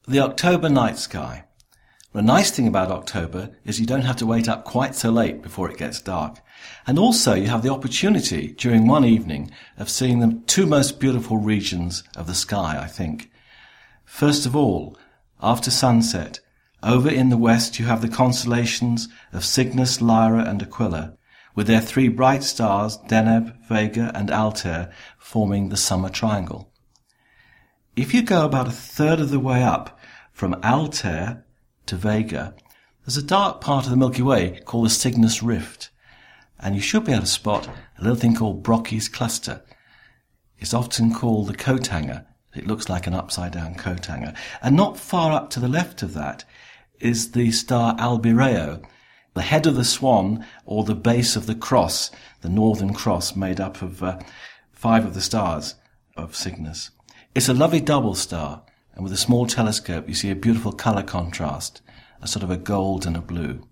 The 0.08 0.20
October 0.20 0.70
night 0.70 1.00
sky. 1.00 1.46
The 2.12 2.22
nice 2.22 2.52
thing 2.52 2.68
about 2.68 2.92
October 2.92 3.58
is 3.66 3.80
you 3.80 3.88
don't 3.88 4.04
have 4.04 4.18
to 4.18 4.26
wait 4.28 4.48
up 4.48 4.66
quite 4.66 4.94
so 4.94 5.10
late 5.10 5.42
before 5.42 5.72
it 5.72 5.80
gets 5.80 6.00
dark. 6.00 6.42
And 6.86 7.00
also 7.00 7.34
you 7.34 7.48
have 7.48 7.64
the 7.64 7.72
opportunity 7.72 8.52
during 8.52 8.86
one 8.86 9.04
evening 9.04 9.50
of 9.76 9.90
seeing 9.90 10.20
the 10.20 10.40
two 10.46 10.68
most 10.68 11.00
beautiful 11.00 11.38
regions 11.38 12.04
of 12.16 12.28
the 12.28 12.36
sky, 12.36 12.80
I 12.80 12.86
think. 12.86 13.32
First 14.06 14.46
of 14.46 14.56
all, 14.56 14.96
after 15.42 15.72
sunset, 15.72 16.40
over 16.84 17.10
in 17.10 17.30
the 17.30 17.38
west 17.38 17.80
you 17.80 17.86
have 17.86 18.04
the 18.04 18.10
constellations 18.10 19.08
of 19.32 19.44
Cygnus, 19.44 20.02
Lyra 20.02 20.44
and 20.44 20.62
Aquila 20.62 21.18
with 21.56 21.68
their 21.68 21.82
three 21.82 22.08
bright 22.08 22.44
stars, 22.44 22.98
Deneb, 23.08 23.56
Vega, 23.68 24.12
and 24.16 24.32
Altair, 24.32 24.92
forming 25.18 25.70
the 25.70 25.78
summer 25.78 26.10
triangle. 26.10 26.72
If 27.96 28.14
you 28.14 28.24
go 28.24 28.46
about 28.46 28.68
a 28.68 28.72
third 28.72 29.20
of 29.20 29.30
the 29.30 29.40
way 29.40 29.64
up 29.64 30.00
from 30.32 30.56
Altair 30.64 31.46
to 31.86 31.96
Vega, 31.96 32.56
there's 33.06 33.18
a 33.18 33.24
dark 33.24 33.62
part 33.62 33.86
of 33.86 33.92
the 33.92 33.98
Milky 33.98 34.22
Way 34.22 34.62
called 34.66 34.86
the 34.86 34.90
Cygnus 34.90 35.44
Rift, 35.44 35.90
and 36.60 36.76
you 36.76 36.82
should 36.82 37.04
be 37.04 37.12
able 37.12 37.22
to 37.22 37.28
spot 37.28 37.68
a 37.68 38.02
little 38.02 38.18
thing 38.18 38.36
called 38.36 38.64
Brocchi's 38.64 39.10
cluster. 39.10 39.62
It's 40.58 40.74
often 40.74 41.14
called 41.14 41.48
the 41.48 41.54
coat 41.54 41.88
hanger. 41.88 42.26
It 42.56 42.66
looks 42.68 42.88
like 42.88 43.06
an 43.06 43.14
upside 43.14 43.52
down 43.52 43.76
coat 43.76 44.06
hanger. 44.06 44.34
And 44.62 44.76
not 44.76 44.98
far 44.98 45.32
up 45.34 45.50
to 45.52 45.60
the 45.60 45.68
left 45.68 46.02
of 46.02 46.14
that 46.14 46.46
is 47.00 47.32
the 47.32 47.52
star 47.52 47.96
Albireo, 47.98 48.84
the 49.34 49.42
head 49.42 49.66
of 49.66 49.76
the 49.76 49.86
swan 49.86 50.46
or 50.66 50.84
the 50.84 50.96
base 50.96 51.36
of 51.36 51.46
the 51.46 51.56
cross, 51.56 52.12
the 52.42 52.50
northern 52.50 52.94
cross 52.94 53.36
made 53.36 53.60
up 53.60 53.82
of 53.82 54.04
uh, 54.04 54.20
five 54.72 55.06
of 55.06 55.14
the 55.14 55.22
stars 55.22 55.76
of 56.16 56.36
Cygnus. 56.36 56.92
It's 57.34 57.50
a 57.50 57.54
lovely 57.54 57.82
double 57.82 58.16
star, 58.16 58.64
and 58.94 59.04
with 59.04 59.14
a 59.14 59.18
small 59.18 59.48
telescope 59.48 60.08
you 60.08 60.14
see 60.14 60.30
a 60.30 60.36
beautiful 60.36 60.72
color 60.72 61.04
contrast, 61.04 61.82
a 62.22 62.28
sort 62.28 62.44
of 62.44 62.52
a 62.52 62.58
gold 62.58 63.06
and 63.06 63.18
a 63.18 63.22
blue. 63.22 63.68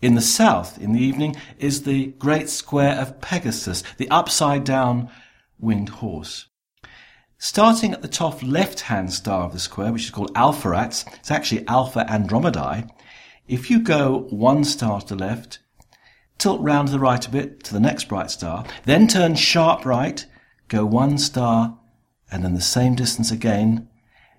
In 0.00 0.14
the 0.14 0.22
south, 0.22 0.78
in 0.80 0.92
the 0.92 1.02
evening, 1.02 1.36
is 1.58 1.82
the 1.82 2.06
great 2.18 2.48
square 2.48 2.98
of 2.98 3.20
Pegasus, 3.20 3.82
the 3.98 4.08
upside 4.10 4.64
down 4.64 5.10
winged 5.58 5.90
horse. 5.90 6.46
Starting 7.36 7.92
at 7.92 8.00
the 8.00 8.08
top 8.08 8.42
left-hand 8.42 9.12
star 9.12 9.44
of 9.44 9.52
the 9.52 9.58
square, 9.58 9.92
which 9.92 10.04
is 10.04 10.10
called 10.10 10.32
Alpheratz, 10.34 11.04
it's 11.14 11.30
actually 11.30 11.66
Alpha 11.66 12.04
Andromedae, 12.08 12.88
if 13.50 13.68
you 13.68 13.80
go 13.80 14.28
one 14.30 14.62
star 14.62 15.00
to 15.00 15.06
the 15.08 15.16
left, 15.16 15.58
tilt 16.38 16.60
round 16.60 16.86
to 16.86 16.92
the 16.92 17.00
right 17.00 17.26
a 17.26 17.30
bit 17.30 17.64
to 17.64 17.72
the 17.72 17.80
next 17.80 18.04
bright 18.04 18.30
star, 18.30 18.64
then 18.84 19.08
turn 19.08 19.34
sharp 19.34 19.84
right, 19.84 20.24
go 20.68 20.86
one 20.86 21.18
star, 21.18 21.76
and 22.30 22.44
then 22.44 22.54
the 22.54 22.60
same 22.60 22.94
distance 22.94 23.32
again, 23.32 23.88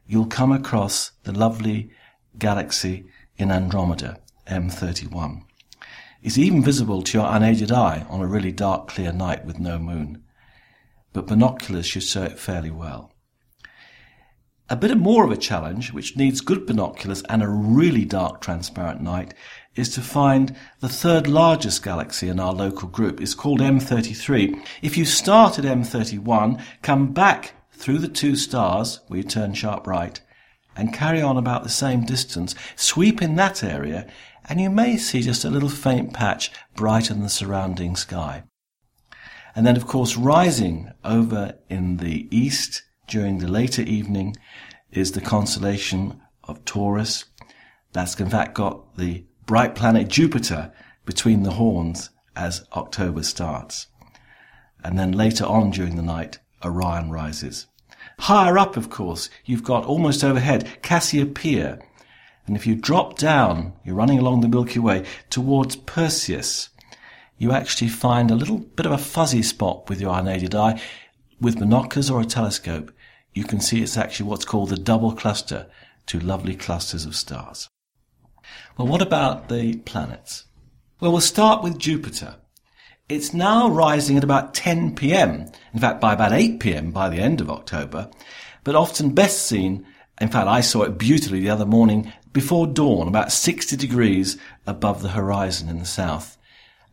you'll 0.07 0.27
come 0.27 0.53
across 0.53 1.11
the 1.23 1.33
lovely 1.33 1.91
galaxy 2.37 3.05
in 3.35 3.51
Andromeda, 3.51 4.17
M31. 4.47 5.43
It's 6.23 6.37
even 6.37 6.63
visible 6.63 7.01
to 7.01 7.17
your 7.17 7.27
unaided 7.27 7.71
eye 7.71 8.05
on 8.09 8.21
a 8.21 8.27
really 8.27 8.53
dark, 8.53 8.87
clear 8.87 9.11
night 9.11 9.43
with 9.43 9.59
no 9.59 9.77
moon. 9.77 10.23
But 11.11 11.27
binoculars 11.27 11.85
should 11.85 12.03
show 12.03 12.23
it 12.23 12.39
fairly 12.39 12.71
well. 12.71 13.10
A 14.71 14.77
bit 14.77 14.97
more 14.97 15.25
of 15.25 15.31
a 15.31 15.35
challenge, 15.35 15.91
which 15.91 16.15
needs 16.15 16.39
good 16.39 16.65
binoculars 16.65 17.23
and 17.23 17.43
a 17.43 17.49
really 17.49 18.05
dark 18.05 18.39
transparent 18.39 19.01
night, 19.01 19.33
is 19.75 19.89
to 19.89 19.99
find 19.99 20.55
the 20.79 20.87
third 20.87 21.27
largest 21.27 21.83
galaxy 21.83 22.29
in 22.29 22.39
our 22.39 22.53
local 22.53 22.87
group. 22.87 23.19
It's 23.19 23.33
called 23.33 23.59
M33. 23.59 24.65
If 24.81 24.95
you 24.95 25.03
start 25.03 25.59
at 25.59 25.65
M31, 25.65 26.63
come 26.83 27.11
back 27.11 27.53
through 27.73 27.97
the 27.97 28.07
two 28.07 28.37
stars, 28.37 29.01
where 29.07 29.17
you 29.17 29.23
turn 29.25 29.53
sharp 29.55 29.87
right, 29.87 30.21
and 30.73 30.93
carry 30.93 31.21
on 31.21 31.35
about 31.35 31.63
the 31.63 31.69
same 31.69 32.05
distance, 32.05 32.55
sweep 32.77 33.21
in 33.21 33.35
that 33.35 33.65
area, 33.65 34.09
and 34.47 34.61
you 34.61 34.69
may 34.69 34.95
see 34.95 35.21
just 35.21 35.43
a 35.43 35.49
little 35.49 35.67
faint 35.67 36.13
patch 36.13 36.49
brighter 36.75 37.13
than 37.13 37.23
the 37.23 37.29
surrounding 37.29 37.97
sky. 37.97 38.43
And 39.53 39.67
then, 39.67 39.75
of 39.75 39.85
course, 39.85 40.15
rising 40.15 40.93
over 41.03 41.55
in 41.67 41.97
the 41.97 42.29
east 42.31 42.83
during 43.11 43.39
the 43.39 43.47
later 43.49 43.81
evening 43.81 44.37
is 44.91 45.11
the 45.11 45.21
constellation 45.21 46.21
of 46.43 46.63
Taurus. 46.65 47.25
That's 47.93 48.19
in 48.19 48.29
fact 48.29 48.55
got 48.55 48.97
the 48.97 49.25
bright 49.45 49.75
planet 49.75 50.07
Jupiter 50.07 50.71
between 51.05 51.43
the 51.43 51.51
horns 51.51 52.09
as 52.35 52.65
October 52.73 53.23
starts. 53.23 53.87
And 54.83 54.97
then 54.97 55.11
later 55.11 55.45
on 55.45 55.71
during 55.71 55.95
the 55.95 56.01
night, 56.01 56.39
Orion 56.63 57.11
rises. 57.11 57.67
Higher 58.19 58.57
up, 58.57 58.77
of 58.77 58.89
course, 58.89 59.29
you've 59.45 59.63
got 59.63 59.85
almost 59.85 60.23
overhead 60.23 60.81
Cassiopeia. 60.81 61.79
And 62.47 62.55
if 62.55 62.65
you 62.65 62.75
drop 62.75 63.17
down, 63.17 63.73
you're 63.83 63.95
running 63.95 64.19
along 64.19 64.41
the 64.41 64.47
Milky 64.47 64.79
Way 64.79 65.05
towards 65.29 65.75
Perseus, 65.75 66.69
you 67.37 67.51
actually 67.51 67.87
find 67.87 68.29
a 68.29 68.35
little 68.35 68.59
bit 68.59 68.85
of 68.85 68.91
a 68.91 68.97
fuzzy 68.99 69.41
spot 69.41 69.89
with 69.89 69.99
your 69.99 70.17
unaided 70.17 70.53
eye. 70.53 70.79
With 71.39 71.57
binoculars 71.57 72.11
or 72.11 72.21
a 72.21 72.25
telescope, 72.25 72.91
you 73.33 73.43
can 73.43 73.59
see 73.59 73.81
it's 73.81 73.97
actually 73.97 74.29
what's 74.29 74.45
called 74.45 74.69
the 74.69 74.77
double 74.77 75.13
cluster, 75.13 75.67
two 76.05 76.19
lovely 76.19 76.55
clusters 76.55 77.05
of 77.05 77.15
stars. 77.15 77.69
Well, 78.77 78.87
what 78.87 79.01
about 79.01 79.49
the 79.49 79.77
planets? 79.77 80.45
Well, 80.99 81.11
we'll 81.11 81.21
start 81.21 81.63
with 81.63 81.79
Jupiter. 81.79 82.35
It's 83.09 83.33
now 83.33 83.69
rising 83.69 84.17
at 84.17 84.23
about 84.23 84.53
10 84.53 84.95
pm, 84.95 85.51
in 85.73 85.79
fact, 85.79 85.99
by 85.99 86.13
about 86.13 86.31
8 86.31 86.59
pm 86.59 86.91
by 86.91 87.09
the 87.09 87.19
end 87.19 87.41
of 87.41 87.49
October, 87.49 88.09
but 88.63 88.75
often 88.75 89.13
best 89.13 89.45
seen, 89.45 89.85
in 90.19 90.29
fact, 90.29 90.47
I 90.47 90.61
saw 90.61 90.83
it 90.83 90.97
beautifully 90.97 91.41
the 91.41 91.49
other 91.49 91.65
morning 91.65 92.13
before 92.31 92.67
dawn, 92.67 93.07
about 93.07 93.31
60 93.31 93.75
degrees 93.75 94.37
above 94.65 95.01
the 95.01 95.09
horizon 95.09 95.67
in 95.67 95.79
the 95.79 95.85
south. 95.85 96.37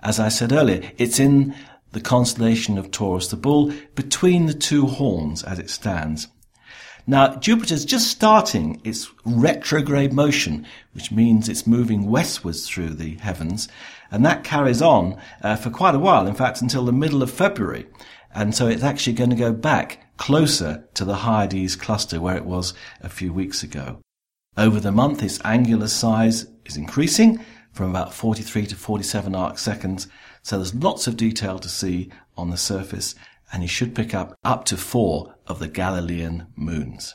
As 0.03 0.19
I 0.19 0.29
said 0.29 0.53
earlier, 0.53 0.91
it's 0.97 1.21
in 1.21 1.55
the 1.93 2.01
constellation 2.01 2.79
of 2.79 2.91
Taurus 2.91 3.29
the 3.29 3.37
Bull, 3.37 3.73
between 3.95 4.47
the 4.47 4.55
two 4.55 4.87
horns 4.87 5.43
as 5.43 5.59
it 5.59 5.71
stands. 5.71 6.29
Now, 7.07 7.37
Jupiter's 7.37 7.87
just 7.87 8.11
starting 8.11 8.83
its 8.85 9.11
retrograde 9.25 10.13
motion, 10.13 10.67
which 10.93 11.11
means 11.11 11.49
it's 11.49 11.67
moving 11.67 12.11
westwards 12.11 12.69
through 12.69 12.91
the 12.91 13.15
heavens, 13.15 13.67
and 14.11 14.27
that 14.27 14.45
carries 14.45 14.83
on 14.83 15.19
uh, 15.43 15.57
for 15.57 15.71
quite 15.71 15.95
a 15.95 15.99
while, 15.99 16.27
in 16.27 16.35
fact, 16.35 16.61
until 16.61 16.85
the 16.85 16.93
middle 16.93 17.23
of 17.23 17.31
February. 17.31 17.87
And 18.35 18.55
so 18.55 18.67
it's 18.67 18.83
actually 18.83 19.15
going 19.15 19.31
to 19.31 19.37
go 19.37 19.53
back 19.55 20.07
closer 20.19 20.87
to 20.95 21.05
the 21.07 21.17
Hyades 21.17 21.77
cluster 21.77 22.21
where 22.21 22.37
it 22.37 22.45
was 22.45 22.75
a 23.01 23.09
few 23.09 23.33
weeks 23.33 23.63
ago. 23.63 24.03
Over 24.59 24.79
the 24.79 24.93
month, 24.93 25.23
its 25.23 25.41
angular 25.45 25.89
size 25.89 26.47
is 26.67 26.77
increasing 26.77 27.43
from 27.73 27.89
about 27.89 28.13
43 28.13 28.67
to 28.67 28.77
47 28.77 29.35
arc 29.35 29.57
seconds 29.57 30.09
So 30.43 30.57
there's 30.57 30.75
lots 30.75 31.07
of 31.07 31.17
detail 31.17 31.59
to 31.59 31.69
see 31.69 32.11
on 32.37 32.51
the 32.51 32.57
surface, 32.57 33.15
and 33.53 33.63
you 33.63 33.69
should 33.69 33.95
pick 33.95 34.15
up 34.15 34.37
up 34.45 34.65
to 34.67 34.77
four 34.77 35.35
of 35.47 35.59
the 35.59 35.69
Galilean 35.69 36.47
moons. 36.57 37.15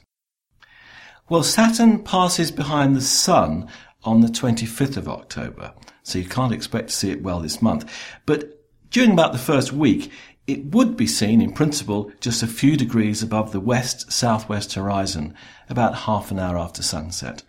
Well, 1.29 1.43
Saturn 1.43 2.03
passes 2.03 2.51
behind 2.51 2.95
the 2.95 3.01
Sun 3.01 3.69
on 4.03 4.21
the 4.21 4.27
25th 4.27 4.97
of 4.97 5.07
October, 5.07 5.73
so 6.03 6.19
you 6.19 6.25
can't 6.25 6.53
expect 6.53 6.89
to 6.89 6.95
see 6.95 7.11
it 7.11 7.23
well 7.23 7.39
this 7.39 7.61
month. 7.61 7.89
But 8.25 8.59
during 8.89 9.11
about 9.11 9.31
the 9.31 9.39
first 9.39 9.71
week, 9.71 10.11
it 10.45 10.65
would 10.65 10.97
be 10.97 11.07
seen 11.07 11.41
in 11.41 11.53
principle 11.53 12.11
just 12.19 12.43
a 12.43 12.47
few 12.47 12.75
degrees 12.75 13.23
above 13.23 13.51
the 13.51 13.61
west 13.61 14.11
southwest 14.11 14.73
horizon, 14.73 15.33
about 15.69 15.99
half 15.99 16.31
an 16.31 16.39
hour 16.39 16.57
after 16.57 16.83
sunset. 16.83 17.43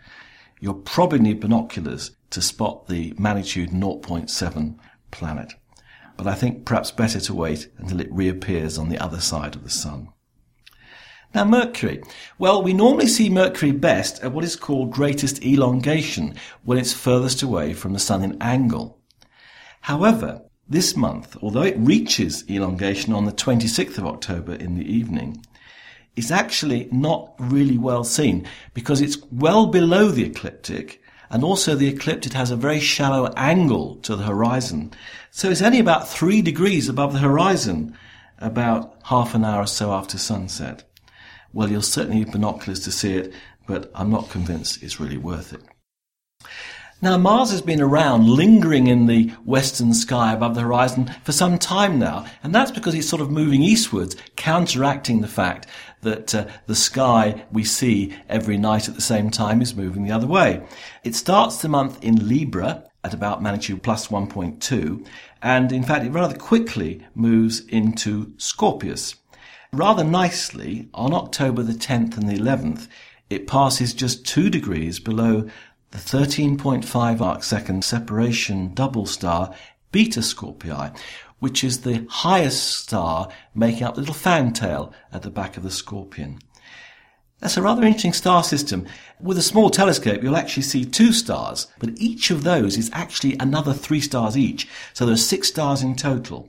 You'll 0.61 0.75
probably 0.75 1.19
need 1.19 1.41
binoculars 1.41 2.13
to 2.31 2.41
spot 2.41 2.87
the 2.87 3.13
magnitude 3.19 3.71
0.7 3.71 4.79
planet. 5.11 5.55
But 6.17 6.27
I 6.27 6.35
think 6.35 6.65
perhaps 6.65 6.91
better 6.91 7.21
to 7.21 7.35
wait 7.35 7.69
until 7.79 8.01
it 8.01 8.13
reappears 8.13 8.79
on 8.79 8.89
the 8.89 8.99
other 8.99 9.21
side 9.21 9.55
of 9.55 9.65
the 9.65 9.71
sun. 9.71 10.09
Now, 11.35 11.45
Mercury. 11.45 12.01
Well, 12.39 12.63
we 12.63 12.73
normally 12.73 13.09
see 13.09 13.29
Mercury 13.29 13.73
best 13.73 14.23
at 14.23 14.33
what 14.33 14.45
is 14.45 14.55
called 14.55 14.93
greatest 14.93 15.45
elongation 15.45 16.37
when 16.63 16.79
it's 16.79 16.93
furthest 16.93 17.43
away 17.43 17.73
from 17.73 17.93
the 17.93 17.99
Sun 17.99 18.23
in 18.23 18.41
angle. 18.41 19.01
However, 19.81 20.43
this 20.69 20.97
month, 20.97 21.37
although 21.43 21.63
it 21.63 21.77
reaches 21.77 22.49
elongation 22.49 23.13
on 23.13 23.25
the 23.25 23.33
26th 23.33 23.99
of 23.99 24.07
October 24.07 24.55
in 24.55 24.77
the 24.77 24.85
evening, 24.85 25.45
it's 26.15 26.31
actually 26.31 26.89
not 26.93 27.35
really 27.39 27.79
well 27.79 28.05
seen 28.05 28.47
because 28.73 29.01
it's 29.01 29.19
well 29.33 29.67
below 29.67 30.09
the 30.09 30.25
ecliptic 30.25 31.03
and 31.35 31.43
also 31.43 31.75
the 31.75 31.89
ecliptic 31.89 32.33
has 32.33 32.53
a 32.53 32.57
very 32.57 32.79
shallow 32.79 33.27
angle 33.37 33.97
to 33.97 34.15
the 34.15 34.23
horizon. 34.23 34.93
So 35.33 35.51
it's 35.51 35.63
only 35.63 35.81
about 35.81 36.09
three 36.09 36.41
degrees 36.41 36.89
above 36.89 37.13
the 37.13 37.19
horizon 37.19 37.99
about 38.39 38.95
half 39.03 39.35
an 39.35 39.45
hour 39.45 39.63
or 39.63 39.67
so 39.67 39.93
after 39.93 40.17
sunset. 40.17 40.85
Well, 41.53 41.69
you'll 41.69 41.83
certainly 41.83 42.21
need 42.21 42.31
binoculars 42.31 42.85
to 42.85 42.93
see 42.93 43.17
it, 43.17 43.33
but 43.67 43.91
I'm 43.97 44.13
not 44.13 44.31
convinced 44.31 44.81
it's 44.81 45.01
really 45.01 45.17
worth 45.17 45.53
it. 45.53 45.63
Now, 47.03 47.19
Mars 47.19 47.51
has 47.51 47.63
been 47.63 47.81
around, 47.81 48.29
lingering 48.29 48.87
in 48.87 49.07
the 49.07 49.31
western 49.45 49.93
sky 49.93 50.33
above 50.33 50.55
the 50.55 50.61
horizon 50.61 51.13
for 51.25 51.33
some 51.33 51.59
time 51.59 51.99
now, 51.99 52.27
and 52.45 52.55
that's 52.55 52.71
because 52.71 52.95
it's 52.95 53.09
sort 53.09 53.21
of 53.21 53.33
moving 53.33 53.61
eastwards, 53.61 54.15
counteracting 54.37 55.21
the 55.21 55.27
fact 55.27 55.67
that 56.05 56.35
uh, 56.35 56.47
the 56.67 56.75
sky 56.75 57.45
we 57.51 57.65
see 57.65 58.17
every 58.29 58.57
night 58.57 58.89
at 58.89 58.95
the 58.95 59.01
same 59.01 59.31
time 59.31 59.61
is 59.61 59.75
moving 59.75 60.05
the 60.05 60.13
other 60.13 60.27
way. 60.27 60.63
It 61.03 61.15
starts 61.15 61.59
the 61.59 61.69
month 61.69 62.03
in 62.03 62.29
Libra 62.29 62.85
at 63.03 63.13
about 63.13 63.43
magnitude 63.43 63.83
plus 63.83 64.09
1.2, 64.09 65.07
and 65.43 65.73
in 65.73 65.83
fact, 65.83 66.07
it 66.07 66.11
rather 66.11 66.37
quickly 66.37 67.05
moves 67.15 67.61
into 67.67 68.33
Scorpius. 68.39 69.17
Rather 69.73 70.05
nicely, 70.05 70.89
on 70.95 71.13
October 71.13 71.63
the 71.63 71.73
10th 71.73 72.17
and 72.17 72.29
the 72.29 72.39
11th, 72.39 72.89
it 73.29 73.47
passes 73.47 73.93
just 73.93 74.25
two 74.25 74.49
degrees 74.49 75.01
below 75.01 75.49
the 75.91 75.99
13.5 75.99 77.21
arc 77.21 77.43
second 77.43 77.85
separation 77.85 78.73
double 78.75 79.07
star 79.07 79.55
Beta 79.95 80.21
Scorpii, 80.21 80.97
which 81.39 81.63
is 81.65 81.81
the 81.81 82.07
highest 82.09 82.79
star 82.79 83.29
making 83.55 83.83
up 83.83 83.95
the 83.95 84.01
little 84.01 84.15
fantail 84.15 84.93
at 85.13 85.23
the 85.23 85.31
back 85.31 85.57
of 85.57 85.63
the 85.63 85.71
scorpion. 85.71 86.39
That's 87.41 87.57
a 87.57 87.63
rather 87.63 87.83
interesting 87.83 88.15
star 88.15 88.43
system. 88.43 88.87
With 89.21 89.37
a 89.37 89.43
small 89.43 89.69
telescope, 89.69 90.23
you'll 90.23 90.37
actually 90.37 90.63
see 90.63 90.85
two 90.85 91.13
stars, 91.13 91.67
but 91.79 91.91
each 91.97 92.31
of 92.31 92.43
those 92.43 92.79
is 92.79 92.91
actually 92.95 93.37
another 93.39 93.75
three 93.75 94.01
stars 94.01 94.37
each. 94.37 94.67
So 94.95 95.05
there 95.05 95.15
are 95.15 95.19
six 95.19 95.49
stars 95.49 95.83
in 95.83 95.95
total. 95.95 96.49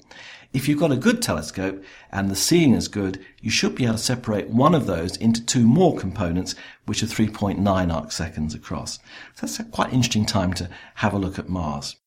If 0.53 0.69
you've 0.69 0.79
got 0.79 0.93
a 0.93 0.95
good 0.95 1.21
telescope 1.21 1.83
and 2.13 2.31
the 2.31 2.36
seeing 2.36 2.73
is 2.73 2.88
good, 2.88 3.19
you 3.41 3.51
should 3.51 3.75
be 3.75 3.83
able 3.83 3.95
to 3.95 3.99
separate 3.99 4.49
one 4.49 4.73
of 4.73 4.86
those 4.86 5.17
into 5.17 5.45
two 5.45 5.67
more 5.67 5.97
components, 5.97 6.55
which 6.86 7.03
are 7.03 7.07
3.9 7.07 7.93
arc 7.93 8.13
seconds 8.13 8.55
across. 8.55 8.95
So 9.33 9.41
that's 9.41 9.59
a 9.59 9.65
quite 9.65 9.91
interesting 9.91 10.25
time 10.25 10.53
to 10.53 10.69
have 10.95 11.13
a 11.13 11.17
look 11.17 11.38
at 11.38 11.49
Mars. 11.49 11.97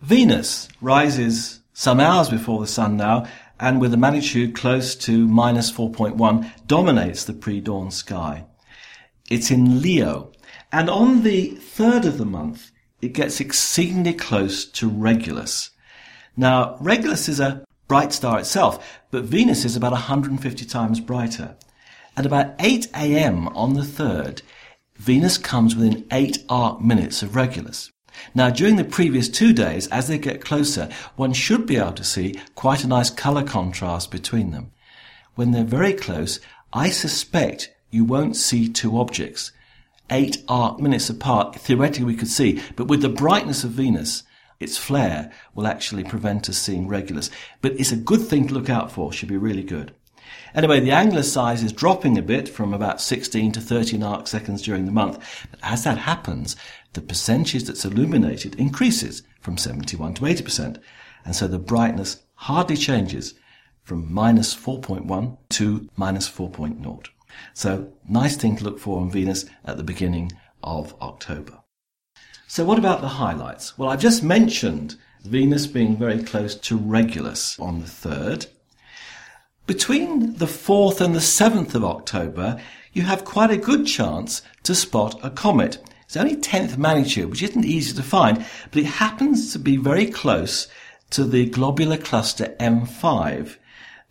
Venus 0.00 0.66
rises 0.80 1.60
some 1.74 2.00
hours 2.00 2.30
before 2.30 2.60
the 2.60 2.66
Sun 2.66 2.96
now, 2.96 3.26
and 3.58 3.80
with 3.80 3.92
a 3.92 3.98
magnitude 3.98 4.54
close 4.54 4.94
to 4.94 5.28
minus 5.28 5.70
4.1, 5.70 6.66
dominates 6.66 7.24
the 7.24 7.34
pre-dawn 7.34 7.90
sky. 7.90 8.46
It's 9.28 9.50
in 9.50 9.82
Leo, 9.82 10.32
and 10.72 10.88
on 10.88 11.22
the 11.22 11.50
third 11.50 12.06
of 12.06 12.16
the 12.16 12.24
month, 12.24 12.70
it 13.02 13.12
gets 13.12 13.40
exceedingly 13.40 14.14
close 14.14 14.64
to 14.64 14.88
Regulus. 14.88 15.70
Now, 16.34 16.76
Regulus 16.80 17.28
is 17.28 17.38
a 17.38 17.64
bright 17.86 18.14
star 18.14 18.38
itself, 18.38 19.00
but 19.10 19.24
Venus 19.24 19.66
is 19.66 19.76
about 19.76 19.92
150 19.92 20.64
times 20.64 21.00
brighter. 21.00 21.56
At 22.16 22.24
about 22.24 22.54
8 22.58 22.88
a.m. 22.94 23.48
on 23.48 23.74
the 23.74 23.82
3rd, 23.82 24.40
Venus 24.96 25.36
comes 25.36 25.76
within 25.76 26.06
8 26.10 26.38
arc 26.48 26.80
minutes 26.80 27.22
of 27.22 27.36
Regulus. 27.36 27.90
Now, 28.34 28.50
during 28.50 28.76
the 28.76 28.84
previous 28.84 29.28
two 29.28 29.52
days, 29.52 29.86
as 29.88 30.08
they 30.08 30.18
get 30.18 30.40
closer, 30.44 30.88
one 31.16 31.32
should 31.32 31.66
be 31.66 31.76
able 31.76 31.92
to 31.92 32.04
see 32.04 32.40
quite 32.54 32.84
a 32.84 32.88
nice 32.88 33.10
colour 33.10 33.42
contrast 33.42 34.10
between 34.10 34.50
them. 34.50 34.72
When 35.34 35.52
they're 35.52 35.64
very 35.64 35.92
close, 35.92 36.40
I 36.72 36.90
suspect 36.90 37.72
you 37.90 38.04
won't 38.04 38.36
see 38.36 38.68
two 38.68 38.98
objects. 38.98 39.52
Eight 40.10 40.42
arc 40.48 40.80
minutes 40.80 41.08
apart, 41.08 41.56
theoretically 41.56 42.04
we 42.04 42.16
could 42.16 42.28
see, 42.28 42.60
but 42.76 42.88
with 42.88 43.02
the 43.02 43.08
brightness 43.08 43.64
of 43.64 43.70
Venus, 43.70 44.24
its 44.58 44.76
flare 44.76 45.32
will 45.54 45.66
actually 45.66 46.04
prevent 46.04 46.48
us 46.48 46.58
seeing 46.58 46.86
Regulus. 46.86 47.30
But 47.62 47.72
it's 47.80 47.92
a 47.92 47.96
good 47.96 48.20
thing 48.20 48.48
to 48.48 48.54
look 48.54 48.68
out 48.68 48.92
for, 48.92 49.12
should 49.12 49.28
be 49.28 49.36
really 49.36 49.62
good. 49.62 49.94
Anyway, 50.54 50.80
the 50.80 50.90
angular 50.90 51.22
size 51.22 51.62
is 51.62 51.72
dropping 51.72 52.18
a 52.18 52.22
bit 52.22 52.48
from 52.48 52.74
about 52.74 53.00
16 53.00 53.52
to 53.52 53.60
13 53.60 54.02
arc 54.02 54.26
seconds 54.26 54.62
during 54.62 54.84
the 54.84 54.92
month. 54.92 55.18
But 55.50 55.60
as 55.62 55.84
that 55.84 55.98
happens, 55.98 56.56
the 56.92 57.00
percentage 57.00 57.64
that's 57.64 57.84
illuminated 57.84 58.54
increases 58.56 59.22
from 59.40 59.56
71 59.56 60.14
to 60.14 60.22
80%. 60.22 60.80
And 61.24 61.36
so 61.36 61.46
the 61.46 61.58
brightness 61.58 62.22
hardly 62.34 62.76
changes 62.76 63.34
from 63.82 64.12
minus 64.12 64.54
4.1 64.54 65.38
to 65.50 65.88
minus 65.96 66.28
4.0. 66.28 67.06
So 67.54 67.92
nice 68.08 68.36
thing 68.36 68.56
to 68.56 68.64
look 68.64 68.78
for 68.78 69.00
on 69.00 69.10
Venus 69.10 69.46
at 69.64 69.76
the 69.76 69.84
beginning 69.84 70.32
of 70.62 70.94
October. 71.00 71.60
So 72.46 72.64
what 72.64 72.78
about 72.78 73.00
the 73.00 73.08
highlights? 73.08 73.78
Well, 73.78 73.90
I've 73.90 74.00
just 74.00 74.22
mentioned 74.22 74.96
Venus 75.24 75.66
being 75.66 75.96
very 75.96 76.22
close 76.22 76.54
to 76.56 76.76
Regulus 76.76 77.58
on 77.60 77.80
the 77.80 77.86
3rd. 77.86 78.46
Between 79.66 80.34
the 80.38 80.46
4th 80.46 81.00
and 81.00 81.14
the 81.14 81.20
7th 81.20 81.74
of 81.74 81.84
October, 81.84 82.60
you 82.92 83.02
have 83.02 83.24
quite 83.24 83.50
a 83.50 83.56
good 83.56 83.86
chance 83.86 84.42
to 84.64 84.74
spot 84.74 85.18
a 85.22 85.30
comet. 85.30 85.78
It's 86.10 86.16
only 86.16 86.34
10th 86.34 86.76
magnitude, 86.76 87.30
which 87.30 87.44
isn't 87.44 87.64
easy 87.64 87.94
to 87.94 88.02
find, 88.02 88.44
but 88.72 88.80
it 88.82 88.86
happens 88.86 89.52
to 89.52 89.60
be 89.60 89.76
very 89.76 90.06
close 90.06 90.66
to 91.10 91.22
the 91.22 91.48
globular 91.48 91.96
cluster 91.96 92.56
M5. 92.58 93.58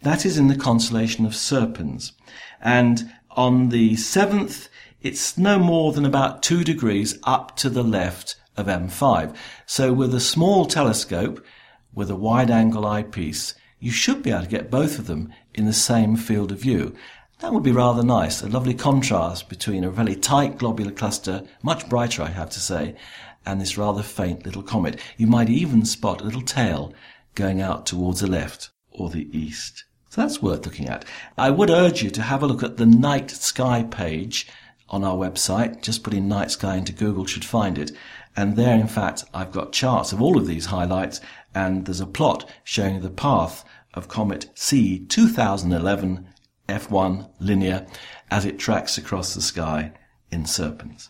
That 0.03 0.25
is 0.25 0.37
in 0.37 0.47
the 0.47 0.55
constellation 0.55 1.25
of 1.25 1.33
Serpens. 1.33 2.13
And 2.61 3.11
on 3.31 3.67
the 3.67 3.95
7th, 3.95 4.69
it's 5.01 5.37
no 5.37 5.59
more 5.59 5.91
than 5.91 6.05
about 6.05 6.41
two 6.41 6.63
degrees 6.63 7.19
up 7.25 7.57
to 7.57 7.69
the 7.69 7.83
left 7.83 8.37
of 8.55 8.67
M5. 8.67 9.35
So 9.65 9.91
with 9.91 10.15
a 10.15 10.21
small 10.21 10.65
telescope, 10.65 11.45
with 11.93 12.09
a 12.09 12.15
wide 12.15 12.49
angle 12.49 12.85
eyepiece, 12.85 13.55
you 13.81 13.91
should 13.91 14.23
be 14.23 14.31
able 14.31 14.43
to 14.43 14.47
get 14.47 14.71
both 14.71 14.99
of 14.99 15.07
them 15.07 15.33
in 15.53 15.65
the 15.65 15.73
same 15.73 16.15
field 16.15 16.53
of 16.53 16.61
view. 16.61 16.95
That 17.39 17.53
would 17.53 17.63
be 17.63 17.71
rather 17.71 18.03
nice, 18.03 18.41
a 18.41 18.49
lovely 18.49 18.73
contrast 18.73 19.47
between 19.47 19.85
a 19.85 19.89
really 19.89 20.17
tight 20.17 20.57
globular 20.57 20.91
cluster, 20.91 21.43
much 21.63 21.87
brighter 21.87 22.21
I 22.21 22.27
have 22.27 22.49
to 22.49 22.59
say, 22.59 22.95
and 23.45 23.61
this 23.61 23.77
rather 23.77 24.03
faint 24.03 24.45
little 24.45 24.61
comet. 24.61 24.99
You 25.15 25.25
might 25.25 25.49
even 25.49 25.85
spot 25.85 26.19
a 26.19 26.25
little 26.25 26.41
tail 26.41 26.93
going 27.35 27.61
out 27.61 27.85
towards 27.85 28.19
the 28.19 28.27
left 28.27 28.71
or 28.91 29.09
the 29.09 29.29
east. 29.31 29.85
So 30.09 30.19
that's 30.19 30.41
worth 30.41 30.65
looking 30.65 30.89
at. 30.89 31.05
I 31.37 31.49
would 31.49 31.69
urge 31.69 32.03
you 32.03 32.09
to 32.09 32.21
have 32.21 32.43
a 32.43 32.45
look 32.45 32.61
at 32.61 32.75
the 32.75 32.85
night 32.85 33.31
sky 33.31 33.83
page 33.83 34.45
on 34.89 35.05
our 35.05 35.15
website. 35.15 35.81
Just 35.81 36.03
put 36.03 36.13
in 36.13 36.27
night 36.27 36.51
sky 36.51 36.75
into 36.75 36.91
Google 36.91 37.25
should 37.25 37.45
find 37.45 37.77
it. 37.77 37.93
And 38.35 38.57
there, 38.57 38.77
in 38.77 38.87
fact, 38.87 39.23
I've 39.33 39.53
got 39.53 39.71
charts 39.71 40.11
of 40.11 40.21
all 40.21 40.37
of 40.37 40.45
these 40.45 40.65
highlights 40.65 41.21
and 41.55 41.85
there's 41.85 42.01
a 42.01 42.05
plot 42.05 42.49
showing 42.65 42.99
the 42.99 43.09
path 43.09 43.63
of 43.93 44.09
comet 44.09 44.49
C 44.55 44.99
2011 45.05 46.27
F1 46.69 47.29
linear 47.39 47.85
as 48.31 48.45
it 48.45 48.59
tracks 48.59 48.97
across 48.97 49.33
the 49.33 49.41
sky 49.41 49.91
in 50.31 50.43
Serpens. 50.43 51.09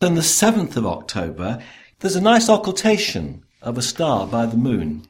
Then 0.00 0.14
the 0.14 0.20
7th 0.20 0.76
of 0.76 0.86
October, 0.86 1.62
there's 2.00 2.16
a 2.16 2.20
nice 2.20 2.48
occultation 2.48 3.44
of 3.62 3.78
a 3.78 3.82
star 3.82 4.26
by 4.26 4.46
the 4.46 4.56
moon. 4.56 5.06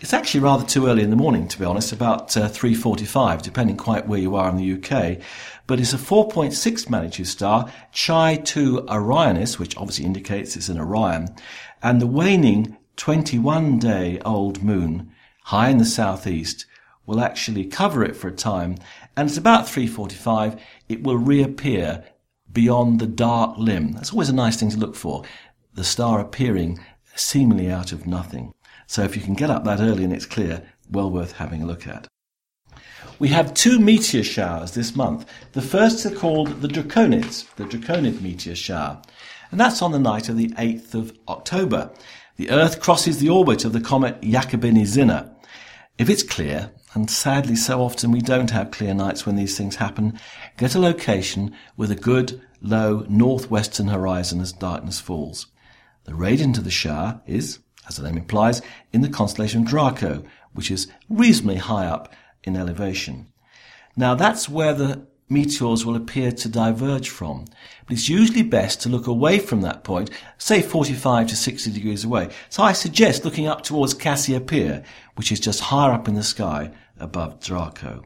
It's 0.00 0.12
actually 0.12 0.40
rather 0.40 0.64
too 0.64 0.86
early 0.86 1.02
in 1.02 1.10
the 1.10 1.16
morning, 1.16 1.48
to 1.48 1.58
be 1.58 1.64
honest, 1.64 1.92
about 1.92 2.36
uh, 2.36 2.48
3.45, 2.48 3.42
depending 3.42 3.76
quite 3.76 4.06
where 4.06 4.20
you 4.20 4.36
are 4.36 4.48
in 4.48 4.56
the 4.56 4.74
UK. 4.74 5.18
But 5.66 5.80
it's 5.80 5.92
a 5.92 5.98
4.6 5.98 6.88
magnitude 6.88 7.26
star, 7.26 7.72
Chi 7.92 8.36
2 8.36 8.82
Orionis, 8.82 9.58
which 9.58 9.76
obviously 9.76 10.04
indicates 10.04 10.56
it's 10.56 10.68
an 10.68 10.78
Orion. 10.78 11.34
And 11.82 12.00
the 12.00 12.06
waning 12.06 12.76
21 12.96 13.78
day 13.78 14.20
old 14.24 14.62
moon 14.62 15.10
high 15.44 15.70
in 15.70 15.78
the 15.78 15.84
southeast 15.84 16.66
will 17.08 17.20
actually 17.20 17.64
cover 17.64 18.04
it 18.04 18.14
for 18.14 18.28
a 18.28 18.32
time 18.32 18.76
and 19.16 19.30
at 19.30 19.38
about 19.38 19.64
3.45 19.64 20.60
it 20.88 21.02
will 21.02 21.16
reappear 21.16 22.04
beyond 22.52 23.00
the 23.00 23.06
dark 23.06 23.56
limb. 23.56 23.92
That's 23.92 24.12
always 24.12 24.28
a 24.28 24.34
nice 24.34 24.60
thing 24.60 24.70
to 24.70 24.76
look 24.76 24.94
for. 24.94 25.24
The 25.72 25.84
star 25.84 26.20
appearing 26.20 26.78
seemingly 27.16 27.70
out 27.70 27.92
of 27.92 28.06
nothing. 28.06 28.52
So 28.86 29.02
if 29.02 29.16
you 29.16 29.22
can 29.22 29.34
get 29.34 29.50
up 29.50 29.64
that 29.64 29.80
early 29.80 30.04
and 30.04 30.12
it's 30.12 30.26
clear, 30.26 30.62
well 30.90 31.10
worth 31.10 31.32
having 31.32 31.62
a 31.62 31.66
look 31.66 31.88
at. 31.88 32.06
We 33.18 33.28
have 33.28 33.54
two 33.54 33.78
meteor 33.78 34.22
showers 34.22 34.72
this 34.72 34.94
month. 34.94 35.26
The 35.52 35.62
first 35.62 36.04
are 36.04 36.14
called 36.14 36.60
the 36.60 36.68
Draconids, 36.68 37.52
the 37.56 37.64
Draconid 37.64 38.20
meteor 38.20 38.54
shower. 38.54 39.00
And 39.50 39.58
that's 39.58 39.80
on 39.80 39.92
the 39.92 39.98
night 39.98 40.28
of 40.28 40.36
the 40.36 40.50
8th 40.50 40.94
of 40.94 41.18
October. 41.26 41.90
The 42.36 42.50
Earth 42.50 42.80
crosses 42.80 43.18
the 43.18 43.30
orbit 43.30 43.64
of 43.64 43.72
the 43.72 43.80
comet 43.80 44.20
Giacobini-Zinner. 44.20 45.34
If 45.96 46.08
it's 46.08 46.22
clear, 46.22 46.70
and 46.94 47.10
sadly 47.10 47.56
so 47.56 47.80
often 47.80 48.10
we 48.10 48.20
don't 48.20 48.50
have 48.50 48.70
clear 48.70 48.94
nights 48.94 49.26
when 49.26 49.36
these 49.36 49.56
things 49.56 49.76
happen, 49.76 50.18
get 50.56 50.74
a 50.74 50.78
location 50.78 51.54
with 51.76 51.90
a 51.90 51.96
good, 51.96 52.40
low 52.60 53.04
northwestern 53.08 53.88
horizon 53.88 54.40
as 54.40 54.52
darkness 54.52 55.00
falls. 55.00 55.46
The 56.04 56.14
radiant 56.14 56.56
of 56.56 56.64
the 56.64 56.70
shower 56.70 57.20
is, 57.26 57.58
as 57.88 57.96
the 57.96 58.02
name 58.02 58.16
implies, 58.16 58.62
in 58.92 59.02
the 59.02 59.08
constellation 59.08 59.64
Draco, 59.64 60.24
which 60.52 60.70
is 60.70 60.88
reasonably 61.08 61.56
high 61.56 61.86
up 61.86 62.12
in 62.44 62.56
elevation. 62.56 63.26
Now 63.96 64.14
that's 64.14 64.48
where 64.48 64.72
the 64.72 65.07
meteors 65.28 65.84
will 65.84 65.96
appear 65.96 66.32
to 66.32 66.48
diverge 66.48 67.08
from. 67.08 67.44
But 67.86 67.94
it's 67.94 68.08
usually 68.08 68.42
best 68.42 68.80
to 68.82 68.88
look 68.88 69.06
away 69.06 69.38
from 69.38 69.60
that 69.62 69.84
point, 69.84 70.10
say 70.38 70.62
45 70.62 71.28
to 71.28 71.36
60 71.36 71.70
degrees 71.70 72.04
away. 72.04 72.30
So 72.48 72.62
I 72.62 72.72
suggest 72.72 73.24
looking 73.24 73.46
up 73.46 73.62
towards 73.62 73.94
Cassiopeia, 73.94 74.82
which 75.16 75.32
is 75.32 75.40
just 75.40 75.60
higher 75.60 75.92
up 75.92 76.08
in 76.08 76.14
the 76.14 76.22
sky 76.22 76.70
above 76.98 77.40
Draco. 77.40 78.04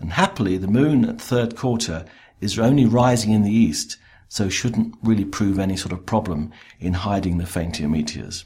And 0.00 0.12
happily, 0.12 0.58
the 0.58 0.68
moon 0.68 1.04
at 1.04 1.20
third 1.20 1.56
quarter 1.56 2.04
is 2.40 2.58
only 2.58 2.84
rising 2.84 3.32
in 3.32 3.42
the 3.42 3.54
east, 3.54 3.96
so 4.28 4.48
shouldn't 4.48 4.94
really 5.02 5.24
prove 5.24 5.58
any 5.58 5.76
sort 5.76 5.92
of 5.92 6.04
problem 6.04 6.52
in 6.80 6.92
hiding 6.92 7.38
the 7.38 7.46
fainter 7.46 7.88
meteors. 7.88 8.44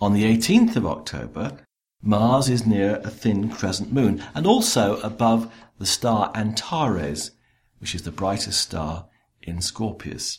On 0.00 0.12
the 0.12 0.24
18th 0.24 0.76
of 0.76 0.86
October, 0.86 1.58
Mars 2.00 2.48
is 2.48 2.64
near 2.64 3.00
a 3.02 3.10
thin 3.10 3.50
crescent 3.50 3.92
moon 3.92 4.22
and 4.32 4.46
also 4.46 5.00
above 5.00 5.52
the 5.78 5.86
star 5.86 6.30
Antares, 6.34 7.30
which 7.78 7.94
is 7.94 8.02
the 8.02 8.10
brightest 8.10 8.60
star 8.60 9.06
in 9.42 9.60
Scorpius. 9.60 10.38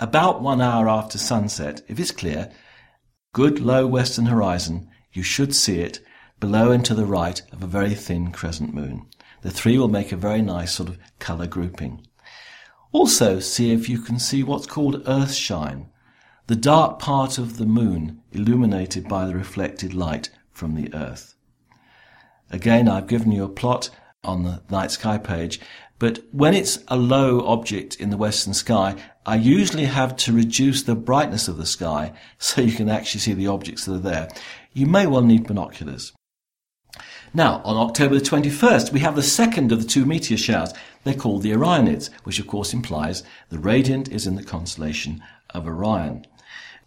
About 0.00 0.40
one 0.40 0.60
hour 0.60 0.88
after 0.88 1.18
sunset, 1.18 1.82
if 1.88 1.98
it's 1.98 2.10
clear, 2.10 2.50
good 3.32 3.60
low 3.60 3.86
western 3.86 4.26
horizon, 4.26 4.88
you 5.12 5.22
should 5.22 5.54
see 5.54 5.80
it 5.80 6.00
below 6.40 6.70
and 6.70 6.84
to 6.84 6.94
the 6.94 7.06
right 7.06 7.42
of 7.52 7.62
a 7.62 7.66
very 7.66 7.94
thin 7.94 8.32
crescent 8.32 8.72
moon. 8.72 9.06
The 9.42 9.50
three 9.50 9.78
will 9.78 9.88
make 9.88 10.12
a 10.12 10.16
very 10.16 10.42
nice 10.42 10.72
sort 10.72 10.88
of 10.88 10.98
colour 11.18 11.46
grouping. 11.46 12.06
Also 12.92 13.38
see 13.40 13.72
if 13.72 13.88
you 13.88 14.00
can 14.00 14.18
see 14.18 14.42
what's 14.42 14.66
called 14.66 15.02
earthshine, 15.06 15.90
the 16.46 16.56
dark 16.56 16.98
part 16.98 17.36
of 17.36 17.58
the 17.58 17.66
moon 17.66 18.22
illuminated 18.32 19.06
by 19.06 19.26
the 19.26 19.34
reflected 19.34 19.92
light 19.92 20.30
from 20.50 20.74
the 20.74 20.92
earth. 20.94 21.34
Again, 22.50 22.88
I've 22.88 23.06
given 23.06 23.30
you 23.30 23.44
a 23.44 23.48
plot 23.48 23.90
on 24.28 24.44
the 24.44 24.62
night 24.70 24.90
sky 24.90 25.18
page, 25.18 25.60
but 25.98 26.20
when 26.30 26.54
it's 26.54 26.84
a 26.86 26.96
low 26.96 27.44
object 27.46 27.96
in 27.96 28.10
the 28.10 28.16
western 28.16 28.54
sky, 28.54 28.94
I 29.26 29.36
usually 29.36 29.86
have 29.86 30.14
to 30.16 30.32
reduce 30.32 30.82
the 30.82 30.94
brightness 30.94 31.48
of 31.48 31.56
the 31.56 31.66
sky 31.66 32.12
so 32.38 32.60
you 32.60 32.72
can 32.72 32.88
actually 32.88 33.20
see 33.20 33.32
the 33.32 33.48
objects 33.48 33.84
that 33.84 33.94
are 33.94 33.98
there. 33.98 34.28
You 34.72 34.86
may 34.86 35.06
well 35.06 35.22
need 35.22 35.46
binoculars. 35.46 36.12
Now, 37.34 37.60
on 37.64 37.76
October 37.76 38.14
the 38.14 38.24
21st, 38.24 38.92
we 38.92 39.00
have 39.00 39.16
the 39.16 39.22
second 39.22 39.70
of 39.70 39.82
the 39.82 39.88
two 39.88 40.06
meteor 40.06 40.38
showers. 40.38 40.72
They're 41.04 41.14
called 41.14 41.42
the 41.42 41.52
Orionids, 41.52 42.10
which 42.24 42.38
of 42.38 42.46
course 42.46 42.72
implies 42.72 43.22
the 43.50 43.58
radiant 43.58 44.08
is 44.08 44.26
in 44.26 44.36
the 44.36 44.42
constellation 44.42 45.22
of 45.50 45.66
Orion. 45.66 46.26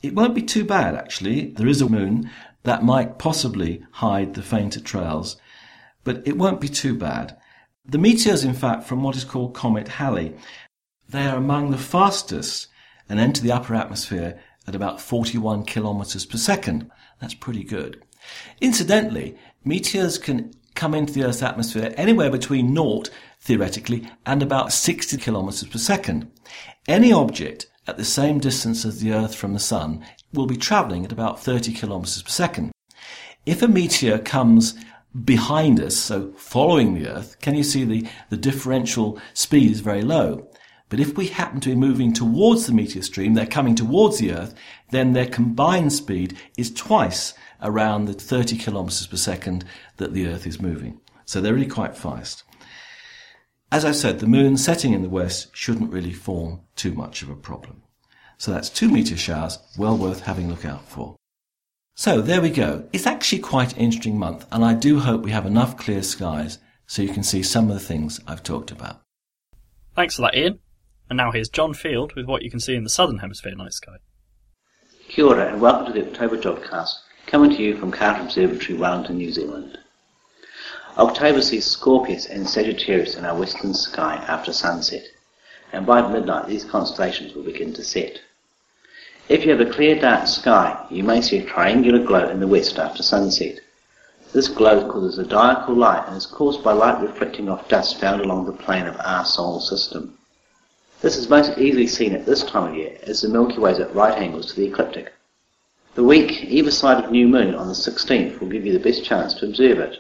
It 0.02 0.16
won't 0.16 0.34
be 0.34 0.42
too 0.42 0.64
bad, 0.64 0.96
actually. 0.96 1.52
There 1.52 1.68
is 1.68 1.82
a 1.82 1.90
moon 1.90 2.32
that 2.64 2.84
might 2.84 3.20
possibly 3.20 3.84
hide 3.92 4.34
the 4.34 4.42
fainter 4.42 4.80
trails, 4.80 5.38
but 6.04 6.26
it 6.26 6.38
won't 6.38 6.62
be 6.62 6.70
too 6.70 6.96
bad. 6.98 7.38
The 7.86 7.98
meteors, 7.98 8.44
in 8.44 8.54
fact, 8.54 8.84
from 8.84 9.04
what 9.04 9.16
is 9.16 9.24
called 9.24 9.54
Comet 9.54 9.88
Halley, 9.88 10.36
they 11.10 11.26
are 11.26 11.38
among 11.38 11.72
the 11.72 11.78
fastest 11.78 12.68
and 13.10 13.20
enter 13.20 13.42
the 13.42 13.52
upper 13.52 13.76
atmosphere 13.76 14.40
at 14.68 14.76
about 14.76 15.02
41 15.02 15.66
kilometers 15.66 16.26
per 16.26 16.38
second. 16.38 16.90
That's 17.20 17.34
pretty 17.34 17.64
good. 17.64 18.02
Incidentally, 18.62 19.36
meteors 19.66 20.18
can 20.18 20.54
come 20.76 20.94
into 20.94 21.14
the 21.14 21.24
Earth's 21.24 21.44
atmosphere 21.44 21.94
anywhere 21.98 22.30
between 22.30 22.74
naught, 22.74 23.10
theoretically, 23.42 24.08
and 24.26 24.42
about 24.42 24.72
60 24.72 25.18
kilometers 25.18 25.68
per 25.68 25.78
second. 25.78 26.32
Any 26.88 27.12
object 27.12 27.68
at 27.88 27.98
the 27.98 28.06
same 28.06 28.40
distance 28.40 28.86
as 28.86 29.00
the 29.00 29.12
Earth 29.12 29.36
from 29.36 29.54
the 29.54 29.60
Sun 29.60 30.06
will 30.34 30.46
be 30.46 30.56
traveling 30.56 31.04
at 31.04 31.12
about 31.12 31.42
30 31.42 31.74
kilometers 31.74 32.22
per 32.22 32.30
second. 32.30 32.72
If 33.46 33.62
a 33.62 33.68
meteor 33.68 34.20
comes 34.20 34.76
behind 35.24 35.80
us, 35.80 35.96
so 35.96 36.32
following 36.34 36.94
the 36.94 37.08
Earth, 37.08 37.40
can 37.42 37.56
you 37.56 37.64
see 37.64 37.84
the, 37.84 38.08
the 38.30 38.38
differential 38.38 39.20
speed 39.34 39.72
is 39.72 39.82
very 39.82 40.02
low? 40.02 40.48
But 40.90 41.00
if 41.00 41.16
we 41.16 41.28
happen 41.28 41.62
to 41.62 41.70
be 41.70 41.76
moving 41.76 42.12
towards 42.12 42.68
the 42.68 42.74
meteor 42.74 43.02
stream, 43.02 43.34
they're 43.34 43.46
coming 43.46 43.76
towards 43.76 44.18
the 44.18 44.34
Earth, 44.34 44.54
then 44.90 45.14
their 45.14 45.26
combined 45.26 45.94
speed 45.94 46.38
is 46.58 46.74
twice 46.74 47.34
around 47.62 48.06
the 48.06 48.14
30 48.14 48.58
kilometers 48.58 49.08
per 49.08 49.18
second 49.18 49.64
that 49.98 50.14
the 50.14 50.28
Earth 50.28 50.46
is 50.46 50.62
moving. 50.62 51.00
So 51.26 51.40
they're 51.40 51.54
really 51.54 51.68
quite 51.68 51.96
fast. 51.96 52.44
As 53.72 53.86
I 53.86 53.94
said, 53.94 54.20
the 54.20 54.28
moon 54.28 54.58
setting 54.58 54.92
in 54.92 55.02
the 55.02 55.10
west 55.10 55.56
shouldn't 55.56 55.94
really 55.94 56.12
form 56.12 56.60
too 56.76 56.94
much 56.94 57.22
of 57.22 57.30
a 57.30 57.36
problem. 57.36 57.84
So 58.38 58.52
that's 58.52 58.70
two 58.70 58.90
meteor 58.90 59.16
showers, 59.16 59.60
well 59.78 59.96
worth 59.96 60.22
having 60.22 60.48
a 60.48 60.50
look 60.50 60.66
out 60.66 60.86
for. 60.90 61.16
So 61.96 62.22
there 62.22 62.42
we 62.42 62.50
go. 62.50 62.88
It's 62.94 63.06
actually 63.06 63.40
quite 63.40 63.74
an 63.74 63.80
interesting 63.80 64.18
month, 64.18 64.46
and 64.52 64.64
I 64.64 64.74
do 64.74 65.00
hope 65.00 65.22
we 65.22 65.32
have 65.32 65.46
enough 65.46 65.78
clear 65.78 66.02
skies 66.02 66.58
so 66.88 67.02
you 67.02 67.10
can 67.10 67.24
see 67.24 67.44
some 67.44 67.70
of 67.70 67.74
the 67.74 67.86
things 67.86 68.20
I've 68.28 68.44
talked 68.44 68.72
about. 68.72 69.02
Thanks 69.96 70.16
for 70.16 70.24
that, 70.24 70.36
Ian. 70.36 70.60
And 71.10 71.18
now 71.18 71.32
here's 71.32 71.50
John 71.50 71.74
Field 71.74 72.14
with 72.16 72.26
what 72.26 72.42
you 72.42 72.50
can 72.50 72.60
see 72.60 72.76
in 72.76 72.84
the 72.84 72.90
southern 72.90 73.20
hemisphere 73.20 73.56
night 73.56 73.74
sky. 73.74 73.98
Kia 75.10 75.26
ora 75.26 75.52
and 75.52 75.62
welcome 75.62 75.94
to 75.94 76.02
the 76.02 76.08
October 76.08 76.38
Jodcast, 76.38 76.94
coming 77.28 77.52
to 77.52 77.62
you 77.62 77.76
from 77.76 77.92
Carter 77.92 78.24
Observatory, 78.24 78.78
Wellington, 78.78 79.18
New 79.18 79.32
Zealand. 79.32 79.78
October 80.98 81.42
sees 81.42 81.66
Scorpius 81.66 82.26
and 82.26 82.48
Sagittarius 82.48 83.16
in 83.16 83.26
our 83.26 83.38
western 83.38 83.74
sky 83.74 84.16
after 84.28 84.54
sunset, 84.54 85.04
and 85.74 85.86
by 85.86 86.02
midnight 86.10 86.48
these 86.48 86.64
constellations 86.64 87.34
will 87.34 87.44
begin 87.44 87.74
to 87.74 87.84
set. 87.84 88.22
If 89.32 89.46
you 89.46 89.52
have 89.52 89.66
a 89.66 89.72
clear 89.72 89.98
dark 89.98 90.28
sky, 90.28 90.86
you 90.90 91.06
may 91.06 91.22
see 91.22 91.38
a 91.38 91.46
triangular 91.46 92.04
glow 92.04 92.28
in 92.28 92.42
the 92.42 92.50
west 92.50 92.78
after 92.78 93.02
sunset. 93.02 93.62
This 94.34 94.50
glow 94.50 94.92
causes 94.92 95.18
a 95.20 95.24
diurnal 95.24 95.74
light 95.74 96.04
and 96.06 96.18
is 96.18 96.26
caused 96.26 96.66
by 96.66 96.74
light 96.74 97.02
reflecting 97.02 97.48
off 97.48 97.70
dust 97.70 97.98
found 97.98 98.20
along 98.20 98.46
the 98.46 98.52
plane 98.52 98.88
of 98.88 98.98
our 99.00 99.24
solar 99.24 99.62
system. 99.62 100.18
This 101.00 101.16
is 101.16 101.30
most 101.30 101.58
easily 101.58 101.88
seen 101.88 102.14
at 102.14 102.26
this 102.26 102.44
time 102.44 102.72
of 102.72 102.76
year 102.76 102.98
as 103.04 103.22
the 103.22 103.30
Milky 103.30 103.58
Way 103.58 103.72
is 103.72 103.80
at 103.80 103.96
right 103.96 104.18
angles 104.18 104.48
to 104.48 104.56
the 104.58 104.68
ecliptic. 104.68 105.14
The 105.96 106.04
week 106.04 106.44
either 106.44 106.70
side 106.70 107.02
of 107.02 107.10
new 107.10 107.30
moon 107.30 107.56
on 107.56 107.70
the 107.70 107.74
16th 107.74 108.42
will 108.42 108.50
give 108.50 108.66
you 108.66 108.74
the 108.74 108.84
best 108.84 109.06
chance 109.06 109.34
to 109.36 109.46
observe 109.46 109.80
it. 109.80 109.98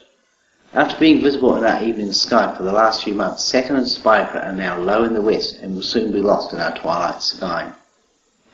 After 0.74 1.00
being 1.00 1.22
visible 1.22 1.56
in 1.56 1.64
our 1.64 1.82
evening 1.82 2.12
sky 2.12 2.54
for 2.58 2.64
the 2.64 2.74
last 2.74 3.06
few 3.06 3.14
months, 3.14 3.46
Saturn 3.46 3.78
and 3.78 3.88
Spica 3.88 4.46
are 4.46 4.52
now 4.52 4.78
low 4.78 5.06
in 5.06 5.14
the 5.14 5.22
west 5.22 5.56
and 5.62 5.74
will 5.74 5.84
soon 5.84 6.12
be 6.12 6.20
lost 6.20 6.52
in 6.52 6.60
our 6.60 6.78
twilight 6.78 7.24
sky. 7.24 7.72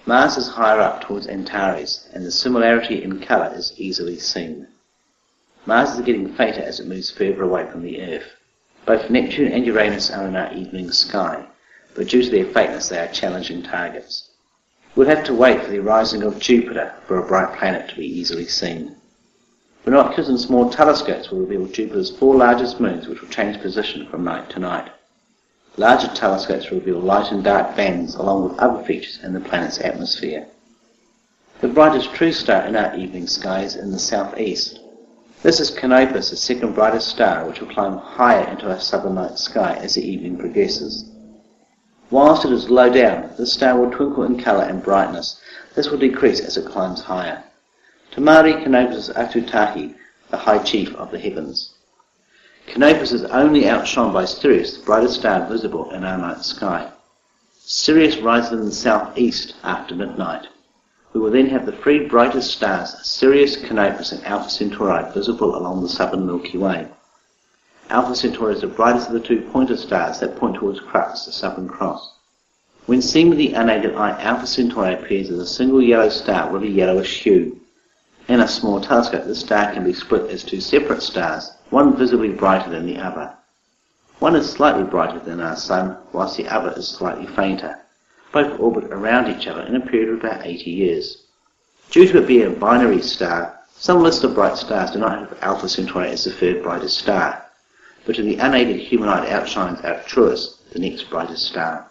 Mars 0.07 0.37
is 0.37 0.47
higher 0.47 0.79
up 0.79 1.01
towards 1.01 1.27
Antares, 1.27 2.07
and 2.13 2.25
the 2.25 2.31
similarity 2.31 3.03
in 3.03 3.19
colour 3.19 3.51
is 3.53 3.73
easily 3.75 4.17
seen. 4.17 4.65
Mars 5.65 5.95
is 5.95 6.05
getting 6.05 6.33
fainter 6.33 6.61
as 6.61 6.79
it 6.79 6.87
moves 6.87 7.11
further 7.11 7.43
away 7.43 7.69
from 7.69 7.81
the 7.81 8.01
Earth. 8.01 8.31
Both 8.85 9.09
Neptune 9.09 9.51
and 9.51 9.65
Uranus 9.65 10.09
are 10.09 10.25
in 10.25 10.37
our 10.37 10.53
evening 10.53 10.91
sky, 10.91 11.45
but 11.93 12.07
due 12.07 12.23
to 12.23 12.29
their 12.29 12.45
faintness 12.45 12.87
they 12.87 12.99
are 12.99 13.09
challenging 13.09 13.63
targets. 13.63 14.29
We'll 14.95 15.09
have 15.09 15.25
to 15.25 15.33
wait 15.33 15.61
for 15.61 15.71
the 15.71 15.79
rising 15.79 16.23
of 16.23 16.39
Jupiter 16.39 16.93
for 17.05 17.17
a 17.17 17.27
bright 17.27 17.59
planet 17.59 17.89
to 17.89 17.97
be 17.97 18.05
easily 18.05 18.45
seen. 18.45 18.95
Binoculars 19.83 20.29
and 20.29 20.39
small 20.39 20.69
telescopes 20.69 21.31
will 21.31 21.39
reveal 21.39 21.65
Jupiter's 21.65 22.15
four 22.17 22.33
largest 22.33 22.79
moons 22.79 23.09
which 23.09 23.19
will 23.19 23.27
change 23.27 23.61
position 23.61 24.07
from 24.07 24.23
night 24.23 24.49
to 24.51 24.59
night. 24.59 24.89
Larger 25.79 26.07
telescopes 26.07 26.71
reveal 26.71 26.99
light 26.99 27.31
and 27.31 27.43
dark 27.43 27.75
bands 27.75 28.15
along 28.15 28.49
with 28.49 28.57
other 28.57 28.83
features 28.83 29.19
in 29.23 29.33
the 29.33 29.39
planet's 29.39 29.79
atmosphere. 29.79 30.47
The 31.61 31.67
brightest 31.67 32.15
true 32.15 32.31
star 32.31 32.63
in 32.63 32.75
our 32.75 32.95
evening 32.95 33.27
sky 33.27 33.61
is 33.61 33.75
in 33.75 33.91
the 33.91 33.99
southeast. 33.99 34.79
This 35.43 35.59
is 35.59 35.69
Canopus, 35.69 36.31
the 36.31 36.35
second 36.35 36.73
brightest 36.73 37.09
star, 37.09 37.47
which 37.47 37.61
will 37.61 37.69
climb 37.69 37.99
higher 37.99 38.47
into 38.47 38.67
our 38.67 38.79
southern 38.79 39.13
night 39.13 39.37
sky 39.37 39.75
as 39.75 39.93
the 39.93 40.01
evening 40.01 40.39
progresses. 40.39 41.11
Whilst 42.09 42.43
it 42.43 42.51
is 42.51 42.71
low 42.71 42.89
down, 42.89 43.29
this 43.37 43.53
star 43.53 43.77
will 43.79 43.91
twinkle 43.91 44.23
in 44.23 44.41
colour 44.41 44.63
and 44.63 44.81
brightness. 44.81 45.39
This 45.75 45.91
will 45.91 45.99
decrease 45.99 46.39
as 46.39 46.57
it 46.57 46.65
climbs 46.65 47.01
higher. 47.01 47.43
Tamari 48.11 48.63
Canopus 48.63 49.09
is 49.09 49.15
Atutahi, 49.15 49.93
the 50.31 50.37
High 50.37 50.63
Chief 50.63 50.95
of 50.95 51.11
the 51.11 51.19
Heavens. 51.19 51.75
Canopus 52.67 53.13
is 53.13 53.23
only 53.23 53.67
outshone 53.67 54.11
by 54.11 54.25
Sirius, 54.25 54.77
the 54.77 54.83
brightest 54.83 55.21
star 55.21 55.47
visible 55.47 55.89
in 55.91 56.03
our 56.03 56.17
night 56.17 56.43
sky. 56.43 56.91
Sirius 57.61 58.17
rises 58.17 58.51
in 58.51 58.65
the 58.65 58.71
southeast 58.73 59.55
after 59.63 59.95
midnight. 59.95 60.47
We 61.13 61.21
will 61.21 61.31
then 61.31 61.47
have 61.47 61.65
the 61.65 61.71
three 61.71 62.05
brightest 62.05 62.51
stars, 62.51 62.93
Sirius, 63.03 63.55
Canopus, 63.55 64.11
and 64.11 64.23
Alpha 64.25 64.49
Centauri, 64.49 65.09
visible 65.13 65.55
along 65.55 65.81
the 65.81 65.87
southern 65.87 66.25
Milky 66.25 66.57
Way. 66.57 66.87
Alpha 67.89 68.13
Centauri 68.13 68.55
is 68.55 68.61
the 68.61 68.67
brightest 68.67 69.07
of 69.07 69.13
the 69.13 69.21
two 69.21 69.41
pointer 69.53 69.77
stars 69.77 70.19
that 70.19 70.35
point 70.35 70.57
towards 70.57 70.81
Crux, 70.81 71.25
the 71.25 71.31
Southern 71.31 71.69
Cross. 71.69 72.11
When 72.85 73.01
seen 73.01 73.29
with 73.29 73.37
the 73.37 73.53
unaided 73.53 73.95
eye, 73.95 74.21
Alpha 74.21 74.45
Centauri 74.45 74.93
appears 74.93 75.29
as 75.29 75.39
a 75.39 75.47
single 75.47 75.81
yellow 75.81 76.09
star 76.09 76.51
with 76.51 76.63
a 76.63 76.67
yellowish 76.67 77.23
hue. 77.23 77.61
In 78.27 78.41
a 78.41 78.47
small 78.47 78.81
telescope, 78.81 79.23
the 79.23 79.35
star 79.35 79.71
can 79.71 79.85
be 79.85 79.93
split 79.93 80.29
as 80.29 80.43
two 80.43 80.59
separate 80.59 81.01
stars, 81.01 81.53
one 81.69 81.95
visibly 81.95 82.27
brighter 82.27 82.69
than 82.69 82.85
the 82.85 82.97
other. 82.97 83.33
One 84.19 84.35
is 84.35 84.49
slightly 84.49 84.83
brighter 84.83 85.19
than 85.19 85.39
our 85.39 85.55
Sun, 85.55 85.95
whilst 86.11 86.35
the 86.35 86.49
other 86.49 86.73
is 86.75 86.89
slightly 86.89 87.25
fainter. 87.25 87.79
Both 88.33 88.59
orbit 88.59 88.91
around 88.91 89.27
each 89.27 89.47
other 89.47 89.61
in 89.61 89.77
a 89.77 89.79
period 89.79 90.09
of 90.09 90.19
about 90.19 90.45
80 90.45 90.69
years. 90.69 91.23
Due 91.89 92.05
to 92.05 92.17
it 92.17 92.27
being 92.27 92.47
a 92.47 92.49
binary 92.49 93.01
star, 93.01 93.59
some 93.73 94.03
list 94.03 94.25
of 94.25 94.35
bright 94.35 94.57
stars 94.57 94.91
do 94.91 94.99
not 94.99 95.19
have 95.19 95.37
Alpha 95.41 95.69
Centauri 95.69 96.09
as 96.09 96.25
the 96.25 96.31
third 96.31 96.61
brightest 96.61 96.97
star, 96.97 97.45
but 98.05 98.17
to 98.17 98.23
the 98.23 98.39
unaided 98.39 98.81
human 98.81 99.07
eye 99.07 99.25
it 99.25 99.31
outshines 99.31 99.79
Arcturus, 99.85 100.57
the 100.73 100.79
next 100.79 101.09
brightest 101.09 101.45
star. 101.45 101.87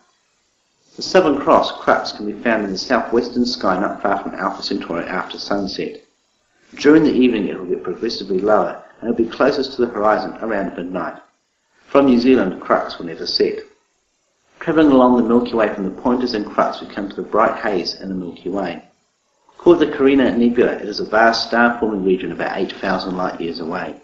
The 0.97 1.03
Southern 1.03 1.39
Cross, 1.41 1.80
Crux, 1.80 2.12
can 2.12 2.26
be 2.26 2.43
found 2.43 2.64
in 2.64 2.72
the 2.72 2.78
southwestern 2.78 3.47
sky 3.47 3.80
not 3.80 4.03
far 4.03 4.18
from 4.18 4.34
Alpha 4.34 4.62
Centauri 4.62 5.07
after 5.07 5.39
sunset. 5.39 6.03
During 6.77 7.05
the 7.05 7.12
evening 7.12 7.49
it 7.49 7.59
will 7.59 7.66
get 7.66 7.83
progressively 7.83 8.39
lower 8.39 8.83
and 9.01 9.09
will 9.09 9.16
be 9.16 9.24
closest 9.24 9.72
to 9.72 9.87
the 9.87 9.93
horizon 9.93 10.37
around 10.43 10.77
midnight. 10.77 11.16
From 11.87 12.05
New 12.05 12.18
Zealand, 12.18 12.61
Crux 12.61 12.99
will 12.99 13.07
never 13.07 13.27
set. 13.27 13.61
Travelling 14.61 14.93
along 14.93 15.16
the 15.16 15.22
Milky 15.22 15.55
Way 15.55 15.72
from 15.72 15.85
the 15.85 16.03
pointers 16.03 16.35
and 16.35 16.45
Crux 16.45 16.83
we 16.83 16.89
come 16.89 17.09
to 17.09 17.16
the 17.16 17.22
bright 17.22 17.62
haze 17.62 17.99
in 17.99 18.11
the 18.11 18.14
Milky 18.14 18.51
Way. 18.51 18.85
Called 19.57 19.79
the 19.79 19.91
Carina 19.91 20.37
Nebula, 20.37 20.72
it 20.72 20.89
is 20.89 21.01
a 21.01 21.05
vast 21.07 21.49
star-forming 21.49 22.05
region 22.05 22.31
about 22.31 22.59
8,000 22.59 23.16
light 23.16 23.41
years 23.41 23.61
away. 23.61 23.97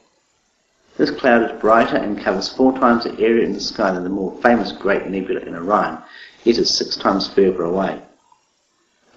This 0.96 1.10
cloud 1.10 1.42
is 1.42 1.60
brighter 1.60 1.96
and 1.96 2.22
covers 2.22 2.48
four 2.48 2.72
times 2.78 3.04
the 3.04 3.18
area 3.18 3.44
in 3.44 3.52
the 3.52 3.60
sky 3.60 3.92
than 3.92 4.02
the 4.02 4.08
more 4.08 4.40
famous 4.40 4.72
Great 4.72 5.06
Nebula 5.06 5.40
in 5.40 5.54
Orion, 5.54 5.98
yet 6.44 6.56
is 6.56 6.74
six 6.74 6.96
times 6.96 7.28
further 7.28 7.64
away. 7.64 8.00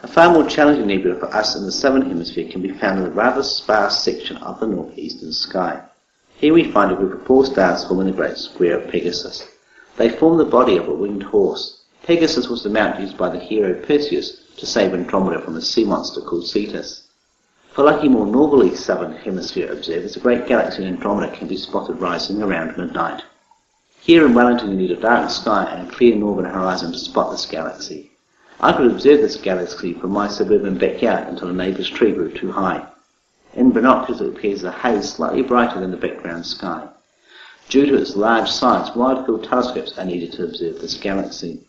A 0.03 0.07
far 0.07 0.33
more 0.33 0.45
challenging 0.45 0.87
nebula 0.87 1.15
for 1.15 1.33
us 1.33 1.55
in 1.55 1.63
the 1.63 1.71
southern 1.71 2.03
hemisphere 2.03 2.49
can 2.51 2.61
be 2.61 2.71
found 2.71 2.99
in 2.99 3.05
the 3.05 3.11
rather 3.11 3.41
sparse 3.41 4.03
section 4.03 4.37
of 4.37 4.59
the 4.59 4.67
northeastern 4.67 5.31
sky. 5.31 5.81
Here 6.37 6.53
we 6.53 6.69
find 6.69 6.91
a 6.91 6.95
group 6.95 7.13
of 7.13 7.25
four 7.25 7.45
stars 7.45 7.85
forming 7.85 8.07
the 8.07 8.11
great 8.11 8.37
square 8.37 8.77
of 8.77 8.89
Pegasus. 8.89 9.47
They 9.97 10.09
form 10.09 10.37
the 10.37 10.43
body 10.43 10.75
of 10.75 10.89
a 10.89 10.93
winged 10.93 11.23
horse. 11.23 11.83
Pegasus 12.03 12.49
was 12.49 12.61
the 12.61 12.69
mount 12.69 12.99
used 12.99 13.17
by 13.17 13.29
the 13.29 13.39
hero 13.39 13.73
Perseus 13.73 14.41
to 14.57 14.65
save 14.65 14.93
Andromeda 14.93 15.41
from 15.41 15.55
a 15.55 15.61
sea 15.61 15.85
monster 15.85 16.19
called 16.19 16.45
Cetus. 16.45 17.07
For 17.71 17.83
lucky 17.83 18.09
more 18.09 18.25
northerly 18.25 18.75
southern 18.75 19.13
hemisphere 19.13 19.71
observers, 19.71 20.13
the 20.13 20.19
great 20.19 20.45
galaxy 20.45 20.85
Andromeda 20.85 21.35
can 21.35 21.47
be 21.47 21.57
spotted 21.57 22.01
rising 22.01 22.43
around 22.43 22.77
midnight. 22.77 23.23
Here 24.01 24.25
in 24.25 24.33
Wellington 24.33 24.71
you 24.71 24.75
need 24.75 24.91
a 24.91 25.01
dark 25.01 25.29
sky 25.29 25.63
and 25.63 25.87
a 25.87 25.91
clear 25.91 26.15
northern 26.15 26.45
horizon 26.45 26.91
to 26.91 26.99
spot 26.99 27.31
this 27.31 27.45
galaxy. 27.45 28.11
I 28.65 28.73
could 28.73 28.89
observe 28.89 29.21
this 29.21 29.37
galaxy 29.37 29.93
from 29.93 30.09
my 30.09 30.27
suburban 30.27 30.79
backyard 30.79 31.27
until 31.27 31.49
a 31.49 31.53
neighbour's 31.53 31.87
tree 31.87 32.13
grew 32.13 32.31
too 32.31 32.51
high. 32.51 32.83
In 33.53 33.69
binoculars 33.69 34.21
it 34.21 34.27
appears 34.27 34.63
a 34.63 34.71
haze 34.71 35.07
slightly 35.07 35.43
brighter 35.43 35.79
than 35.79 35.91
the 35.91 35.97
background 35.97 36.47
sky. 36.47 36.87
Due 37.69 37.85
to 37.85 37.95
its 37.95 38.15
large 38.15 38.49
size, 38.49 38.95
wide-field 38.95 39.43
telescopes 39.43 39.95
are 39.99 40.05
needed 40.05 40.31
to 40.31 40.45
observe 40.45 40.81
this 40.81 40.95
galaxy. 40.95 41.61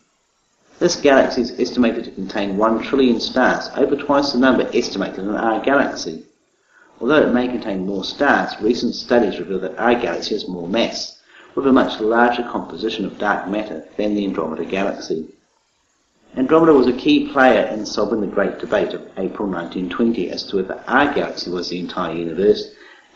This 0.79 0.95
galaxy 0.95 1.43
is 1.43 1.59
estimated 1.59 2.05
to 2.05 2.11
contain 2.11 2.57
one 2.57 2.81
trillion 2.81 3.19
stars, 3.19 3.69
over 3.75 3.95
twice 3.95 4.31
the 4.31 4.39
number 4.39 4.67
estimated 4.73 5.19
in 5.19 5.35
our 5.35 5.63
galaxy. 5.63 6.25
Although 6.99 7.27
it 7.27 7.31
may 7.31 7.47
contain 7.47 7.85
more 7.85 8.05
stars, 8.05 8.59
recent 8.59 8.95
studies 8.95 9.37
reveal 9.37 9.59
that 9.59 9.77
our 9.77 9.93
galaxy 9.93 10.33
has 10.33 10.47
more 10.47 10.67
mass, 10.67 11.21
with 11.53 11.67
a 11.67 11.71
much 11.71 11.99
larger 12.01 12.41
composition 12.41 13.05
of 13.05 13.19
dark 13.19 13.47
matter 13.47 13.85
than 13.97 14.15
the 14.15 14.25
Andromeda 14.25 14.65
galaxy. 14.65 15.27
Andromeda 16.35 16.73
was 16.73 16.87
a 16.87 16.93
key 16.93 17.31
player 17.31 17.65
in 17.67 17.85
solving 17.85 18.21
the 18.21 18.27
great 18.27 18.59
debate 18.59 18.93
of 18.93 19.01
April 19.17 19.47
1920 19.47 20.29
as 20.29 20.43
to 20.43 20.57
whether 20.57 20.83
our 20.87 21.13
galaxy 21.13 21.49
was 21.49 21.69
the 21.69 21.79
entire 21.79 22.13
universe 22.13 22.73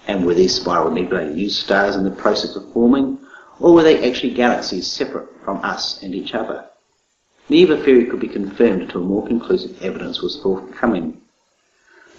and 0.08 0.26
were 0.26 0.34
these 0.34 0.56
spiral 0.56 0.90
nebulae 0.90 1.34
new 1.34 1.50
stars 1.50 1.96
in 1.96 2.04
the 2.04 2.12
process 2.12 2.56
of 2.56 2.72
forming, 2.74 3.20
or 3.60 3.74
were 3.74 3.84
they 3.84 4.10
actually 4.10 4.34
galaxies 4.34 4.92
separate 4.92 5.30
from 5.44 5.58
us 5.64 6.02
and 6.02 6.16
each 6.16 6.34
other? 6.34 6.66
Neither 7.50 7.78
theory 7.84 8.06
could 8.06 8.20
be 8.20 8.28
confirmed 8.28 8.82
until 8.82 9.02
more 9.02 9.28
conclusive 9.28 9.82
evidence 9.84 10.22
was 10.22 10.40
forthcoming. 10.42 11.22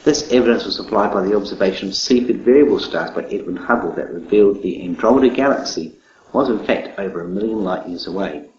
This 0.05 0.31
evidence 0.33 0.65
was 0.65 0.77
supplied 0.77 1.13
by 1.13 1.23
the 1.23 1.37
observation 1.37 1.89
of 1.89 1.95
Cepheid 1.95 2.45
variable 2.45 2.79
stars 2.79 3.11
by 3.13 3.25
Edwin 3.25 3.57
Hubble 3.57 3.93
that 3.93 4.13
revealed 4.13 4.63
the 4.63 4.83
Andromeda 4.85 5.35
galaxy 5.35 5.97
was 6.33 6.49
in 6.49 6.65
fact 6.65 6.99
over 6.99 7.23
a 7.23 7.29
million 7.29 7.65
light 7.65 7.89
years 7.89 8.07
away. 8.07 8.51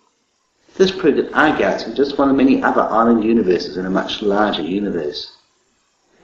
This 0.76 0.92
proved 0.92 1.20
that 1.20 1.34
our 1.34 1.56
galaxy 1.56 1.88
was 1.88 1.98
just 1.98 2.18
one 2.18 2.30
of 2.30 2.36
many 2.36 2.64
other 2.64 2.82
island 2.82 3.24
universes 3.24 3.78
in 3.78 3.86
a 3.86 3.92
much 3.92 4.24
larger 4.24 4.64
universe. 4.64 5.38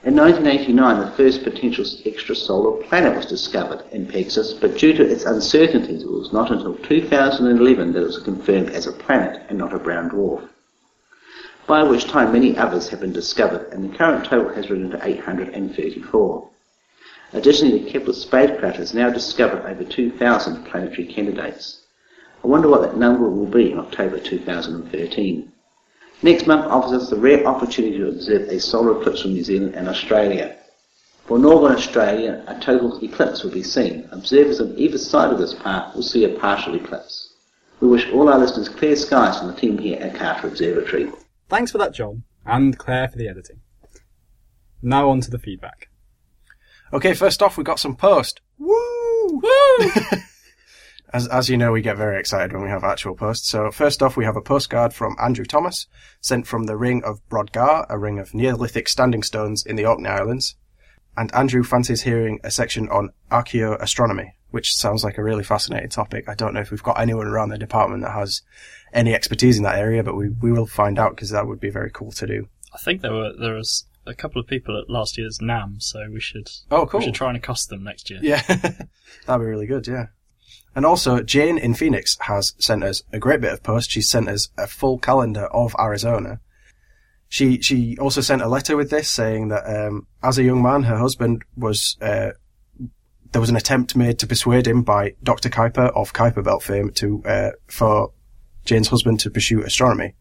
In 0.03 0.15
1989, 0.15 0.99
the 0.99 1.11
first 1.11 1.43
potential 1.43 1.83
extrasolar 1.83 2.81
planet 2.87 3.15
was 3.15 3.25
discovered 3.25 3.83
in 3.91 4.07
Pegasus, 4.07 4.53
but 4.53 4.77
due 4.77 4.93
to 4.93 5.05
its 5.05 5.25
uncertainties, 5.25 6.03
it 6.03 6.09
was 6.09 6.33
not 6.33 6.51
until 6.51 6.75
2011 6.75 7.93
that 7.93 8.01
it 8.01 8.05
was 8.05 8.17
confirmed 8.19 8.69
as 8.69 8.87
a 8.87 8.93
planet 8.93 9.43
and 9.49 9.57
not 9.57 9.73
a 9.73 9.77
brown 9.77 10.09
dwarf. 10.09 10.47
By 11.67 11.83
which 11.83 12.05
time 12.05 12.31
many 12.31 12.57
others 12.57 12.87
have 12.89 13.01
been 13.01 13.13
discovered, 13.13 13.71
and 13.71 13.83
the 13.83 13.97
current 13.97 14.25
total 14.25 14.53
has 14.53 14.69
risen 14.69 14.89
to 14.91 15.05
834. 15.05 16.49
Additionally, 17.33 17.83
the 17.83 17.91
Kepler 17.91 18.13
spacecraft 18.13 18.77
has 18.77 18.95
now 18.95 19.11
discovered 19.11 19.63
over 19.69 19.83
2,000 19.83 20.63
planetary 20.63 21.05
candidates. 21.05 21.78
I 22.43 22.47
wonder 22.47 22.69
what 22.69 22.81
that 22.81 22.97
number 22.97 23.29
will 23.29 23.45
be 23.45 23.71
in 23.71 23.79
October 23.79 24.19
2013. 24.19 25.51
Next 26.21 26.47
month 26.47 26.65
offers 26.65 27.03
us 27.03 27.09
the 27.09 27.15
rare 27.15 27.45
opportunity 27.45 27.97
to 27.97 28.09
observe 28.09 28.49
a 28.49 28.59
solar 28.59 28.99
eclipse 28.99 29.21
from 29.21 29.33
New 29.33 29.43
Zealand 29.43 29.75
and 29.75 29.87
Australia. 29.87 30.55
For 31.25 31.37
Northern 31.37 31.75
Australia, 31.75 32.43
a 32.47 32.59
total 32.59 33.01
eclipse 33.03 33.43
will 33.43 33.51
be 33.51 33.63
seen. 33.63 34.09
Observers 34.11 34.59
on 34.59 34.77
either 34.77 34.97
side 34.97 35.31
of 35.31 35.39
this 35.39 35.53
path 35.53 35.95
will 35.95 36.01
see 36.01 36.25
a 36.25 36.39
partial 36.39 36.75
eclipse. 36.75 37.33
We 37.79 37.87
wish 37.87 38.09
all 38.11 38.29
our 38.29 38.39
listeners 38.39 38.67
clear 38.67 38.95
skies 38.95 39.37
from 39.37 39.47
the 39.47 39.53
team 39.53 39.77
here 39.77 39.99
at 40.01 40.15
Carter 40.15 40.47
Observatory. 40.47 41.11
Thanks 41.47 41.71
for 41.71 41.77
that, 41.77 41.93
John, 41.93 42.23
and 42.45 42.77
Claire 42.77 43.07
for 43.09 43.17
the 43.17 43.29
editing. 43.29 43.61
Now 44.81 45.09
on 45.09 45.21
to 45.21 45.31
the 45.31 45.39
feedback. 45.39 45.89
Okay, 46.91 47.13
first 47.13 47.43
off, 47.43 47.57
we 47.57 47.63
got 47.63 47.79
some 47.79 47.95
post. 47.95 48.41
Woo! 48.57 49.41
Woo! 49.41 49.91
as, 51.13 51.27
as 51.27 51.49
you 51.49 51.57
know, 51.57 51.71
we 51.71 51.81
get 51.81 51.97
very 51.97 52.19
excited 52.19 52.53
when 52.53 52.63
we 52.63 52.69
have 52.69 52.83
actual 52.83 53.15
posts. 53.15 53.47
So 53.49 53.71
first 53.71 54.01
off, 54.03 54.15
we 54.17 54.25
have 54.25 54.35
a 54.35 54.41
postcard 54.41 54.93
from 54.93 55.15
Andrew 55.21 55.45
Thomas, 55.45 55.87
sent 56.21 56.45
from 56.47 56.65
the 56.65 56.77
ring 56.77 57.03
of 57.03 57.19
Brodgar, 57.29 57.85
a 57.89 57.97
ring 57.97 58.19
of 58.19 58.33
Neolithic 58.33 58.87
standing 58.89 59.23
stones 59.23 59.65
in 59.65 59.75
the 59.75 59.85
Orkney 59.85 60.09
Islands. 60.09 60.55
And 61.17 61.33
Andrew 61.33 61.63
fancies 61.63 62.03
hearing 62.03 62.39
a 62.43 62.51
section 62.51 62.87
on 62.89 63.09
archaeoastronomy, 63.31 64.31
which 64.51 64.75
sounds 64.75 65.03
like 65.03 65.17
a 65.17 65.23
really 65.23 65.43
fascinating 65.43 65.89
topic. 65.89 66.29
I 66.29 66.35
don't 66.35 66.53
know 66.53 66.61
if 66.61 66.71
we've 66.71 66.83
got 66.83 66.99
anyone 66.99 67.27
around 67.27 67.49
the 67.49 67.57
department 67.57 68.03
that 68.03 68.11
has 68.13 68.41
any 68.93 69.13
expertise 69.13 69.57
in 69.57 69.63
that 69.63 69.77
area, 69.77 70.03
but 70.03 70.15
we, 70.15 70.29
we 70.29 70.51
will 70.51 70.65
find 70.67 70.97
out 70.99 71.15
because 71.15 71.29
that 71.31 71.47
would 71.47 71.59
be 71.59 71.69
very 71.69 71.91
cool 71.91 72.11
to 72.13 72.27
do. 72.27 72.47
I 72.73 72.77
think 72.77 73.01
there 73.01 73.13
were 73.13 73.33
there 73.39 73.55
was 73.55 73.85
a 74.05 74.13
couple 74.13 74.39
of 74.39 74.47
people 74.47 74.79
at 74.79 74.89
last 74.89 75.17
year's 75.17 75.39
NAM, 75.41 75.79
so 75.79 76.07
we 76.11 76.19
should 76.19 76.49
Oh, 76.71 76.85
cool. 76.85 76.99
we 76.99 77.05
should 77.05 77.15
try 77.15 77.27
and 77.29 77.37
accost 77.37 77.69
them 77.69 77.83
next 77.83 78.09
year. 78.09 78.19
Yeah, 78.21 78.41
that'd 78.47 78.87
be 79.27 79.35
really 79.45 79.67
good. 79.67 79.87
Yeah. 79.87 80.07
And 80.79 80.85
also, 80.85 81.21
Jane 81.21 81.57
in 81.57 81.73
Phoenix 81.73 82.17
has 82.21 82.53
sent 82.57 82.85
us 82.85 83.03
a 83.11 83.19
great 83.19 83.41
bit 83.41 83.51
of 83.51 83.61
post. 83.61 83.91
She 83.91 84.01
sent 84.01 84.29
us 84.29 84.47
a 84.57 84.65
full 84.65 84.97
calendar 84.97 85.47
of 85.47 85.75
Arizona. 85.77 86.39
She 87.27 87.59
she 87.59 87.97
also 87.97 88.21
sent 88.21 88.41
a 88.41 88.47
letter 88.47 88.77
with 88.77 88.89
this 88.89 89.09
saying 89.09 89.49
that 89.49 89.65
um, 89.65 90.07
as 90.23 90.37
a 90.37 90.43
young 90.43 90.61
man, 90.61 90.83
her 90.83 90.97
husband 90.97 91.43
was 91.57 91.97
uh, 92.01 92.29
there 93.33 93.41
was 93.41 93.49
an 93.49 93.57
attempt 93.57 93.97
made 93.97 94.19
to 94.19 94.27
persuade 94.27 94.67
him 94.67 94.83
by 94.83 95.15
Dr. 95.21 95.49
Kuiper 95.49 95.91
of 95.97 96.13
Kuiper 96.13 96.45
Belt 96.45 96.63
fame 96.63 96.91
to 96.91 97.21
uh, 97.25 97.51
for 97.67 98.13
Jane's 98.63 98.87
husband 98.87 99.19
to 99.19 99.29
pursue 99.29 99.61
astronomy. 99.61 100.15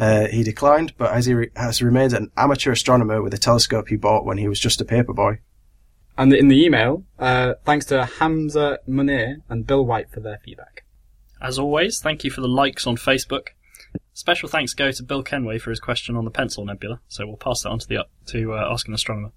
Uh, 0.00 0.28
he 0.28 0.42
declined, 0.42 0.94
but 0.96 1.12
as 1.12 1.26
he 1.26 1.34
re- 1.34 1.50
has 1.56 1.82
remained 1.82 2.14
an 2.14 2.30
amateur 2.38 2.72
astronomer 2.72 3.20
with 3.20 3.34
a 3.34 3.38
telescope 3.38 3.88
he 3.88 3.96
bought 3.96 4.24
when 4.24 4.38
he 4.38 4.48
was 4.48 4.58
just 4.58 4.80
a 4.80 4.84
paper 4.86 5.12
boy. 5.12 5.40
And 6.16 6.32
in 6.32 6.48
the 6.48 6.64
email, 6.64 7.04
uh, 7.18 7.54
thanks 7.64 7.86
to 7.86 8.04
Hamza 8.04 8.78
Munir 8.88 9.38
and 9.48 9.66
Bill 9.66 9.84
White 9.84 10.10
for 10.10 10.20
their 10.20 10.38
feedback. 10.44 10.84
As 11.42 11.58
always, 11.58 11.98
thank 12.00 12.22
you 12.24 12.30
for 12.30 12.40
the 12.40 12.48
likes 12.48 12.86
on 12.86 12.96
Facebook. 12.96 13.48
Special 14.12 14.48
thanks 14.48 14.74
go 14.74 14.92
to 14.92 15.02
Bill 15.02 15.24
Kenway 15.24 15.58
for 15.58 15.70
his 15.70 15.80
question 15.80 16.14
on 16.16 16.24
the 16.24 16.30
Pencil 16.30 16.64
Nebula, 16.64 17.00
so 17.08 17.26
we'll 17.26 17.36
pass 17.36 17.62
that 17.62 17.70
on 17.70 17.80
to 17.80 17.88
the 17.88 18.06
to 18.26 18.54
uh, 18.54 18.68
Ask 18.70 18.86
an 18.86 18.94
Astronomer. 18.94 19.32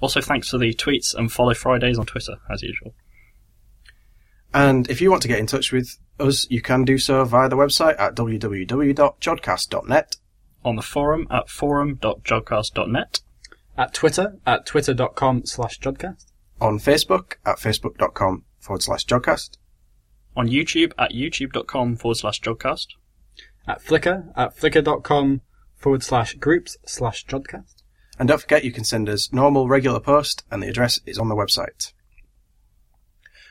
Also, 0.00 0.20
thanks 0.20 0.50
for 0.50 0.58
the 0.58 0.74
tweets 0.74 1.14
and 1.14 1.32
follow 1.32 1.54
Fridays 1.54 1.98
on 1.98 2.04
Twitter, 2.04 2.36
as 2.50 2.62
usual. 2.62 2.94
And 4.52 4.90
if 4.90 5.00
you 5.00 5.10
want 5.10 5.22
to 5.22 5.28
get 5.28 5.38
in 5.38 5.46
touch 5.46 5.72
with 5.72 5.98
us, 6.20 6.46
you 6.50 6.60
can 6.60 6.84
do 6.84 6.98
so 6.98 7.24
via 7.24 7.48
the 7.48 7.56
website 7.56 7.98
at 7.98 8.14
www.jodcast.net. 8.14 10.16
On 10.64 10.76
the 10.76 10.82
forum 10.82 11.26
at 11.30 11.48
forum.jodcast.net. 11.48 13.20
At 13.76 13.94
Twitter, 13.94 14.38
at 14.46 14.66
twitter.com 14.66 15.46
slash 15.46 15.78
jodcast. 15.80 16.26
On 16.60 16.78
Facebook 16.78 17.34
at 17.44 17.56
facebook.com 17.56 18.44
forward 18.58 18.82
slash 18.82 19.06
jodcast. 19.06 19.56
On 20.36 20.48
YouTube 20.48 20.92
at 20.98 21.12
youtube.com 21.12 21.96
forward 21.96 22.16
slash 22.16 22.40
jodcast. 22.40 22.86
At 23.66 23.82
Flickr, 23.82 24.32
at 24.36 24.56
flickr.com 24.56 25.40
forward 25.76 26.02
slash 26.02 26.34
groups 26.34 26.76
slash 26.86 27.26
jodcast. 27.26 27.82
And 28.18 28.28
don't 28.28 28.40
forget 28.40 28.64
you 28.64 28.72
can 28.72 28.84
send 28.84 29.08
us 29.08 29.32
normal, 29.32 29.68
regular 29.68 30.00
post, 30.00 30.44
and 30.50 30.62
the 30.62 30.68
address 30.68 31.00
is 31.06 31.18
on 31.18 31.28
the 31.28 31.34
website. 31.34 31.92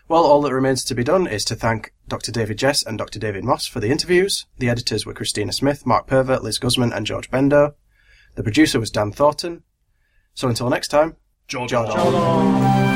Well, 0.07 0.23
all 0.23 0.41
that 0.41 0.53
remains 0.53 0.83
to 0.85 0.95
be 0.95 1.03
done 1.03 1.25
is 1.25 1.45
to 1.45 1.55
thank 1.55 1.93
Dr. 2.07 2.31
David 2.31 2.57
Jess 2.57 2.83
and 2.83 2.97
Dr. 2.97 3.17
David 3.17 3.43
Moss 3.43 3.65
for 3.65 3.79
the 3.79 3.89
interviews. 3.89 4.45
The 4.57 4.69
editors 4.69 5.05
were 5.05 5.13
Christina 5.13 5.53
Smith, 5.53 5.85
Mark 5.85 6.07
Purver, 6.07 6.37
Liz 6.39 6.57
Guzman, 6.57 6.91
and 6.91 7.05
George 7.05 7.31
Bendo. 7.31 7.73
The 8.35 8.43
producer 8.43 8.79
was 8.79 8.91
Dan 8.91 9.11
Thornton. 9.11 9.63
So 10.33 10.47
until 10.47 10.69
next 10.69 10.89
time, 10.89 11.15
on. 11.89 12.90